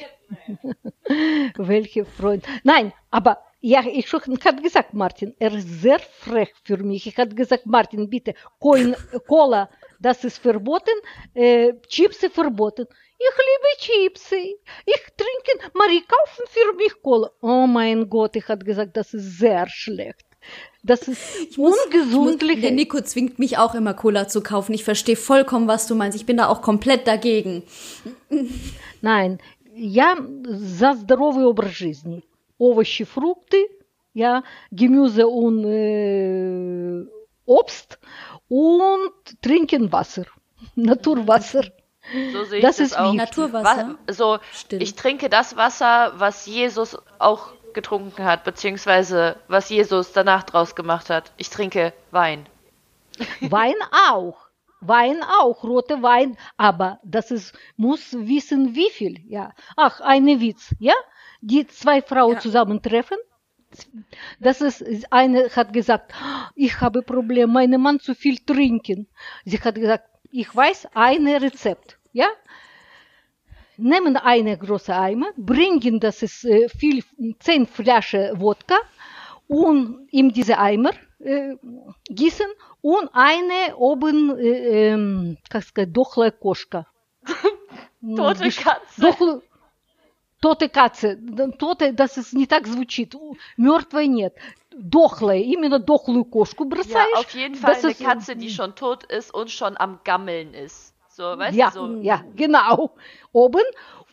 welche 1.57 2.05
Freund. 2.05 2.45
Nein, 2.63 2.93
aber 3.11 3.39
ja, 3.61 3.83
ich 3.87 4.09
schon 4.09 4.23
hat 4.45 4.63
gesagt, 4.63 4.95
Martin, 4.95 5.35
er 5.39 5.53
ist 5.55 5.83
sehr 5.83 6.01
frech 6.01 6.53
für 6.65 6.79
mich. 6.79 7.07
Ich 7.07 7.17
hat 7.17 7.37
gesagt, 7.37 7.67
Martin, 7.67 8.11
bitte, 8.11 8.35
Coin, 8.59 8.97
Cola, 9.29 9.69
das 10.02 10.24
ist 10.24 10.38
verboten, 10.40 10.98
äh, 11.34 11.74
Chips 11.88 12.20
verboten. 12.32 12.86
Ich 13.20 13.36
liebe 13.50 13.72
Chips. 14.14 14.32
Ich 14.32 15.04
trinke, 15.18 15.72
Marie, 15.74 16.02
kaufen 16.02 16.46
für 16.50 16.76
mich 16.76 16.94
Cola. 17.02 17.32
Oh 17.42 17.66
mein 17.68 18.08
Gott, 18.10 18.36
ich 18.36 18.48
hat 18.48 18.64
gesagt, 18.64 18.96
das 18.96 19.14
ist 19.14 19.40
sehr 19.40 19.68
schlecht. 19.68 20.24
Das 20.84 21.08
ist 21.08 21.20
Ich 21.50 21.58
muss, 21.58 21.76
ungesundlich. 21.86 22.62
der 22.62 22.72
Nico 22.72 23.02
zwingt 23.02 23.40
mich 23.40 23.58
auch 23.58 23.74
immer 23.76 23.94
Cola 23.96 24.28
zu 24.28 24.42
kaufen. 24.42 24.74
Ich 24.74 24.84
verstehe 24.84 25.16
vollkommen, 25.18 25.68
was 25.68 25.88
du 25.88 25.96
meinst. 25.96 26.16
Ich 26.16 26.26
bin 26.26 26.38
da 26.38 26.48
auch 26.48 26.62
komplett 26.62 27.08
dagegen. 27.08 27.64
Nein, 29.02 29.40
я 29.76 30.16
за 30.46 30.94
здоровый 30.94 31.46
образ 31.46 31.72
жизни. 31.72 32.24
Овощи, 32.60 33.04
фрукты, 33.04 33.68
ja, 34.14 34.44
Gemüse 34.72 35.28
und 35.28 35.66
äh, 35.66 37.06
Obst 37.46 38.00
und 38.57 39.41
trinken 39.41 39.91
Wasser. 39.93 40.25
Naturwasser. 40.75 41.65
so 42.33 42.45
sehe 42.45 42.59
ich 42.59 42.63
Das 42.63 42.77
das, 42.77 42.89
ist 42.89 42.99
auch. 42.99 43.15
wichtig. 43.15 43.19
Naturwasser. 43.39 43.97
Wa- 44.07 44.13
so, 44.13 44.39
Still. 44.53 44.83
ich 44.83 44.95
trinke 44.95 45.31
das 45.31 45.57
Wasser, 45.57 46.13
was 46.17 46.45
Jesus 46.47 46.99
auch 47.19 47.53
getrunken 47.73 48.25
hat, 48.25 48.45
beziehungsweise 48.45 49.37
was 49.49 49.71
Jesus 49.71 50.13
danach 50.13 50.43
draus 50.43 50.75
gemacht 50.75 51.09
hat. 51.09 51.33
Ich 51.39 51.49
trinke 51.49 51.95
Wein. 52.11 52.47
Wein 53.41 53.75
auch. 54.11 54.37
Wein 54.85 55.23
auch, 55.41 55.63
rote 55.63 56.03
Wein, 56.03 56.37
aber 56.57 56.99
das 57.05 57.31
ist, 57.31 57.55
muss 57.77 58.13
wissen, 58.13 58.75
wie 58.75 58.91
viel, 58.91 59.21
ja. 59.29 59.53
Ach, 59.77 60.01
eine 60.01 60.41
Witz, 60.41 60.75
ja? 60.81 60.95
Die 61.41 61.67
zwei 61.69 62.03
Frauen 62.03 62.35
Ja. 62.35 62.41
zusammentreffen. 62.41 63.17
Das 64.40 64.62
ist, 64.62 64.84
eine 65.12 65.50
hat 65.50 65.74
gesagt, 65.74 66.14
ich 66.56 66.80
habe 66.82 67.02
Problem, 67.02 67.52
mein 67.52 67.72
Mann 67.82 68.00
zu 68.00 68.16
viel 68.16 68.38
trinken. 68.40 69.08
Sie 69.46 69.60
hat 69.60 69.76
gesagt, 69.76 70.06
ich 70.32 70.54
weiß 70.56 70.88
ein 70.94 71.28
Rezept, 71.28 71.98
ja? 72.14 72.28
Nehmen 73.78 74.18
eine 74.18 74.58
große 74.58 74.96
Eimer, 74.96 75.28
bringen 75.38 76.00
das 76.00 76.24
ist 76.24 76.46
äh, 76.46 76.68
viel, 76.68 77.04
zehn 77.40 77.68
Flaschen 77.68 78.40
Wodka 78.42 78.78
und 79.48 80.08
in 80.12 80.30
diese 80.30 80.58
Eimer 80.58 80.92
äh, 81.20 81.56
gießen 82.10 82.48
und 82.82 83.10
eine 83.14 83.76
oben, 83.78 84.38
äh, 84.40 84.94
ähm, 84.94 85.38
как 85.50 85.64
сказать, 85.64 85.94
дохлая 85.94 86.32
кошка. 86.32 86.88
Tote 88.02 88.50
Katze. 88.52 89.02
Дохлую, 89.02 89.44
тоte 90.42 90.70
Katze. 90.70 91.18
Тоte, 91.58 91.94
das 91.94 92.18
ist 92.18 92.34
nicht 92.34 92.50
так 92.50 92.68
звучит. 92.68 93.16
Мертвая 93.58 94.08
нет. 94.08 94.36
Дохлая, 94.72 95.40
именно 95.40 95.80
дохлую 95.80 96.26
кошку 96.26 96.64
Ja, 96.66 96.70
бросаешь. 96.70 97.18
auf 97.18 97.32
jeden 97.34 97.56
Fall 97.56 97.74
das 97.74 97.84
eine 97.84 97.94
ist- 97.94 98.04
Katze, 98.04 98.36
die 98.36 98.50
schon 98.50 98.76
tot 98.76 99.04
ist 99.06 99.34
und 99.34 99.50
schon 99.50 99.76
am 99.78 100.00
Gammeln 100.04 100.54
ist. 100.54 100.94
So, 101.10 101.24
weißt 101.24 101.58
Ja, 101.58 101.72
du, 101.72 101.80
so. 101.98 102.02
ja, 102.02 102.24
genau. 102.36 102.96
Oben. 103.32 103.64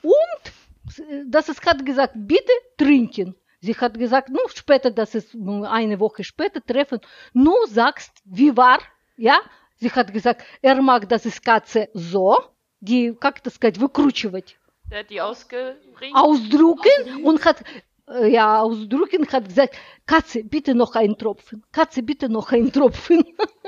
Und 0.03 1.01
äh, 1.11 1.25
das 1.27 1.51
ist, 1.51 1.65
hat 1.67 1.85
gesagt, 1.85 2.15
bitte 2.17 2.53
trinken. 2.79 3.35
Sie 3.61 3.75
hat 3.77 3.99
gesagt, 3.99 4.29
ну, 4.31 4.39
später, 4.55 4.91
das 4.91 5.15
ist 5.15 5.35
ну, 5.35 5.65
eine 5.65 6.01
Woche 6.01 6.25
später 6.25 6.65
treffen. 6.65 7.01
Nu 7.35 7.53
sagst, 7.67 8.13
wie 8.25 8.57
war, 8.57 8.79
ja? 9.17 9.37
Sie 9.77 9.91
hat 9.91 10.13
gesagt, 10.15 10.43
er 10.63 10.81
mag 10.81 11.09
das 11.09 11.27
ist 11.27 11.45
Katze 11.45 11.89
so, 11.93 12.39
die, 12.81 13.15
как 13.19 13.43
das 13.43 13.55
сказать, 13.57 13.79
выкручивать. 13.79 14.57
Der 14.90 15.00
hat 15.00 15.10
die 15.10 15.22
ausgeringt. 15.22 16.16
Ausdrücken 16.16 17.24
und 17.24 17.46
hat, 17.46 17.64
äh, 18.08 18.28
ja, 18.28 18.62
ausdrücken, 18.62 19.28
hat 19.32 19.48
gesagt, 19.48 19.78
Katze, 20.06 20.44
bitte 20.44 20.74
noch 20.74 20.96
ein 20.96 21.18
Tropfen. 21.18 21.64
Katze, 21.72 22.04
bitte 22.04 22.30
noch 22.30 22.52
ein 22.52 22.72
Tropfen. 22.72 23.24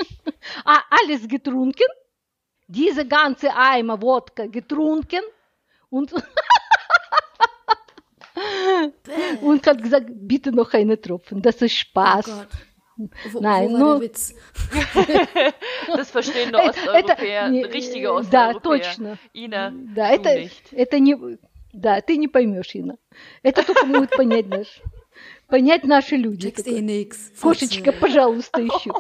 ah, 0.65 0.80
alles 0.89 1.28
getrunken. 1.28 1.88
Diese 2.67 3.05
ganze 3.05 3.55
Eimer 3.55 4.01
Wodka 4.01 4.47
getrunken 4.47 5.22
und, 5.89 6.13
und 9.41 9.67
hat 9.67 9.84
gesagt, 9.84 10.07
bitte 10.09 10.51
noch 10.51 10.74
eine 10.74 10.99
Tropfen. 10.99 11.41
Das 11.41 11.61
ist 11.61 11.76
Spaß. 11.76 12.28
Oh 12.28 12.32
Gott. 12.32 12.47
Wo, 13.31 13.39
Nein, 13.39 13.71
wo 13.71 13.77
nur- 13.77 14.01
Witz? 14.01 14.33
Das 15.95 16.11
verstehen 16.11 16.51
nur 16.51 16.61
Äh, 16.61 16.69
Osteuropäer, 16.69 17.43
это 17.45 17.49
не- 17.51 17.65
richtige 17.65 18.07
да, 18.07 18.49
Osteuropäer. 18.51 18.61
точно. 18.61 19.17
Ina, 19.33 19.71
Да, 19.95 20.09
du 20.09 20.13
это, 20.15 20.35
nicht. 20.35 20.73
это 20.73 20.99
не... 20.99 21.15
Да, 21.73 22.01
ты 22.01 22.17
не 22.17 22.27
поймешь, 22.27 22.75
Инна. 22.75 22.97
Это 23.43 23.63
только 23.63 23.85
могут 23.85 24.11
понять 24.11 24.47
наши. 24.47 24.81
Понять 25.47 25.83
наши 25.85 26.15
люди. 26.17 26.47
Eh. 26.47 27.09
Кошечка, 27.41 27.91
пожалуйста, 27.93 28.61
еще. 28.61 28.91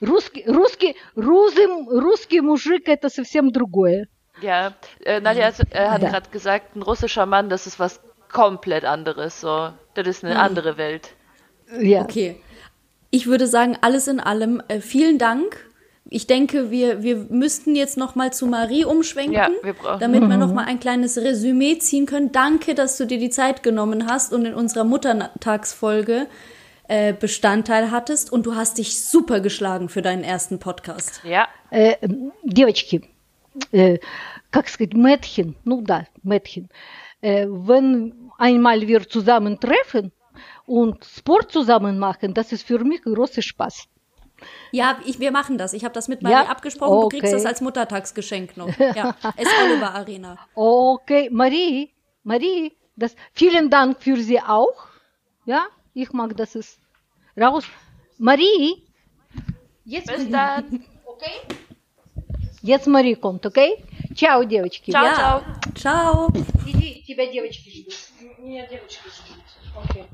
Русский, 0.00 0.44
русский, 0.46 0.96
русский, 1.16 1.66
русский 1.66 2.40
мужик 2.40 2.88
это 2.88 3.08
совсем 3.08 3.50
другое. 3.50 4.06
Ja, 4.40 4.74
äh, 5.04 5.18
Nadja 5.20 5.46
hat, 5.46 5.58
äh, 5.72 5.88
hat 5.88 6.00
gerade 6.00 6.30
gesagt, 6.30 6.76
ein 6.76 6.82
russischer 6.82 7.26
Mann, 7.26 7.48
das 7.48 7.66
ist 7.66 7.80
was 7.80 8.00
komplett 8.32 8.84
anderes. 8.84 9.40
So, 9.40 9.72
das 9.94 10.06
ist 10.06 10.22
eine 10.24 10.38
andere 10.38 10.76
Welt. 10.76 11.14
Ja. 11.81 12.01
Okay. 12.03 12.35
Ich 13.09 13.27
würde 13.27 13.47
sagen, 13.47 13.77
alles 13.81 14.07
in 14.07 14.19
allem, 14.19 14.61
äh, 14.67 14.79
vielen 14.79 15.17
Dank. 15.17 15.69
Ich 16.09 16.27
denke, 16.27 16.69
wir, 16.69 17.01
wir 17.01 17.15
müssten 17.29 17.75
jetzt 17.75 17.97
noch 17.97 18.13
mal 18.15 18.31
zu 18.33 18.45
Marie 18.45 18.85
umschwenken, 18.85 19.33
Ja, 19.33 19.49
wir 19.63 19.73
brauchen- 19.73 19.99
damit 19.99 20.21
wir 20.21 20.37
noch 20.37 20.53
mal 20.53 20.65
ein 20.65 20.79
kleines 20.79 21.17
Resümee 21.17 21.77
ziehen 21.79 22.05
können. 22.05 22.31
Danke, 22.31 22.75
dass 22.75 22.97
du 22.97 23.05
dir 23.05 23.17
die 23.17 23.29
Zeit 23.29 23.63
genommen 23.63 24.07
hast 24.07 24.33
und 24.33 24.45
in 24.45 24.53
unserer 24.53 24.83
Muttertagsfolge 24.83 26.27
äh, 26.87 27.13
Bestandteil 27.13 27.91
hattest. 27.91 28.31
Und 28.31 28.45
du 28.45 28.55
hast 28.55 28.77
dich 28.77 29.01
super 29.01 29.39
geschlagen 29.39 29.89
für 29.89 30.01
deinen 30.01 30.23
ersten 30.23 30.59
Podcast. 30.59 31.21
Ja, 31.23 31.47
Э, 31.71 31.95
девочки, 32.43 33.01
э, 33.71 33.97
как 34.51 34.67
сказать, 34.69 34.93
Mädchen, 34.93 35.55
ну 35.63 35.81
да, 35.81 36.05
Mädchen, 36.21 36.69
äh, 37.21 37.47
wenn 37.49 38.13
einmal 38.37 38.85
wir 38.87 39.07
zusammentreffen 39.09 40.11
und 40.67 41.03
Sport 41.05 41.51
zusammen 41.51 41.99
machen, 41.99 42.33
das 42.33 42.51
ist 42.51 42.65
für 42.65 42.79
mich 42.83 43.01
großer 43.03 43.41
Spaß. 43.41 43.87
Ja, 44.71 44.97
ich, 45.05 45.19
wir 45.19 45.31
machen 45.31 45.57
das. 45.57 45.73
Ich 45.73 45.83
habe 45.85 45.93
das 45.93 46.07
mit 46.07 46.21
Marie 46.21 46.33
Ja? 46.33 46.43
abgesprochen. 46.49 47.01
Du 47.01 47.09
kriegst 47.09 47.25
Okay. 47.25 47.33
das 47.33 47.45
als 47.45 47.61
Muttertagsgeschenk 47.61 48.57
noch. 48.57 48.67
Ja, 48.77 49.15
es 49.37 49.47
Oliver 49.63 49.93
Arena. 49.93 50.37
Окей, 50.55 51.29
Мари, 51.29 51.91
Marie, 52.23 52.73
das, 52.95 53.15
vielen 53.33 53.69
Dank 53.69 54.01
für 54.01 54.17
Sie 54.17 54.39
auch. 54.41 54.87
Ja, 55.45 55.65
ich 55.93 56.11
mag, 56.11 56.35
dass 56.35 56.55
es 56.55 56.77
raus. 57.39 57.63
Marie, 58.17 58.83
jetzt 59.85 60.07
Bis 60.13 60.29
dann. 60.29 60.83
Okay? 61.05 61.55
Jetzt 62.61 62.87
Marie 62.87 63.15
kommt, 63.15 63.45
okay? 63.45 63.83
Ciao, 64.15 64.43
девочки. 64.43 64.91
Ciao, 64.91 65.13
ciao. 65.13 65.41
Ciao. 65.75 66.27
Иди, 66.65 67.03
тебя 67.05 67.25
девочки 67.31 67.69
ждут. 67.69 67.93
Меня 68.39 68.65
девочки 68.67 69.07
ждут. 69.09 69.43
Okay. 69.89 70.05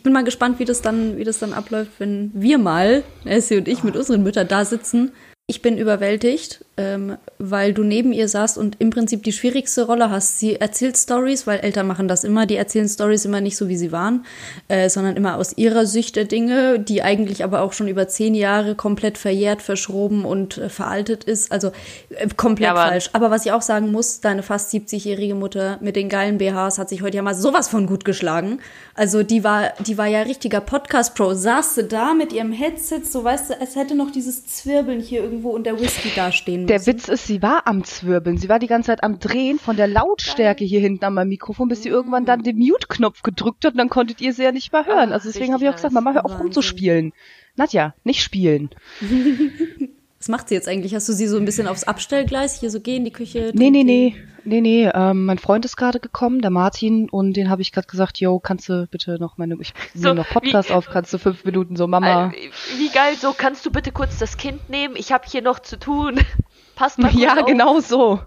Ich 0.00 0.02
bin 0.02 0.14
mal 0.14 0.24
gespannt, 0.24 0.58
wie 0.58 0.64
das 0.64 0.80
dann, 0.80 1.18
wie 1.18 1.24
das 1.24 1.40
dann 1.40 1.52
abläuft, 1.52 1.90
wenn 1.98 2.30
wir 2.32 2.56
mal, 2.56 3.04
Essie 3.26 3.58
und 3.58 3.68
ich, 3.68 3.84
mit 3.84 3.98
unseren 3.98 4.22
Müttern 4.22 4.48
da 4.48 4.64
sitzen 4.64 5.12
ich 5.50 5.62
bin 5.62 5.78
überwältigt, 5.78 6.64
ähm, 6.76 7.16
weil 7.38 7.74
du 7.74 7.82
neben 7.82 8.12
ihr 8.12 8.28
saßt 8.28 8.56
und 8.56 8.80
im 8.80 8.90
Prinzip 8.90 9.24
die 9.24 9.32
schwierigste 9.32 9.84
Rolle 9.84 10.08
hast. 10.08 10.38
Sie 10.38 10.54
erzählt 10.54 10.96
Stories, 10.96 11.44
weil 11.44 11.58
Eltern 11.58 11.88
machen 11.88 12.06
das 12.06 12.22
immer. 12.22 12.46
Die 12.46 12.54
erzählen 12.54 12.88
Stories 12.88 13.24
immer 13.24 13.40
nicht 13.40 13.56
so, 13.56 13.66
wie 13.66 13.76
sie 13.76 13.90
waren, 13.90 14.24
äh, 14.68 14.88
sondern 14.88 15.16
immer 15.16 15.38
aus 15.38 15.58
ihrer 15.58 15.86
Sicht 15.86 16.14
der 16.14 16.24
Dinge, 16.24 16.78
die 16.78 17.02
eigentlich 17.02 17.42
aber 17.42 17.62
auch 17.62 17.72
schon 17.72 17.88
über 17.88 18.06
zehn 18.06 18.36
Jahre 18.36 18.76
komplett 18.76 19.18
verjährt, 19.18 19.60
verschroben 19.60 20.24
und 20.24 20.56
äh, 20.56 20.68
veraltet 20.68 21.24
ist. 21.24 21.50
Also 21.50 21.72
äh, 22.10 22.28
komplett 22.36 22.66
ja, 22.66 22.70
aber 22.70 22.88
falsch. 22.88 23.10
Aber 23.12 23.32
was 23.32 23.44
ich 23.44 23.50
auch 23.50 23.62
sagen 23.62 23.90
muss, 23.90 24.20
deine 24.20 24.44
fast 24.44 24.72
70-jährige 24.72 25.34
Mutter 25.34 25.78
mit 25.80 25.96
den 25.96 26.08
geilen 26.08 26.38
BHs 26.38 26.78
hat 26.78 26.88
sich 26.88 27.02
heute 27.02 27.16
ja 27.16 27.24
mal 27.24 27.34
sowas 27.34 27.66
von 27.66 27.88
gut 27.88 28.04
geschlagen. 28.04 28.60
Also 28.94 29.24
die 29.24 29.42
war, 29.42 29.72
die 29.84 29.98
war 29.98 30.06
ja 30.06 30.22
richtiger 30.22 30.60
Podcast-Pro. 30.60 31.34
Saß 31.34 31.74
sie 31.74 31.84
da 31.88 32.14
mit 32.14 32.32
ihrem 32.32 32.52
Headset, 32.52 33.02
so 33.02 33.24
weißt 33.24 33.50
du, 33.50 33.54
es 33.60 33.74
hätte 33.74 33.96
noch 33.96 34.12
dieses 34.12 34.46
Zwirbeln 34.46 35.00
hier 35.00 35.24
irgendwie 35.24 35.39
irgendwo 35.40 35.50
und 35.50 35.64
der 35.64 35.80
Whisky 35.80 36.10
dastehen 36.14 36.66
Der 36.66 36.86
Witz 36.86 37.08
ist, 37.08 37.26
sie 37.26 37.42
war 37.42 37.66
am 37.66 37.84
Zwirbeln. 37.84 38.36
Sie 38.36 38.48
war 38.48 38.58
die 38.58 38.66
ganze 38.66 38.88
Zeit 38.88 39.02
am 39.02 39.18
Drehen 39.18 39.58
von 39.58 39.76
der 39.76 39.88
Lautstärke 39.88 40.64
hier 40.64 40.80
hinten 40.80 41.04
am 41.04 41.14
Mikrofon, 41.28 41.68
bis 41.68 41.82
sie 41.82 41.88
irgendwann 41.88 42.26
dann 42.26 42.42
den 42.42 42.58
Mute-Knopf 42.58 43.22
gedrückt 43.22 43.64
hat 43.64 43.72
und 43.72 43.78
dann 43.78 43.88
konntet 43.88 44.20
ihr 44.20 44.32
sie 44.32 44.44
ja 44.44 44.52
nicht 44.52 44.72
mehr 44.72 44.86
hören. 44.86 45.12
Also 45.12 45.28
deswegen 45.28 45.52
habe 45.52 45.64
ich 45.64 45.70
auch 45.70 45.76
gesagt, 45.76 45.94
Mama, 45.94 46.12
hör 46.12 46.24
auf 46.24 46.38
rumzuspielen. 46.38 47.12
Nadja, 47.56 47.94
nicht 48.04 48.22
spielen. 48.22 48.70
Was 50.20 50.28
macht 50.28 50.48
sie 50.50 50.54
jetzt 50.54 50.68
eigentlich? 50.68 50.94
Hast 50.94 51.08
du 51.08 51.14
sie 51.14 51.26
so 51.26 51.38
ein 51.38 51.46
bisschen 51.46 51.66
aufs 51.66 51.84
Abstellgleis 51.84 52.60
hier 52.60 52.70
so 52.70 52.78
gehen, 52.80 53.06
die 53.06 53.10
Küche? 53.10 53.52
Nee, 53.54 53.70
nee, 53.70 53.84
nee. 53.84 54.14
Nee, 54.44 54.60
nee. 54.60 54.90
Ähm, 54.92 55.24
mein 55.24 55.38
Freund 55.38 55.64
ist 55.64 55.76
gerade 55.76 55.98
gekommen, 55.98 56.42
der 56.42 56.50
Martin, 56.50 57.08
und 57.08 57.34
den 57.34 57.48
habe 57.48 57.62
ich 57.62 57.72
gerade 57.72 57.86
gesagt, 57.86 58.20
yo, 58.20 58.38
kannst 58.38 58.68
du 58.68 58.86
bitte 58.86 59.18
noch 59.18 59.38
meine, 59.38 59.56
ich 59.60 59.72
so, 59.94 60.08
nehme 60.08 60.16
noch 60.16 60.28
Podcast 60.28 60.68
wie, 60.68 60.74
auf, 60.74 60.86
kannst 60.90 61.12
du 61.14 61.18
fünf 61.18 61.44
Minuten 61.44 61.74
so, 61.76 61.86
Mama. 61.86 62.32
Äh, 62.32 62.50
wie 62.78 62.88
geil, 62.90 63.14
so, 63.18 63.34
kannst 63.36 63.64
du 63.64 63.70
bitte 63.70 63.92
kurz 63.92 64.18
das 64.18 64.36
Kind 64.36 64.68
nehmen? 64.68 64.94
Ich 64.96 65.10
habe 65.12 65.24
hier 65.26 65.40
noch 65.40 65.58
zu 65.60 65.78
tun. 65.78 66.20
Passt 66.74 66.98
mal 66.98 67.14
Ja, 67.14 67.38
auf. 67.40 67.46
genau 67.46 67.80
so. 67.80 68.20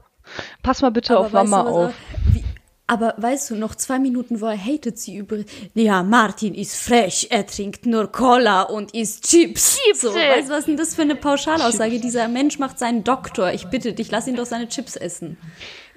Pass 0.63 0.81
mal 0.81 0.91
bitte 0.91 1.15
Aber 1.17 1.25
auf 1.27 1.31
Mama 1.31 1.61
auf. 1.61 1.93
Aber 2.85 3.13
weißt 3.17 3.49
du, 3.49 3.55
noch 3.55 3.75
zwei 3.75 3.97
Minuten 3.97 4.39
vorher 4.39 4.59
hatet 4.61 4.99
sie 4.99 5.15
über, 5.15 5.37
ja, 5.73 6.03
Martin 6.03 6.53
ist 6.53 6.75
frech, 6.75 7.27
er 7.29 7.47
trinkt 7.47 7.85
nur 7.85 8.11
Cola 8.11 8.63
und 8.63 8.93
isst 8.93 9.29
Chips. 9.29 9.79
Chips. 9.79 10.01
So, 10.01 10.13
weißt 10.13 10.49
du, 10.49 10.53
was 10.53 10.59
ist 10.59 10.67
denn 10.67 10.77
das 10.77 10.93
für 10.95 11.03
eine 11.03 11.15
Pauschalaussage? 11.15 11.91
Chips. 11.91 12.01
Dieser 12.01 12.27
Mensch 12.27 12.59
macht 12.59 12.77
seinen 12.77 13.03
Doktor. 13.05 13.53
Ich 13.53 13.67
bitte 13.67 13.93
dich, 13.93 14.11
lass 14.11 14.27
ihn 14.27 14.35
doch 14.35 14.45
seine 14.45 14.67
Chips 14.67 14.97
essen. 14.97 15.37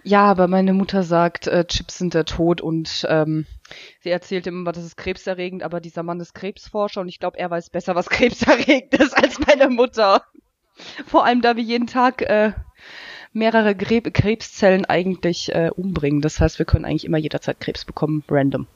Ja, 0.04 0.22
aber 0.22 0.46
meine 0.46 0.72
Mutter 0.72 1.02
sagt, 1.02 1.48
äh, 1.48 1.64
Chips 1.66 1.98
sind 1.98 2.14
der 2.14 2.24
Tod 2.24 2.60
und 2.60 3.04
ähm, 3.08 3.44
sie 4.00 4.10
erzählt 4.10 4.46
immer, 4.46 4.70
das 4.70 4.84
ist 4.84 4.96
krebserregend, 4.96 5.64
aber 5.64 5.80
dieser 5.80 6.04
Mann 6.04 6.20
ist 6.20 6.32
Krebsforscher 6.32 7.00
und 7.00 7.08
ich 7.08 7.18
glaube, 7.18 7.38
er 7.40 7.50
weiß 7.50 7.70
besser, 7.70 7.96
was 7.96 8.08
krebserregend 8.08 8.94
ist 8.94 9.16
als 9.16 9.40
meine 9.40 9.68
Mutter. 9.68 10.22
Vor 11.06 11.24
allem, 11.24 11.42
da 11.42 11.56
wir 11.56 11.64
jeden 11.64 11.88
Tag 11.88 12.22
äh, 12.22 12.52
mehrere 13.36 13.74
Gräb 13.74 14.12
Krebszellen 14.12 14.84
eigentlich 14.86 15.54
äh, 15.54 15.70
umbringen. 15.76 16.20
Das 16.22 16.40
heißt, 16.40 16.58
wir 16.58 16.66
können 16.66 16.84
eigentlich 16.84 17.04
immer 17.04 17.18
jederzeit 17.18 17.60
Krebs 17.60 17.84
bekommen, 17.84 18.24
random. 18.28 18.66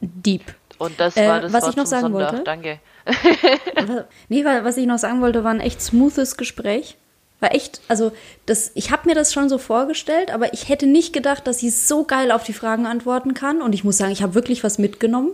Deep. 0.00 0.54
Und 0.78 0.98
das 0.98 1.16
war 1.16 1.38
äh, 1.38 1.40
das 1.42 1.52
was 1.52 1.62
Wort 1.62 1.72
ich 1.72 1.76
noch 1.76 1.86
sagen 1.86 2.12
Sonntag. 2.12 2.32
wollte. 2.32 2.44
Danke. 2.44 2.78
nee, 4.28 4.44
was 4.44 4.76
ich 4.76 4.86
noch 4.86 4.98
sagen 4.98 5.20
wollte, 5.20 5.44
war 5.44 5.50
ein 5.50 5.60
echt 5.60 5.82
smoothes 5.82 6.36
Gespräch. 6.36 6.96
War 7.40 7.54
echt, 7.54 7.80
also 7.88 8.12
das, 8.46 8.70
ich 8.74 8.90
habe 8.90 9.08
mir 9.08 9.14
das 9.14 9.32
schon 9.32 9.48
so 9.48 9.56
vorgestellt, 9.56 10.32
aber 10.32 10.52
ich 10.52 10.68
hätte 10.68 10.86
nicht 10.86 11.12
gedacht, 11.12 11.46
dass 11.46 11.58
sie 11.58 11.70
so 11.70 12.04
geil 12.04 12.30
auf 12.30 12.44
die 12.44 12.52
Fragen 12.52 12.86
antworten 12.86 13.34
kann. 13.34 13.62
Und 13.62 13.74
ich 13.74 13.84
muss 13.84 13.96
sagen, 13.96 14.12
ich 14.12 14.22
habe 14.22 14.34
wirklich 14.34 14.62
was 14.62 14.78
mitgenommen. 14.78 15.32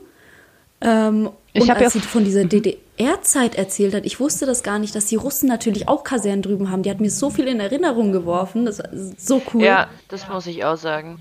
Ähm, 0.80 1.30
ich 1.57 1.63
und 1.63 1.71
als 1.71 1.81
ja 1.81 1.91
sie 1.91 2.01
von 2.01 2.25
dieser. 2.25 2.45
DDR-Zeit 2.45 3.57
erzählt 3.57 3.95
hat, 3.95 4.07
ich 4.07 4.21
wusste 4.21 4.47
das 4.47 4.63
gar 4.63 4.79
nicht, 4.79 4.95
dass 4.95 5.07
die 5.07 5.17
Russen 5.17 5.49
natürlich 5.49 5.89
auch 5.89 6.05
Kasernen 6.05 6.43
drüben 6.43 6.71
haben. 6.71 6.83
Die 6.83 6.91
hat 6.91 7.01
mir 7.01 7.11
so 7.11 7.31
viel 7.31 7.47
in 7.49 7.61
Erinnerung 7.61 8.13
geworfen. 8.13 8.65
Das 8.65 8.79
war 8.79 8.89
so 9.17 9.43
cool. 9.53 9.63
Ja, 9.63 9.89
das 10.09 10.29
muss 10.29 10.47
ich 10.47 10.65
auch 10.65 10.77
sagen. 10.77 11.19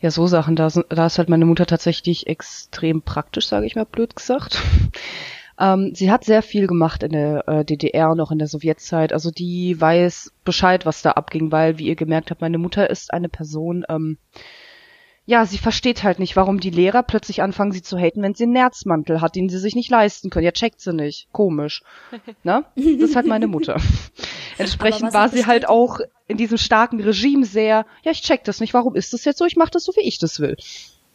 Ja, 0.00 0.10
so 0.10 0.26
Sachen, 0.26 0.56
da, 0.56 0.68
da 0.88 1.06
ist 1.06 1.18
halt 1.18 1.28
meine 1.28 1.46
Mutter 1.46 1.66
tatsächlich 1.66 2.26
extrem 2.26 3.02
praktisch, 3.02 3.46
sage 3.46 3.66
ich 3.66 3.76
mal 3.76 3.86
blöd 3.86 4.16
gesagt. 4.16 4.60
Ähm, 5.58 5.92
sie 5.94 6.10
hat 6.10 6.24
sehr 6.24 6.42
viel 6.42 6.66
gemacht 6.66 7.02
in 7.04 7.12
der 7.12 7.46
äh, 7.46 7.64
DDR 7.64 8.10
und 8.10 8.20
auch 8.20 8.32
in 8.32 8.38
der 8.38 8.48
Sowjetzeit. 8.48 9.12
Also 9.12 9.30
die 9.30 9.80
weiß 9.80 10.32
Bescheid, 10.44 10.84
was 10.84 11.02
da 11.02 11.12
abging, 11.12 11.52
weil, 11.52 11.78
wie 11.78 11.86
ihr 11.86 11.94
gemerkt 11.94 12.30
habt, 12.30 12.40
meine 12.40 12.58
Mutter 12.58 12.90
ist 12.90 13.12
eine 13.12 13.28
Person, 13.28 13.84
ähm, 13.88 14.18
ja, 15.26 15.46
sie 15.46 15.58
versteht 15.58 16.02
halt 16.02 16.18
nicht, 16.18 16.36
warum 16.36 16.60
die 16.60 16.70
Lehrer 16.70 17.02
plötzlich 17.02 17.40
anfangen, 17.40 17.72
sie 17.72 17.82
zu 17.82 17.98
haten, 17.98 18.22
wenn 18.22 18.34
sie 18.34 18.44
einen 18.44 18.52
Nerzmantel 18.52 19.20
hat, 19.20 19.36
den 19.36 19.48
sie 19.48 19.58
sich 19.58 19.74
nicht 19.74 19.90
leisten 19.90 20.28
können. 20.28 20.44
Ja, 20.44 20.52
checkt 20.52 20.80
sie 20.80 20.92
nicht. 20.92 21.28
Komisch. 21.32 21.82
Ne? 22.42 22.64
Das 22.76 22.84
ist 22.84 23.16
halt 23.16 23.26
meine 23.26 23.46
Mutter. 23.46 23.80
Entsprechend 24.58 25.14
war 25.14 25.30
sie 25.30 25.46
halt 25.46 25.66
auch 25.66 25.98
in 26.26 26.36
diesem 26.36 26.58
starken 26.58 27.00
Regime 27.00 27.46
sehr, 27.46 27.86
ja, 28.02 28.12
ich 28.12 28.22
check 28.22 28.44
das 28.44 28.60
nicht, 28.60 28.74
warum 28.74 28.94
ist 28.94 29.12
das 29.12 29.24
jetzt 29.24 29.38
so? 29.38 29.46
Ich 29.46 29.56
mach 29.56 29.70
das 29.70 29.84
so, 29.84 29.92
wie 29.96 30.06
ich 30.06 30.18
das 30.18 30.40
will. 30.40 30.56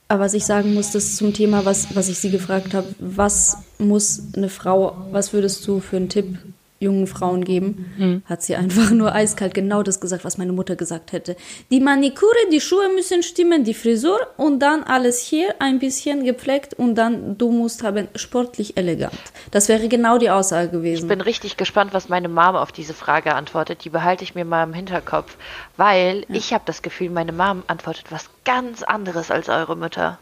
Aber 0.07 0.21
was 0.21 0.33
ich 0.33 0.43
sagen 0.43 0.73
muss, 0.73 0.91
das 0.91 1.15
zum 1.17 1.33
Thema, 1.33 1.65
was, 1.65 1.95
was 1.95 2.09
ich 2.09 2.17
sie 2.17 2.31
gefragt 2.31 2.73
habe, 2.73 2.87
was 2.97 3.57
muss 3.77 4.33
eine 4.35 4.49
Frau, 4.49 5.05
was 5.11 5.33
würdest 5.33 5.67
du 5.67 5.79
für 5.79 5.97
einen 5.97 6.09
Tipp 6.09 6.39
jungen 6.79 7.07
Frauen 7.07 7.43
geben, 7.43 7.91
mhm. 7.97 8.23
hat 8.25 8.41
sie 8.41 8.55
einfach 8.55 8.91
nur 8.91 9.13
eiskalt 9.13 9.53
genau 9.53 9.83
das 9.83 9.99
gesagt, 9.99 10.23
was 10.23 10.37
meine 10.37 10.53
Mutter 10.53 10.75
gesagt 10.75 11.11
hätte. 11.11 11.35
Die 11.71 11.81
Maniküre, 11.81 12.31
die 12.51 12.61
Schuhe 12.61 12.89
müssen 12.95 13.21
stimmen, 13.21 13.65
die 13.65 13.73
Frisur 13.73 14.19
und 14.37 14.59
dann 14.59 14.83
alles 14.83 15.19
hier 15.19 15.55
ein 15.59 15.79
bisschen 15.79 16.23
gepflegt 16.23 16.73
und 16.73 16.95
dann 16.95 17.37
du 17.37 17.51
musst 17.51 17.83
haben 17.83 18.07
sportlich 18.15 18.77
elegant. 18.77 19.13
Das 19.51 19.67
wäre 19.67 19.89
genau 19.89 20.17
die 20.17 20.29
Aussage 20.29 20.69
gewesen. 20.69 21.03
Ich 21.03 21.07
bin 21.07 21.21
richtig 21.21 21.57
gespannt, 21.57 21.93
was 21.93 22.07
meine 22.07 22.29
Mama 22.29 22.61
auf 22.61 22.71
diese 22.71 22.93
Frage 22.93 23.35
antwortet. 23.35 23.83
Die 23.83 23.89
behalte 23.89 24.23
ich 24.23 24.35
mir 24.35 24.45
mal 24.45 24.63
im 24.63 24.73
Hinterkopf, 24.73 25.35
weil 25.75 26.25
ja. 26.29 26.35
ich 26.35 26.53
habe 26.53 26.63
das 26.65 26.81
Gefühl, 26.81 27.09
meine 27.09 27.33
Mom 27.33 27.63
antwortet 27.67 28.05
was 28.09 28.29
ganz 28.45 28.83
anderes 28.83 29.31
als 29.31 29.49
eure 29.49 29.75
Mütter. 29.75 30.17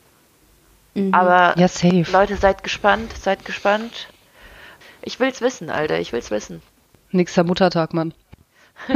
Mhm. 0.96 1.14
Aber 1.14 1.58
ja, 1.58 1.68
Leute, 2.12 2.36
seid 2.36 2.64
gespannt, 2.64 3.14
seid 3.22 3.46
gespannt. 3.46 4.08
Ich 5.08 5.22
will's 5.22 5.40
wissen, 5.40 5.70
Alter, 5.70 6.02
ich 6.02 6.12
will's 6.12 6.32
wissen. 6.32 6.62
Nächster 7.12 7.46
Muttertag, 7.46 7.94
Mann. 7.94 8.14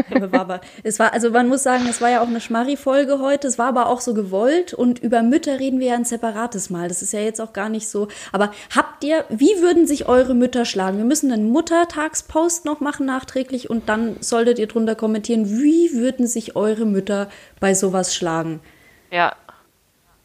es 0.84 1.00
war, 1.00 1.14
also 1.14 1.30
man 1.30 1.48
muss 1.48 1.64
sagen, 1.64 1.88
es 1.88 2.02
war 2.02 2.10
ja 2.10 2.22
auch 2.22 2.28
eine 2.28 2.42
Schmarri-Folge 2.42 3.20
heute, 3.20 3.48
es 3.48 3.58
war 3.58 3.70
aber 3.70 3.88
auch 3.88 4.02
so 4.02 4.14
gewollt 4.14 4.74
und 4.74 5.00
über 5.00 5.24
Mütter 5.24 5.58
reden 5.58 5.80
wir 5.80 5.88
ja 5.88 5.96
ein 5.96 6.04
separates 6.04 6.70
Mal. 6.70 6.90
Das 6.90 7.02
ist 7.02 7.14
ja 7.14 7.22
jetzt 7.22 7.40
auch 7.40 7.54
gar 7.54 7.70
nicht 7.70 7.88
so. 7.88 8.10
Aber 8.34 8.52
habt 8.76 9.06
ihr, 9.06 9.24
wie 9.30 9.62
würden 9.62 9.88
sich 9.88 10.10
eure 10.10 10.36
Mütter 10.36 10.66
schlagen? 10.66 10.98
Wir 10.98 11.06
müssen 11.06 11.32
einen 11.32 11.50
Muttertagspost 11.50 12.66
noch 12.66 12.82
machen 12.82 13.06
nachträglich 13.06 13.70
und 13.70 13.88
dann 13.88 14.22
solltet 14.22 14.60
ihr 14.60 14.68
drunter 14.68 14.96
kommentieren, 14.96 15.48
wie 15.48 15.94
würden 15.94 16.28
sich 16.28 16.58
eure 16.58 16.86
Mütter 16.86 17.30
bei 17.62 17.74
sowas 17.74 18.14
schlagen? 18.14 18.60
Ja, 19.12 19.34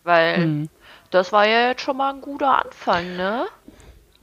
weil 0.03 0.37
hm. 0.37 0.69
das 1.13 1.31
war 1.31 1.47
ja 1.47 1.69
jetzt 1.69 1.83
schon 1.83 1.97
mal 1.97 2.13
ein 2.13 2.23
guter 2.23 2.65
Anfang, 2.65 3.17
ne? 3.17 3.47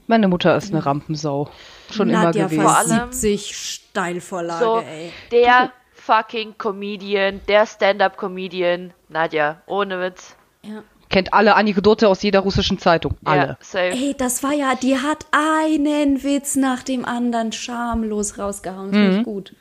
Meine 0.07 0.27
Mutter 0.27 0.55
ist 0.55 0.73
eine 0.73 0.85
Rampensau. 0.85 1.49
Schon 1.91 2.09
Nadja 2.09 2.47
immer 2.47 2.49
gewesen. 2.49 2.61
Vor 2.61 2.77
allem 2.77 3.11
70 3.11 3.55
Steilvorlage, 3.55 4.65
so, 4.65 4.79
ey. 4.79 5.11
Der 5.31 5.71
fucking 5.93 6.55
Comedian, 6.57 7.41
der 7.47 7.65
Stand-up-Comedian, 7.65 8.93
Nadja, 9.09 9.61
ohne 9.65 10.01
Witz. 10.01 10.35
Ja. 10.63 10.83
Kennt 11.09 11.33
alle 11.33 11.55
Anekdote 11.55 12.07
aus 12.07 12.23
jeder 12.23 12.39
russischen 12.39 12.79
Zeitung. 12.79 13.15
Alle. 13.23 13.41
Ja, 13.41 13.57
safe. 13.59 13.91
Ey, 13.91 14.15
das 14.17 14.41
war 14.41 14.53
ja, 14.53 14.73
die 14.75 14.97
hat 14.97 15.27
einen 15.31 16.23
Witz 16.23 16.55
nach 16.55 16.81
dem 16.81 17.05
anderen 17.05 17.51
schamlos 17.51 18.39
rausgehauen. 18.39 18.91
Das 18.91 19.17
mhm. 19.17 19.23
gut. 19.23 19.55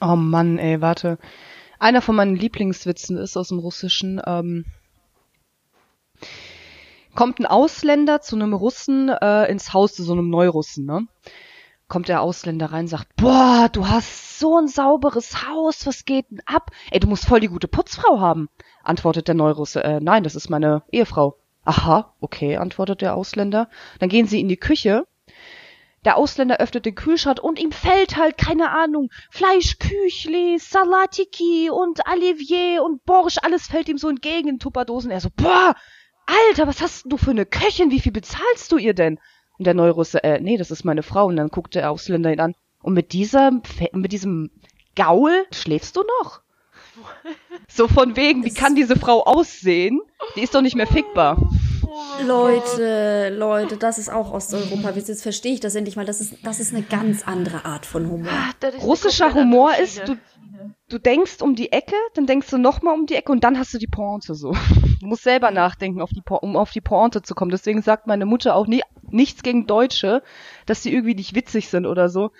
Oh 0.00 0.16
Mann, 0.16 0.58
ey, 0.58 0.80
warte. 0.80 1.18
Einer 1.80 2.00
von 2.00 2.16
meinen 2.16 2.36
Lieblingswitzen 2.36 3.16
ist 3.16 3.36
aus 3.36 3.48
dem 3.48 3.58
Russischen, 3.58 4.20
ähm, 4.24 4.64
kommt 7.18 7.40
ein 7.40 7.46
Ausländer 7.46 8.20
zu 8.20 8.36
einem 8.36 8.54
Russen 8.54 9.08
äh, 9.08 9.50
ins 9.50 9.72
Haus, 9.74 9.92
zu 9.92 10.04
so 10.04 10.12
einem 10.12 10.30
Neurussen, 10.30 10.86
ne? 10.86 11.08
Kommt 11.88 12.06
der 12.06 12.22
Ausländer 12.22 12.66
rein, 12.66 12.86
sagt, 12.86 13.08
boah, 13.16 13.68
du 13.72 13.88
hast 13.88 14.38
so 14.38 14.56
ein 14.56 14.68
sauberes 14.68 15.44
Haus, 15.48 15.84
was 15.84 16.04
geht 16.04 16.30
denn 16.30 16.40
ab? 16.46 16.70
Ey, 16.92 17.00
du 17.00 17.08
musst 17.08 17.26
voll 17.26 17.40
die 17.40 17.48
gute 17.48 17.66
Putzfrau 17.66 18.20
haben, 18.20 18.48
antwortet 18.84 19.26
der 19.26 19.34
Neurusse. 19.34 19.82
Äh, 19.82 19.98
nein, 20.00 20.22
das 20.22 20.36
ist 20.36 20.48
meine 20.48 20.84
Ehefrau. 20.92 21.36
Aha, 21.64 22.14
okay, 22.20 22.56
antwortet 22.56 23.00
der 23.00 23.16
Ausländer. 23.16 23.68
Dann 23.98 24.10
gehen 24.10 24.28
sie 24.28 24.38
in 24.38 24.46
die 24.46 24.56
Küche. 24.56 25.04
der 26.04 26.18
Ausländer 26.18 26.60
öffnet 26.60 26.86
den 26.86 26.94
Kühlschrank 26.94 27.42
und 27.42 27.58
ihm 27.58 27.72
fällt 27.72 28.16
halt, 28.16 28.38
keine 28.38 28.70
Ahnung, 28.70 29.10
Fleischküchli, 29.30 30.58
Salatiki 30.60 31.68
und 31.68 31.98
Olivier 32.08 32.84
und 32.84 33.04
Borsch, 33.04 33.38
alles 33.42 33.66
fällt 33.66 33.88
ihm 33.88 33.98
so 33.98 34.08
entgegen 34.08 34.48
in 34.48 34.58
Tupperdosen. 34.60 35.10
Er 35.10 35.20
so, 35.20 35.30
boah, 35.34 35.74
Alter, 36.28 36.66
was 36.66 36.82
hast 36.82 37.06
du 37.06 37.16
für 37.16 37.30
eine 37.30 37.46
Köchin? 37.46 37.90
Wie 37.90 38.00
viel 38.00 38.12
bezahlst 38.12 38.70
du 38.70 38.76
ihr 38.76 38.92
denn? 38.92 39.18
Und 39.58 39.66
der 39.66 39.74
Neurusse, 39.74 40.22
äh, 40.22 40.40
nee, 40.40 40.58
das 40.58 40.70
ist 40.70 40.84
meine 40.84 41.02
Frau. 41.02 41.26
Und 41.26 41.36
dann 41.36 41.48
guckt 41.48 41.74
der 41.74 41.90
Ausländer 41.90 42.32
ihn 42.32 42.40
an. 42.40 42.54
Und 42.82 42.92
mit 42.92 43.12
dieser, 43.12 43.50
mit 43.92 44.12
diesem 44.12 44.50
Gaul 44.94 45.46
schläfst 45.52 45.96
du 45.96 46.02
noch? 46.20 46.40
So 47.70 47.86
von 47.86 48.16
wegen, 48.16 48.44
wie 48.44 48.52
kann 48.52 48.74
diese 48.74 48.96
Frau 48.96 49.22
aussehen? 49.24 50.00
Die 50.36 50.40
ist 50.40 50.54
doch 50.54 50.62
nicht 50.62 50.74
mehr 50.74 50.86
fickbar. 50.86 51.36
Leute, 52.26 53.34
Leute, 53.36 53.76
das 53.76 53.98
ist 53.98 54.10
auch 54.10 54.32
Osteuropa. 54.32 54.90
Jetzt 54.90 55.22
verstehe 55.22 55.54
ich 55.54 55.60
das 55.60 55.74
endlich 55.74 55.96
mal. 55.96 56.04
Das 56.04 56.20
ist, 56.20 56.34
das 56.42 56.60
ist 56.60 56.74
eine 56.74 56.82
ganz 56.82 57.26
andere 57.26 57.64
Art 57.64 57.86
von 57.86 58.10
Humor. 58.10 58.30
Russischer 58.82 59.34
Humor 59.34 59.72
ist, 59.80 60.06
du, 60.06 60.16
du 60.88 60.98
denkst 60.98 61.40
um 61.40 61.54
die 61.54 61.72
Ecke, 61.72 61.94
dann 62.14 62.26
denkst 62.26 62.50
du 62.50 62.58
nochmal 62.58 62.94
um 62.94 63.06
die 63.06 63.14
Ecke 63.14 63.32
und 63.32 63.44
dann 63.44 63.58
hast 63.58 63.72
du 63.74 63.78
die 63.78 63.86
Pointe 63.86 64.34
so. 64.34 64.54
Du 65.00 65.06
musst 65.06 65.22
selber 65.22 65.50
nachdenken, 65.50 66.00
auf 66.00 66.10
die, 66.10 66.22
um 66.28 66.56
auf 66.56 66.72
die 66.72 66.80
Pointe 66.80 67.22
zu 67.22 67.34
kommen. 67.34 67.50
Deswegen 67.50 67.82
sagt 67.82 68.06
meine 68.06 68.26
Mutter 68.26 68.54
auch 68.54 68.66
nie, 68.66 68.82
nichts 69.08 69.42
gegen 69.42 69.66
Deutsche, 69.66 70.22
dass 70.66 70.82
sie 70.82 70.92
irgendwie 70.92 71.14
nicht 71.14 71.34
witzig 71.34 71.68
sind 71.68 71.86
oder 71.86 72.08
so. 72.08 72.32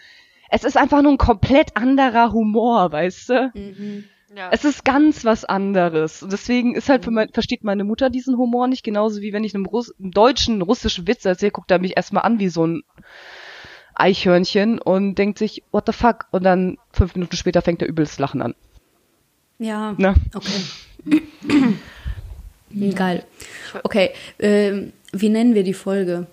Es 0.51 0.64
ist 0.64 0.76
einfach 0.76 1.03
nur 1.03 1.12
ein 1.12 1.18
komplett 1.18 1.76
anderer 1.76 2.32
Humor, 2.32 2.90
weißt 2.90 3.28
du? 3.28 3.51
Mhm. 3.55 4.05
Ja. 4.35 4.51
Es 4.53 4.64
ist 4.64 4.85
ganz 4.85 5.24
was 5.24 5.45
anderes. 5.45 6.22
Und 6.22 6.33
deswegen 6.33 6.74
ist 6.74 6.89
halt, 6.89 7.05
für 7.05 7.11
mein, 7.11 7.31
versteht 7.31 7.64
meine 7.64 7.85
Mutter 7.85 8.11
diesen 8.11 8.37
Humor 8.37 8.66
nicht, 8.66 8.85
genauso 8.85 9.20
wie 9.22 9.33
wenn 9.33 9.45
ich 9.45 9.55
einem, 9.55 9.66
Russ, 9.66 9.95
einem 9.99 10.11
deutschen, 10.11 10.61
russischen 10.61 11.07
Witz 11.07 11.24
erzähle, 11.24 11.53
guckt 11.53 11.70
er 11.70 11.79
mich 11.79 11.97
erstmal 11.97 12.24
an 12.24 12.39
wie 12.39 12.49
so 12.49 12.66
ein 12.66 12.83
Eichhörnchen 13.95 14.81
und 14.81 15.16
denkt 15.16 15.39
sich, 15.39 15.62
what 15.72 15.87
the 15.87 15.93
fuck? 15.93 16.26
Und 16.31 16.45
dann 16.45 16.79
fünf 16.93 17.14
Minuten 17.14 17.37
später 17.37 17.62
fängt 17.62 17.83
er 17.83 17.89
übelst 17.89 18.20
Lachen 18.20 18.43
an. 18.43 18.55
Ja. 19.59 19.95
Na? 19.97 20.14
Okay. 20.35 21.22
Geil. 22.95 23.24
Okay, 23.83 24.11
ähm, 24.39 24.93
wie 25.12 25.31
nennen 25.31 25.55
wir 25.55 25.64
die 25.64 25.74
Folge? 25.74 26.26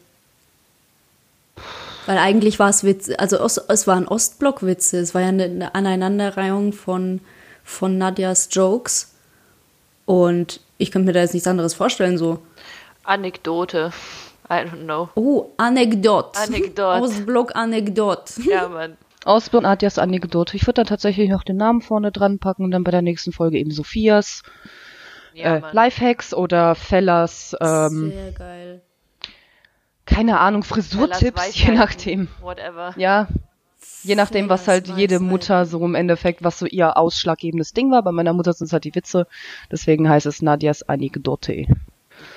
Weil 2.06 2.18
eigentlich 2.18 2.60
war 2.60 2.70
es 2.70 2.84
Witz, 2.84 3.10
also 3.18 3.38
es 3.38 3.88
waren 3.88 4.08
Ostblockwitze, 4.08 5.00
es 5.00 5.16
war 5.16 5.22
ja 5.22 5.30
eine 5.30 5.74
Aneinanderreihung 5.74 6.74
von 6.74 7.22
von 7.66 7.98
Nadias 7.98 8.48
Jokes. 8.52 9.14
Und 10.06 10.62
ich 10.78 10.92
könnte 10.92 11.08
mir 11.08 11.14
da 11.14 11.20
jetzt 11.20 11.34
nichts 11.34 11.48
anderes 11.48 11.74
vorstellen, 11.74 12.18
so. 12.18 12.40
Anekdote. 13.04 13.92
I 14.50 14.54
don't 14.54 14.84
know. 14.84 15.10
Oh, 15.16 15.50
Anekdot. 15.58 16.38
Anekdot. 16.38 17.02
Ausblock 17.02 17.56
Anekdot. 17.56 18.32
Ja, 18.46 18.70
Mann. 18.70 18.96
Ausblock 19.26 19.64
Nadias 19.64 19.98
Anekdote. 19.98 20.56
Ich 20.56 20.68
würde 20.68 20.76
dann 20.76 20.86
tatsächlich 20.86 21.30
noch 21.30 21.44
den 21.44 21.58
Namen 21.58 21.82
vorne 21.82 22.12
dran 22.12 22.38
packen 22.38 22.64
und 22.64 22.72
dann 22.72 22.84
bei 22.84 22.92
der 22.92 23.02
nächsten 23.02 23.32
Folge 23.32 23.58
eben 23.58 23.72
Sophias. 23.72 24.44
Ja, 25.34 25.58
äh, 25.58 25.62
Lifehacks 25.72 26.34
oder 26.34 26.76
Fellas. 26.76 27.56
Ähm, 27.60 28.12
Sehr 28.12 28.32
geil. 28.32 28.82
Keine 30.06 30.40
Ahnung, 30.40 30.64
Frisurtipps, 30.64 31.56
je 31.56 31.72
nachdem. 31.72 32.28
Whatever. 32.40 32.94
Ja, 32.98 33.28
Je 34.06 34.14
nachdem, 34.14 34.50
was 34.50 34.68
halt 34.68 34.88
jede 34.96 35.20
Mutter 35.20 35.66
so 35.66 35.84
im 35.84 35.96
Endeffekt, 35.96 36.44
was 36.44 36.60
so 36.60 36.68
ihr 36.68 36.96
ausschlaggebendes 36.96 37.74
Ding 37.74 37.90
war. 37.90 38.04
Bei 38.04 38.12
meiner 38.12 38.34
Mutter 38.34 38.54
sind 38.54 38.68
es 38.68 38.74
halt 38.74 38.84
die 38.84 38.94
Witze. 38.94 39.26
Deswegen 39.72 40.08
heißt 40.08 40.28
es 40.28 40.44
Nadias 40.44 40.88
Anekdote. 40.88 41.66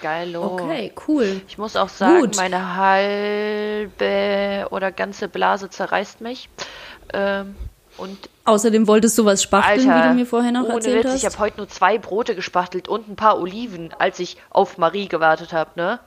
Geilo. 0.00 0.54
Okay, 0.54 0.92
cool. 1.06 1.42
Ich 1.46 1.58
muss 1.58 1.76
auch 1.76 1.90
sagen, 1.90 2.22
Gut. 2.22 2.36
meine 2.36 2.76
halbe 2.76 4.66
oder 4.70 4.90
ganze 4.92 5.28
Blase 5.28 5.68
zerreißt 5.68 6.22
mich. 6.22 6.48
Ähm, 7.12 7.54
und 7.98 8.30
Außerdem 8.46 8.86
wolltest 8.86 9.18
du 9.18 9.26
was 9.26 9.42
spachteln, 9.42 9.90
Alter, 9.90 10.04
wie 10.04 10.08
du 10.08 10.14
mir 10.14 10.26
vorher 10.26 10.52
noch 10.52 10.66
erzählt 10.70 11.04
Witz, 11.04 11.12
hast. 11.12 11.18
Ich 11.18 11.26
habe 11.26 11.38
heute 11.38 11.58
nur 11.58 11.68
zwei 11.68 11.98
Brote 11.98 12.34
gespachtelt 12.34 12.88
und 12.88 13.10
ein 13.10 13.16
paar 13.16 13.38
Oliven, 13.38 13.90
als 13.98 14.18
ich 14.20 14.38
auf 14.48 14.78
Marie 14.78 15.06
gewartet 15.08 15.52
habe, 15.52 15.72
ne? 15.76 16.00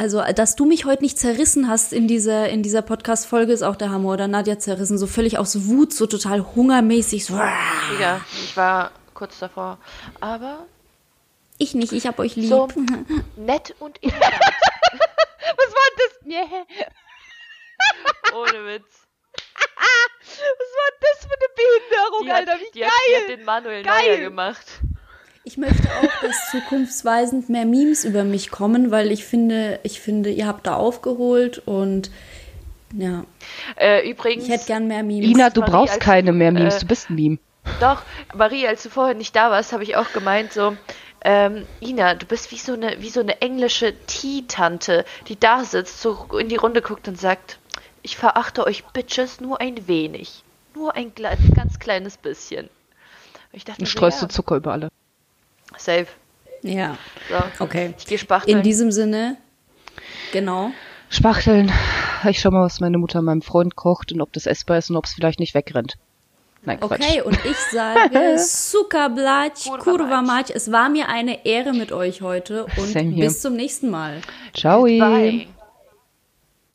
Also, 0.00 0.22
dass 0.34 0.56
du 0.56 0.64
mich 0.64 0.86
heute 0.86 1.02
nicht 1.02 1.18
zerrissen 1.18 1.68
hast 1.68 1.92
in 1.92 2.08
dieser, 2.08 2.48
in 2.48 2.62
dieser 2.62 2.80
Podcast-Folge, 2.80 3.52
ist 3.52 3.62
auch 3.62 3.76
der 3.76 3.90
Hammer. 3.90 4.08
Oder 4.08 4.28
Nadja 4.28 4.58
zerrissen, 4.58 4.96
so 4.96 5.06
völlig 5.06 5.36
aus 5.36 5.66
Wut, 5.66 5.92
so 5.92 6.06
total 6.06 6.40
hungermäßig. 6.56 7.26
So. 7.26 7.34
Ja, 7.34 8.22
ich 8.42 8.56
war 8.56 8.92
kurz 9.12 9.38
davor. 9.40 9.76
Aber. 10.18 10.64
Ich 11.58 11.74
nicht, 11.74 11.92
ich 11.92 12.06
hab 12.06 12.18
euch 12.18 12.34
lieb. 12.34 12.48
So 12.48 12.66
nett 13.36 13.74
und 13.78 14.00
Was 14.02 14.12
war 14.14 15.90
das? 15.98 16.26
Yeah. 16.26 16.46
Ohne 18.34 18.64
Witz. 18.68 18.86
Was 19.34 20.70
war 20.78 20.92
das 21.02 21.26
für 21.26 21.34
eine 21.34 21.50
Behinderung, 21.56 22.24
die 22.24 22.30
Alter? 22.30 22.54
Wie 22.58 22.70
die 22.72 22.80
geil. 22.80 22.88
Hat, 22.88 23.02
die 23.06 23.16
hat 23.16 23.38
den 23.38 23.44
Manuel 23.44 23.82
geil. 23.82 24.16
Neuer 24.16 24.16
gemacht. 24.30 24.66
Ich 25.44 25.56
möchte 25.56 25.88
auch, 25.88 26.22
dass 26.22 26.50
zukunftsweisend 26.50 27.48
mehr 27.48 27.64
Memes 27.64 28.04
über 28.04 28.24
mich 28.24 28.50
kommen, 28.50 28.90
weil 28.90 29.10
ich 29.10 29.24
finde, 29.24 29.80
ich 29.82 30.00
finde, 30.00 30.30
ihr 30.30 30.46
habt 30.46 30.66
da 30.66 30.74
aufgeholt 30.74 31.62
und 31.64 32.10
ja. 32.94 33.24
Äh, 33.76 34.10
übrigens. 34.10 34.44
Ich 34.44 34.50
hätte 34.50 34.66
gern 34.66 34.86
mehr 34.86 35.02
Memes. 35.02 35.30
Ina, 35.30 35.50
du 35.50 35.60
Marie, 35.60 35.70
brauchst 35.72 36.00
keine 36.00 36.32
mehr 36.32 36.52
Memes, 36.52 36.76
äh, 36.76 36.80
du 36.80 36.86
bist 36.86 37.08
ein 37.08 37.14
Meme. 37.14 37.38
Doch, 37.78 38.02
Marie, 38.34 38.66
als 38.66 38.82
du 38.82 38.90
vorher 38.90 39.14
nicht 39.14 39.34
da 39.36 39.50
warst, 39.50 39.72
habe 39.72 39.82
ich 39.82 39.96
auch 39.96 40.12
gemeint, 40.12 40.52
so, 40.52 40.76
ähm, 41.22 41.66
Ina, 41.80 42.14
du 42.14 42.26
bist 42.26 42.50
wie 42.50 42.56
so 42.56 42.72
eine, 42.72 42.96
wie 43.00 43.10
so 43.10 43.20
eine 43.20 43.40
englische 43.40 43.94
Tea-Tante, 44.06 45.04
die 45.28 45.38
da 45.38 45.64
sitzt, 45.64 46.00
so 46.00 46.26
in 46.38 46.48
die 46.48 46.56
Runde 46.56 46.82
guckt 46.82 47.06
und 47.08 47.18
sagt, 47.18 47.58
ich 48.02 48.16
verachte 48.16 48.66
euch 48.66 48.84
Bitches 48.84 49.40
nur 49.40 49.60
ein 49.60 49.86
wenig. 49.86 50.42
Nur 50.74 50.94
ein 50.96 51.12
ganz 51.14 51.78
kleines 51.78 52.16
bisschen. 52.16 52.70
Ich 53.52 53.64
dachte, 53.64 53.80
und 53.80 53.86
streust 53.86 54.22
ja, 54.22 54.28
du 54.28 54.34
Zucker 54.34 54.56
über 54.56 54.72
alle. 54.72 54.88
Safe. 55.76 56.06
Ja. 56.62 56.96
So. 57.28 57.64
Okay. 57.64 57.94
Ich 57.98 58.06
gehe 58.06 58.18
spachteln. 58.18 58.58
In 58.58 58.62
diesem 58.62 58.92
Sinne, 58.92 59.36
genau. 60.32 60.70
Spachteln. 61.08 61.72
Ich 62.28 62.40
schau 62.40 62.50
mal, 62.50 62.64
was 62.64 62.80
meine 62.80 62.98
Mutter 62.98 63.22
meinem 63.22 63.42
Freund 63.42 63.76
kocht 63.76 64.12
und 64.12 64.20
ob 64.20 64.32
das 64.32 64.46
essbar 64.46 64.78
ist 64.78 64.90
und 64.90 64.96
ob 64.96 65.06
es 65.06 65.12
vielleicht 65.12 65.40
nicht 65.40 65.54
wegrennt. 65.54 65.96
Nein, 66.62 66.78
Quatsch. 66.78 67.00
Okay, 67.00 67.22
und 67.22 67.38
ich 67.44 67.56
sage 67.56 68.38
Sukablać, 68.38 69.70
Kurva. 69.78 70.22
Es 70.52 70.70
war 70.70 70.90
mir 70.90 71.08
eine 71.08 71.46
Ehre 71.46 71.72
mit 71.72 71.90
euch 71.90 72.20
heute 72.20 72.66
und 72.76 73.16
bis 73.16 73.40
zum 73.40 73.54
nächsten 73.54 73.90
Mal. 73.90 74.20
Ciao. 74.54 74.82
Bye. 74.82 75.48